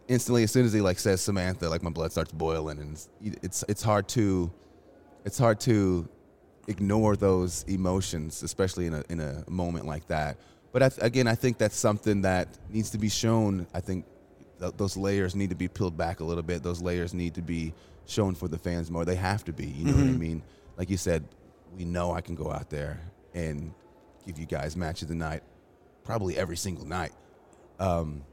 instantly 0.07 0.43
as 0.43 0.51
soon 0.51 0.65
as 0.65 0.73
he 0.73 0.81
like 0.81 0.99
says 0.99 1.21
Samantha, 1.21 1.69
like 1.69 1.83
my 1.83 1.89
blood 1.89 2.11
starts 2.11 2.31
boiling, 2.31 2.79
and 2.79 2.93
it's 2.93 3.09
it's, 3.43 3.63
it's 3.67 3.83
hard 3.83 4.07
to 4.09 4.51
it's 5.25 5.37
hard 5.37 5.59
to 5.61 6.07
ignore 6.67 7.15
those 7.15 7.63
emotions, 7.67 8.43
especially 8.43 8.85
in 8.87 8.93
a 8.93 9.03
in 9.09 9.19
a 9.19 9.43
moment 9.49 9.85
like 9.85 10.07
that. 10.07 10.37
But 10.71 10.83
I 10.83 10.89
th- 10.89 11.01
again, 11.03 11.27
I 11.27 11.35
think 11.35 11.57
that's 11.57 11.77
something 11.77 12.21
that 12.21 12.47
needs 12.69 12.89
to 12.91 12.97
be 12.97 13.09
shown. 13.09 13.67
I 13.73 13.79
think 13.79 14.05
th- 14.59 14.73
those 14.77 14.97
layers 14.97 15.35
need 15.35 15.49
to 15.49 15.55
be 15.55 15.67
peeled 15.67 15.97
back 15.97 16.19
a 16.19 16.23
little 16.23 16.43
bit. 16.43 16.61
Those 16.63 16.81
layers 16.81 17.13
need 17.13 17.35
to 17.35 17.41
be 17.41 17.73
shown 18.05 18.35
for 18.35 18.47
the 18.47 18.57
fans 18.57 18.91
more. 18.91 19.05
They 19.05 19.15
have 19.15 19.43
to 19.45 19.53
be. 19.53 19.65
You 19.65 19.85
know 19.85 19.93
what 19.93 20.01
I 20.03 20.07
Mhm. 20.13 20.19
mean? 20.19 20.43
Like 20.77 20.89
you 20.89 20.97
said, 20.97 21.23
we 21.75 21.83
know 21.85 22.11
I 22.13 22.21
can 22.21 22.35
go 22.35 22.51
out 22.51 22.69
there 22.69 23.01
and 23.33 23.73
give 24.25 24.37
you 24.39 24.45
guys 24.45 24.75
match 24.75 25.01
of 25.01 25.07
the 25.07 25.15
night, 25.15 25.41
probably 26.03 26.37
every 26.37 26.57
single 26.57 26.85
night. 26.85 27.11
Um, 27.79 28.23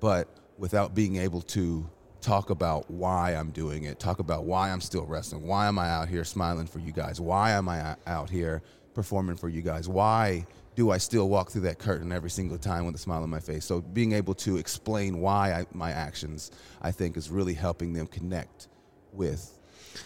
but 0.00 0.28
without 0.62 0.94
being 0.94 1.16
able 1.16 1.42
to 1.42 1.84
talk 2.20 2.50
about 2.50 2.88
why 2.88 3.32
I'm 3.32 3.50
doing 3.50 3.82
it, 3.82 3.98
talk 3.98 4.20
about 4.20 4.44
why 4.44 4.70
I'm 4.70 4.80
still 4.80 5.04
wrestling, 5.04 5.44
why 5.44 5.66
am 5.66 5.76
I 5.76 5.90
out 5.90 6.08
here 6.08 6.22
smiling 6.22 6.68
for 6.68 6.78
you 6.78 6.92
guys, 6.92 7.20
why 7.20 7.50
am 7.50 7.68
I 7.68 7.96
out 8.06 8.30
here 8.30 8.62
performing 8.94 9.34
for 9.34 9.48
you 9.48 9.60
guys, 9.60 9.88
why 9.88 10.46
do 10.76 10.92
I 10.92 10.98
still 10.98 11.28
walk 11.28 11.50
through 11.50 11.62
that 11.62 11.80
curtain 11.80 12.12
every 12.12 12.30
single 12.30 12.58
time 12.58 12.86
with 12.86 12.94
a 12.94 12.98
smile 12.98 13.24
on 13.24 13.28
my 13.28 13.40
face? 13.40 13.64
So 13.64 13.80
being 13.80 14.12
able 14.12 14.34
to 14.34 14.56
explain 14.56 15.18
why 15.18 15.52
I, 15.52 15.66
my 15.72 15.90
actions, 15.90 16.52
I 16.80 16.92
think, 16.92 17.16
is 17.16 17.28
really 17.28 17.54
helping 17.54 17.92
them 17.92 18.06
connect 18.06 18.68
with 19.12 19.58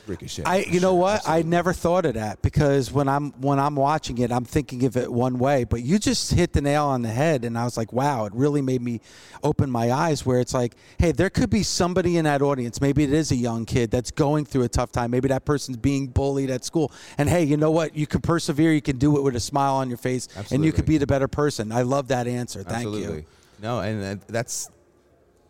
Ricochet. 0.07 0.45
I, 0.45 0.59
you 0.59 0.81
know 0.81 0.93
sure. 0.93 1.01
what? 1.01 1.29
I 1.29 1.43
never 1.43 1.73
thought 1.73 2.07
of 2.07 2.15
that 2.15 2.43
because 2.43 2.93
when 2.93 3.09
I'm 3.09 3.33
when 3.41 3.59
I'm 3.59 3.77
watching 3.77 4.19
it, 4.19 4.31
I'm 4.31 4.45
thinking 4.45 4.85
of 4.85 4.97
it 4.97 5.13
one 5.13 5.39
way. 5.39 5.65
But 5.65 5.83
you 5.83 5.99
just 5.99 6.33
hit 6.33 6.53
the 6.53 6.61
nail 6.61 6.87
on 6.87 7.03
the 7.03 7.09
head, 7.09 7.45
and 7.45 7.59
I 7.59 7.65
was 7.65 7.77
like, 7.77 7.93
wow! 7.93 8.27
It 8.27 8.35
really 8.35 8.63
made 8.63 8.83
me 8.83 9.01
open 9.43 9.71
my 9.71 9.93
eyes. 9.93 10.25
Where 10.25 10.41
it's 10.41 10.55
like, 10.55 10.75
hey, 10.99 11.13
there 11.13 11.31
could 11.31 11.51
be 11.51 11.63
somebody 11.63 12.17
in 12.17 12.25
that 12.25 12.43
audience. 12.43 12.81
Maybe 12.81 13.05
it 13.05 13.13
is 13.13 13.33
a 13.33 13.37
young 13.37 13.65
kid 13.65 13.91
that's 13.91 14.11
going 14.11 14.45
through 14.45 14.63
a 14.63 14.69
tough 14.69 14.93
time. 14.93 15.11
Maybe 15.11 15.29
that 15.29 15.45
person's 15.45 15.77
being 15.77 16.07
bullied 16.07 16.51
at 16.51 16.65
school. 16.65 16.93
And 17.19 17.29
hey, 17.29 17.45
you 17.45 17.57
know 17.57 17.71
what? 17.71 17.97
You 17.97 18.07
can 18.07 18.21
persevere. 18.21 18.73
You 18.73 18.83
can 18.83 18.99
do 18.99 19.17
it 19.17 19.23
with 19.23 19.37
a 19.37 19.41
smile 19.41 19.75
on 19.75 19.89
your 19.89 19.99
face, 19.99 20.29
and 20.51 20.65
you 20.65 20.73
could 20.73 20.87
be 20.87 20.99
the 20.99 21.07
better 21.07 21.29
person. 21.29 21.73
I 21.73 21.83
love 21.83 22.09
that 22.09 22.27
answer. 22.27 22.63
Thank 22.63 22.87
Absolutely. 22.87 23.17
you. 23.19 23.27
No, 23.61 23.81
and 23.81 24.21
that's 24.29 24.71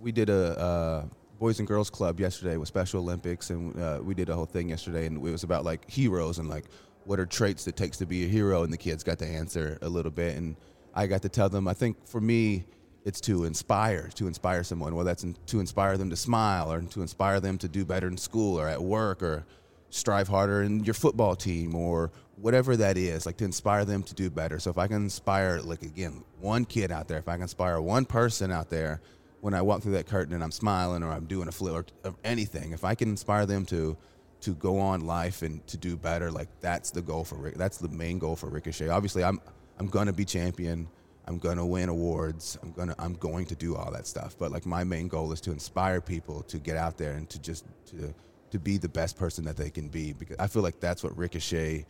we 0.00 0.12
did 0.12 0.30
a 0.30 0.58
uh, 0.58 1.04
boys 1.38 1.58
and 1.58 1.68
girls 1.68 1.90
club 1.90 2.18
yesterday 2.18 2.56
with 2.56 2.68
Special 2.68 3.00
Olympics, 3.00 3.50
and 3.50 3.78
uh, 3.80 4.00
we 4.02 4.14
did 4.14 4.28
a 4.28 4.34
whole 4.34 4.46
thing 4.46 4.68
yesterday, 4.70 5.06
and 5.06 5.16
it 5.16 5.20
was 5.20 5.44
about 5.44 5.64
like 5.64 5.88
heroes 5.90 6.38
and 6.38 6.48
like 6.48 6.64
what 7.04 7.20
are 7.20 7.26
traits 7.26 7.66
it 7.66 7.76
takes 7.76 7.98
to 7.98 8.06
be 8.06 8.24
a 8.24 8.28
hero, 8.28 8.62
and 8.62 8.72
the 8.72 8.78
kids 8.78 9.04
got 9.04 9.18
to 9.18 9.26
answer 9.26 9.78
a 9.82 9.88
little 9.88 10.10
bit, 10.10 10.36
and 10.36 10.56
I 10.94 11.06
got 11.06 11.22
to 11.22 11.28
tell 11.28 11.48
them. 11.48 11.68
I 11.68 11.74
think 11.74 12.06
for 12.06 12.20
me, 12.20 12.64
it's 13.04 13.20
to 13.22 13.44
inspire, 13.44 14.08
to 14.14 14.26
inspire 14.26 14.64
someone, 14.64 14.94
whether 14.94 15.10
that's 15.10 15.24
in, 15.24 15.36
to 15.46 15.60
inspire 15.60 15.96
them 15.96 16.10
to 16.10 16.16
smile 16.16 16.72
or 16.72 16.80
to 16.80 17.02
inspire 17.02 17.38
them 17.38 17.58
to 17.58 17.68
do 17.68 17.84
better 17.84 18.08
in 18.08 18.16
school 18.16 18.58
or 18.58 18.66
at 18.68 18.82
work 18.82 19.22
or 19.22 19.46
strive 19.90 20.26
harder 20.26 20.62
in 20.62 20.82
your 20.84 20.94
football 20.94 21.36
team 21.36 21.74
or 21.74 22.10
whatever 22.36 22.76
that 22.76 22.98
is, 22.98 23.24
like 23.24 23.36
to 23.36 23.44
inspire 23.44 23.84
them 23.84 24.02
to 24.02 24.14
do 24.14 24.28
better. 24.28 24.58
So 24.58 24.70
if 24.70 24.78
I 24.78 24.88
can 24.88 24.96
inspire, 24.96 25.60
like 25.60 25.82
again, 25.82 26.24
one 26.40 26.64
kid 26.64 26.90
out 26.90 27.06
there, 27.06 27.18
if 27.18 27.28
I 27.28 27.34
can 27.34 27.42
inspire 27.42 27.80
one 27.80 28.04
person 28.04 28.50
out 28.50 28.68
there 28.68 29.00
when 29.46 29.54
I 29.54 29.62
walk 29.62 29.80
through 29.80 29.92
that 29.92 30.08
curtain 30.08 30.34
and 30.34 30.42
I'm 30.42 30.50
smiling 30.50 31.04
or 31.04 31.12
I'm 31.12 31.26
doing 31.26 31.46
a 31.46 31.52
flip 31.52 31.72
or, 31.72 31.86
or 32.10 32.16
anything, 32.24 32.72
if 32.72 32.82
I 32.82 32.96
can 32.96 33.08
inspire 33.08 33.46
them 33.46 33.64
to 33.66 33.96
to 34.40 34.54
go 34.56 34.80
on 34.80 35.06
life 35.06 35.42
and 35.42 35.64
to 35.68 35.76
do 35.76 35.96
better, 35.96 36.32
like 36.32 36.48
that's 36.60 36.90
the 36.90 37.00
goal 37.00 37.22
for 37.22 37.36
Rick. 37.36 37.54
That's 37.54 37.78
the 37.78 37.88
main 37.88 38.18
goal 38.18 38.34
for 38.34 38.48
Ricochet. 38.48 38.88
Obviously, 38.88 39.22
I'm 39.22 39.40
I'm 39.78 39.86
gonna 39.86 40.12
be 40.12 40.24
champion. 40.24 40.88
I'm 41.28 41.38
gonna 41.38 41.64
win 41.64 41.88
awards. 41.88 42.58
I'm 42.60 42.72
gonna 42.72 42.96
I'm 42.98 43.14
going 43.14 43.46
to 43.46 43.54
do 43.54 43.76
all 43.76 43.92
that 43.92 44.08
stuff. 44.08 44.34
But 44.36 44.50
like 44.50 44.66
my 44.66 44.82
main 44.82 45.06
goal 45.06 45.30
is 45.30 45.40
to 45.42 45.52
inspire 45.52 46.00
people 46.00 46.42
to 46.42 46.58
get 46.58 46.76
out 46.76 46.98
there 46.98 47.12
and 47.12 47.30
to 47.30 47.38
just 47.38 47.66
to 47.90 48.12
to 48.50 48.58
be 48.58 48.78
the 48.78 48.88
best 48.88 49.16
person 49.16 49.44
that 49.44 49.56
they 49.56 49.70
can 49.70 49.86
be 49.86 50.12
because 50.12 50.38
I 50.40 50.48
feel 50.48 50.62
like 50.62 50.80
that's 50.80 51.04
what 51.04 51.16
Ricochet 51.16 51.86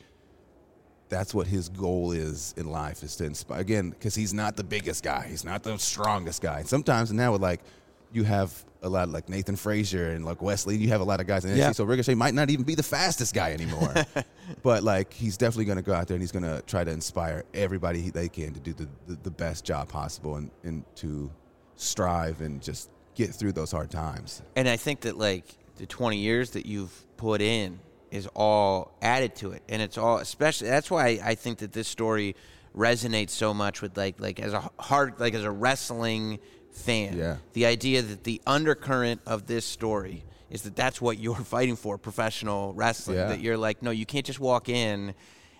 that's 1.08 1.32
what 1.34 1.46
his 1.46 1.68
goal 1.68 2.12
is 2.12 2.54
in 2.56 2.68
life 2.70 3.02
is 3.02 3.16
to 3.16 3.24
inspire 3.24 3.60
again 3.60 3.90
because 3.90 4.14
he's 4.14 4.34
not 4.34 4.56
the 4.56 4.64
biggest 4.64 5.02
guy. 5.04 5.26
He's 5.28 5.44
not 5.44 5.62
the 5.62 5.76
strongest 5.78 6.42
guy. 6.42 6.62
Sometimes 6.64 7.12
now 7.12 7.32
with 7.32 7.42
like 7.42 7.60
you 8.12 8.24
have 8.24 8.64
a 8.82 8.88
lot 8.88 9.04
of 9.04 9.10
like 9.10 9.28
Nathan 9.28 9.56
Frazer 9.56 10.10
and 10.12 10.24
like 10.24 10.40
Wes 10.42 10.66
Lee 10.66 10.76
you 10.76 10.88
have 10.88 11.00
a 11.00 11.04
lot 11.04 11.20
of 11.20 11.26
guys 11.26 11.44
in 11.44 11.50
NXT 11.52 11.56
Yeah. 11.58 11.72
so 11.72 11.84
Ricochet 11.84 12.14
might 12.14 12.34
not 12.34 12.50
even 12.50 12.64
be 12.64 12.74
the 12.74 12.82
fastest 12.82 13.34
guy 13.34 13.52
anymore. 13.52 13.94
But 14.62 14.84
like 14.84 15.12
he's 15.12 15.36
definitely 15.36 15.64
going 15.64 15.76
to 15.78 15.82
go 15.82 15.92
out 15.92 16.06
there 16.06 16.14
and 16.14 16.22
he's 16.22 16.30
going 16.30 16.44
to 16.44 16.62
try 16.66 16.84
to 16.84 16.90
inspire 16.90 17.44
everybody 17.52 18.00
he- 18.00 18.10
they 18.10 18.28
can 18.28 18.52
to 18.54 18.60
do 18.60 18.72
the, 18.72 18.88
the, 19.08 19.18
the 19.24 19.30
best 19.30 19.64
job 19.64 19.88
possible 19.88 20.36
and, 20.36 20.50
and 20.62 20.84
to 20.96 21.30
strive 21.74 22.40
and 22.40 22.62
just 22.62 22.90
get 23.14 23.34
through 23.34 23.52
those 23.52 23.70
hard 23.72 23.90
times. 23.90 24.42
And 24.54 24.68
I 24.68 24.76
think 24.76 25.00
that 25.00 25.16
like 25.18 25.44
the 25.76 25.86
20 25.86 26.16
years 26.16 26.50
that 26.50 26.64
you've 26.66 26.92
put 27.16 27.40
in 27.40 27.78
is 28.10 28.26
all 28.34 28.96
added 29.02 29.34
to 29.36 29.52
it, 29.52 29.62
and 29.68 29.80
it's 29.82 29.98
all 29.98 30.18
especially. 30.18 30.68
That's 30.68 30.90
why 30.90 31.20
I 31.22 31.34
think 31.34 31.58
that 31.58 31.72
this 31.72 31.88
story 31.88 32.36
resonates 32.76 33.30
so 33.30 33.54
much 33.54 33.80
with 33.82 33.96
like 33.96 34.20
like 34.20 34.38
as 34.40 34.52
a 34.52 34.70
hard 34.78 35.18
like 35.18 35.34
as 35.34 35.44
a 35.44 35.50
wrestling 35.50 36.38
fan. 36.70 37.16
Yeah. 37.16 37.36
The 37.54 37.66
idea 37.66 38.02
that 38.02 38.24
the 38.24 38.40
undercurrent 38.46 39.22
of 39.26 39.46
this 39.46 39.64
story 39.64 40.24
is 40.50 40.62
that 40.62 40.76
that's 40.76 41.00
what 41.00 41.18
you're 41.18 41.34
fighting 41.56 41.76
for, 41.76 41.98
professional 41.98 42.74
wrestling. 42.74 43.16
Yeah. 43.18 43.28
That 43.28 43.40
you're 43.40 43.56
like, 43.56 43.82
no, 43.82 43.90
you 43.90 44.06
can't 44.06 44.26
just 44.26 44.40
walk 44.40 44.68
in 44.68 45.14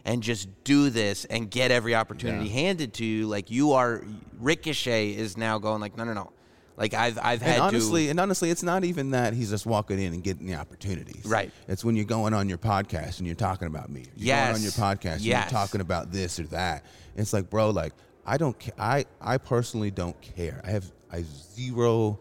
and 0.05 0.23
just 0.23 0.49
do 0.63 0.89
this 0.91 1.25
and 1.25 1.51
get 1.51 1.71
every 1.73 1.95
opportunity 1.95 2.47
Yeah. 2.49 2.53
handed 2.53 2.93
to 2.95 3.05
you. 3.05 3.27
Like 3.27 3.51
you 3.51 3.73
are, 3.73 4.05
Ricochet 4.39 5.11
is 5.17 5.37
now 5.37 5.59
going 5.59 5.81
like, 5.81 5.97
no, 5.97 6.05
no, 6.05 6.13
no. 6.13 6.33
Like 6.77 6.93
I've 6.95 7.19
I've 7.23 7.41
had 7.41 7.55
and 7.55 7.63
honestly, 7.63 8.05
to. 8.05 8.11
and 8.11 8.21
honestly, 8.21 8.51
it's 8.51 8.63
not 8.63 8.85
even 8.85 9.13
that 9.13 9.33
he's 9.33 9.51
just 9.51 9.65
walking 9.67 9.99
in 9.99 10.13
and 10.13 10.23
getting 10.23 10.47
the 10.47 10.57
opportunities. 10.57 11.25
Right. 11.25 11.51
It's 11.69 11.85
when 11.85 11.97
you're 11.97 12.05
going 12.05 12.35
on 12.35 12.49
your 12.49 12.59
podcast 12.59 13.19
and 13.19 13.27
you're 13.27 13.35
talking 13.35 13.67
about 13.67 13.89
me. 13.91 14.03
You're 14.17 14.27
Yes. 14.27 14.47
going 14.49 14.57
on 14.57 14.63
your 14.63 14.73
podcast 14.73 15.13
and 15.15 15.21
Yes. 15.23 15.51
you're 15.51 15.59
talking 15.59 15.81
about 15.81 16.13
this 16.13 16.39
or 16.39 16.45
that. 16.49 16.85
It's 17.17 17.33
like, 17.33 17.49
bro, 17.49 17.71
like 17.71 17.95
I 18.27 18.37
don't. 18.37 18.59
Ca- 18.61 18.73
I 18.79 19.05
I 19.21 19.39
personally 19.39 19.91
don't 19.91 20.21
care. 20.21 20.61
I 20.65 20.71
have 20.71 20.85
I 21.11 21.17
have 21.19 21.27
zero 21.27 22.19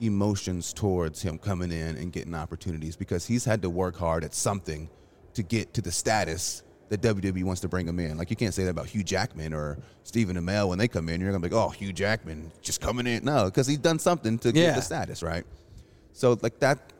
emotions 0.00 0.72
towards 0.72 1.22
him 1.22 1.38
coming 1.38 1.72
in 1.72 1.96
and 1.96 2.12
getting 2.12 2.34
opportunities 2.34 2.96
because 2.96 3.26
he's 3.26 3.44
had 3.44 3.62
to 3.62 3.70
work 3.70 3.96
hard 3.96 4.22
at 4.24 4.34
something 4.34 4.88
to 5.34 5.42
get 5.42 5.72
to 5.74 5.80
the 5.82 5.90
status 5.90 6.62
that 6.88 7.00
WWE 7.02 7.42
wants 7.44 7.60
to 7.62 7.68
bring 7.68 7.86
him 7.88 7.98
in. 7.98 8.16
Like 8.16 8.30
you 8.30 8.36
can't 8.36 8.54
say 8.54 8.64
that 8.64 8.70
about 8.70 8.86
Hugh 8.86 9.02
Jackman 9.02 9.52
or 9.52 9.78
Stephen 10.04 10.36
Amell 10.36 10.68
when 10.68 10.78
they 10.78 10.88
come 10.88 11.08
in. 11.08 11.20
You're 11.20 11.30
gonna 11.32 11.46
be 11.48 11.54
like, 11.54 11.64
oh, 11.64 11.70
Hugh 11.70 11.92
Jackman 11.92 12.52
just 12.62 12.80
coming 12.80 13.06
in. 13.06 13.24
No, 13.24 13.46
because 13.46 13.66
he's 13.66 13.78
done 13.78 13.98
something 13.98 14.38
to 14.40 14.48
Yeah. 14.48 14.66
get 14.66 14.76
the 14.76 14.82
status, 14.82 15.22
right? 15.22 15.44
So 16.12 16.38
like 16.42 16.60
that, 16.60 16.92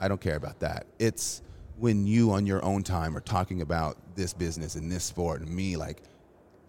I 0.00 0.08
don't 0.08 0.20
care 0.20 0.36
about 0.36 0.60
that. 0.60 0.86
It's 0.98 1.42
when 1.78 2.06
you 2.06 2.32
on 2.32 2.44
your 2.46 2.62
own 2.64 2.82
time 2.82 3.16
are 3.16 3.20
talking 3.22 3.62
about 3.62 3.96
this 4.16 4.32
business 4.34 4.74
and 4.74 4.90
this 4.90 5.04
sport 5.04 5.40
and 5.40 5.50
me, 5.54 5.76
like 5.76 6.02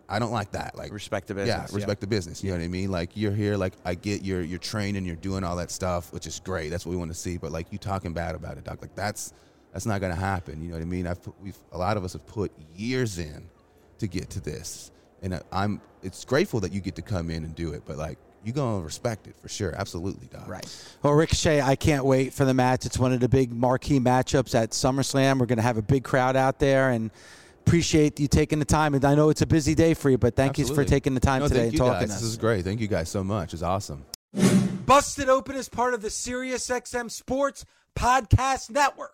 I 0.07 0.19
don't 0.19 0.31
like 0.31 0.51
that. 0.51 0.77
Like 0.77 0.91
Respect 0.91 1.27
the 1.27 1.33
business, 1.33 1.69
yeah. 1.71 1.75
respect 1.75 2.01
the 2.01 2.07
business. 2.07 2.43
You 2.43 2.51
know 2.51 2.57
what 2.57 2.63
I 2.65 2.67
mean? 2.67 2.91
Like 2.91 3.11
you're 3.15 3.31
here, 3.31 3.55
like 3.57 3.73
I 3.85 3.95
get 3.95 4.21
you're 4.23 4.41
you're 4.41 4.59
training, 4.59 5.05
you're 5.05 5.15
doing 5.15 5.43
all 5.43 5.55
that 5.55 5.71
stuff, 5.71 6.11
which 6.13 6.27
is 6.27 6.39
great. 6.41 6.69
That's 6.69 6.85
what 6.85 6.91
we 6.91 6.97
want 6.97 7.11
to 7.11 7.17
see. 7.17 7.37
But 7.37 7.51
like 7.51 7.67
you 7.71 7.77
talking 7.77 8.13
bad 8.13 8.35
about 8.35 8.57
it, 8.57 8.65
doc, 8.65 8.81
like 8.81 8.93
that's 8.95 9.33
that's 9.73 9.85
not 9.85 10.01
gonna 10.01 10.15
happen. 10.15 10.61
You 10.61 10.69
know 10.69 10.75
what 10.75 10.81
I 10.81 10.85
mean? 10.85 11.07
I've 11.07 11.21
put, 11.21 11.33
we've 11.41 11.57
a 11.71 11.77
lot 11.77 11.97
of 11.97 12.03
us 12.03 12.13
have 12.13 12.25
put 12.27 12.51
years 12.75 13.17
in 13.19 13.43
to 13.99 14.07
get 14.07 14.29
to 14.31 14.39
this, 14.41 14.91
and 15.21 15.35
I- 15.35 15.41
I'm 15.51 15.81
it's 16.03 16.25
grateful 16.25 16.59
that 16.61 16.71
you 16.73 16.81
get 16.81 16.95
to 16.95 17.01
come 17.01 17.29
in 17.29 17.43
and 17.43 17.53
do 17.55 17.73
it. 17.73 17.83
But 17.85 17.97
like 17.97 18.17
you're 18.43 18.55
gonna 18.55 18.83
respect 18.83 19.27
it 19.27 19.35
for 19.39 19.47
sure, 19.49 19.73
absolutely, 19.77 20.27
doc. 20.27 20.47
Right. 20.47 20.65
Well, 21.03 21.13
Ricochet, 21.13 21.61
I 21.61 21.75
can't 21.75 22.03
wait 22.05 22.33
for 22.33 22.43
the 22.43 22.55
match. 22.55 22.85
It's 22.87 22.97
one 22.97 23.13
of 23.13 23.19
the 23.19 23.29
big 23.29 23.51
marquee 23.53 23.99
matchups 23.99 24.55
at 24.55 24.71
SummerSlam. 24.71 25.37
We're 25.39 25.45
going 25.45 25.57
to 25.57 25.63
have 25.63 25.77
a 25.77 25.83
big 25.83 26.03
crowd 26.03 26.35
out 26.35 26.57
there 26.57 26.89
and 26.89 27.11
appreciate 27.67 28.19
you 28.19 28.27
taking 28.27 28.57
the 28.57 28.65
time. 28.65 28.95
And 28.95 29.05
I 29.05 29.13
know 29.13 29.29
it's 29.29 29.43
a 29.43 29.45
busy 29.45 29.75
day 29.75 29.93
for 29.93 30.09
you, 30.09 30.17
but 30.17 30.35
thank 30.35 30.57
you 30.57 30.65
for 30.65 30.83
taking 30.83 31.13
the 31.13 31.19
time 31.19 31.41
No, 31.43 31.49
today 31.49 31.67
and 31.67 31.77
talking 31.77 31.93
guys. 31.99 32.07
to 32.09 32.13
us. 32.15 32.21
This 32.21 32.29
is 32.31 32.37
great. 32.37 32.63
Thank 32.65 32.79
you 32.81 32.87
guys 32.87 33.09
so 33.09 33.23
much. 33.23 33.53
It's 33.53 33.61
awesome. 33.61 34.05
Busted 34.87 35.29
Open 35.29 35.55
is 35.55 35.69
part 35.69 35.93
of 35.93 36.01
the 36.01 36.07
SiriusXM 36.07 37.11
Sports 37.11 37.63
Podcast 37.95 38.71
Network. 38.71 39.13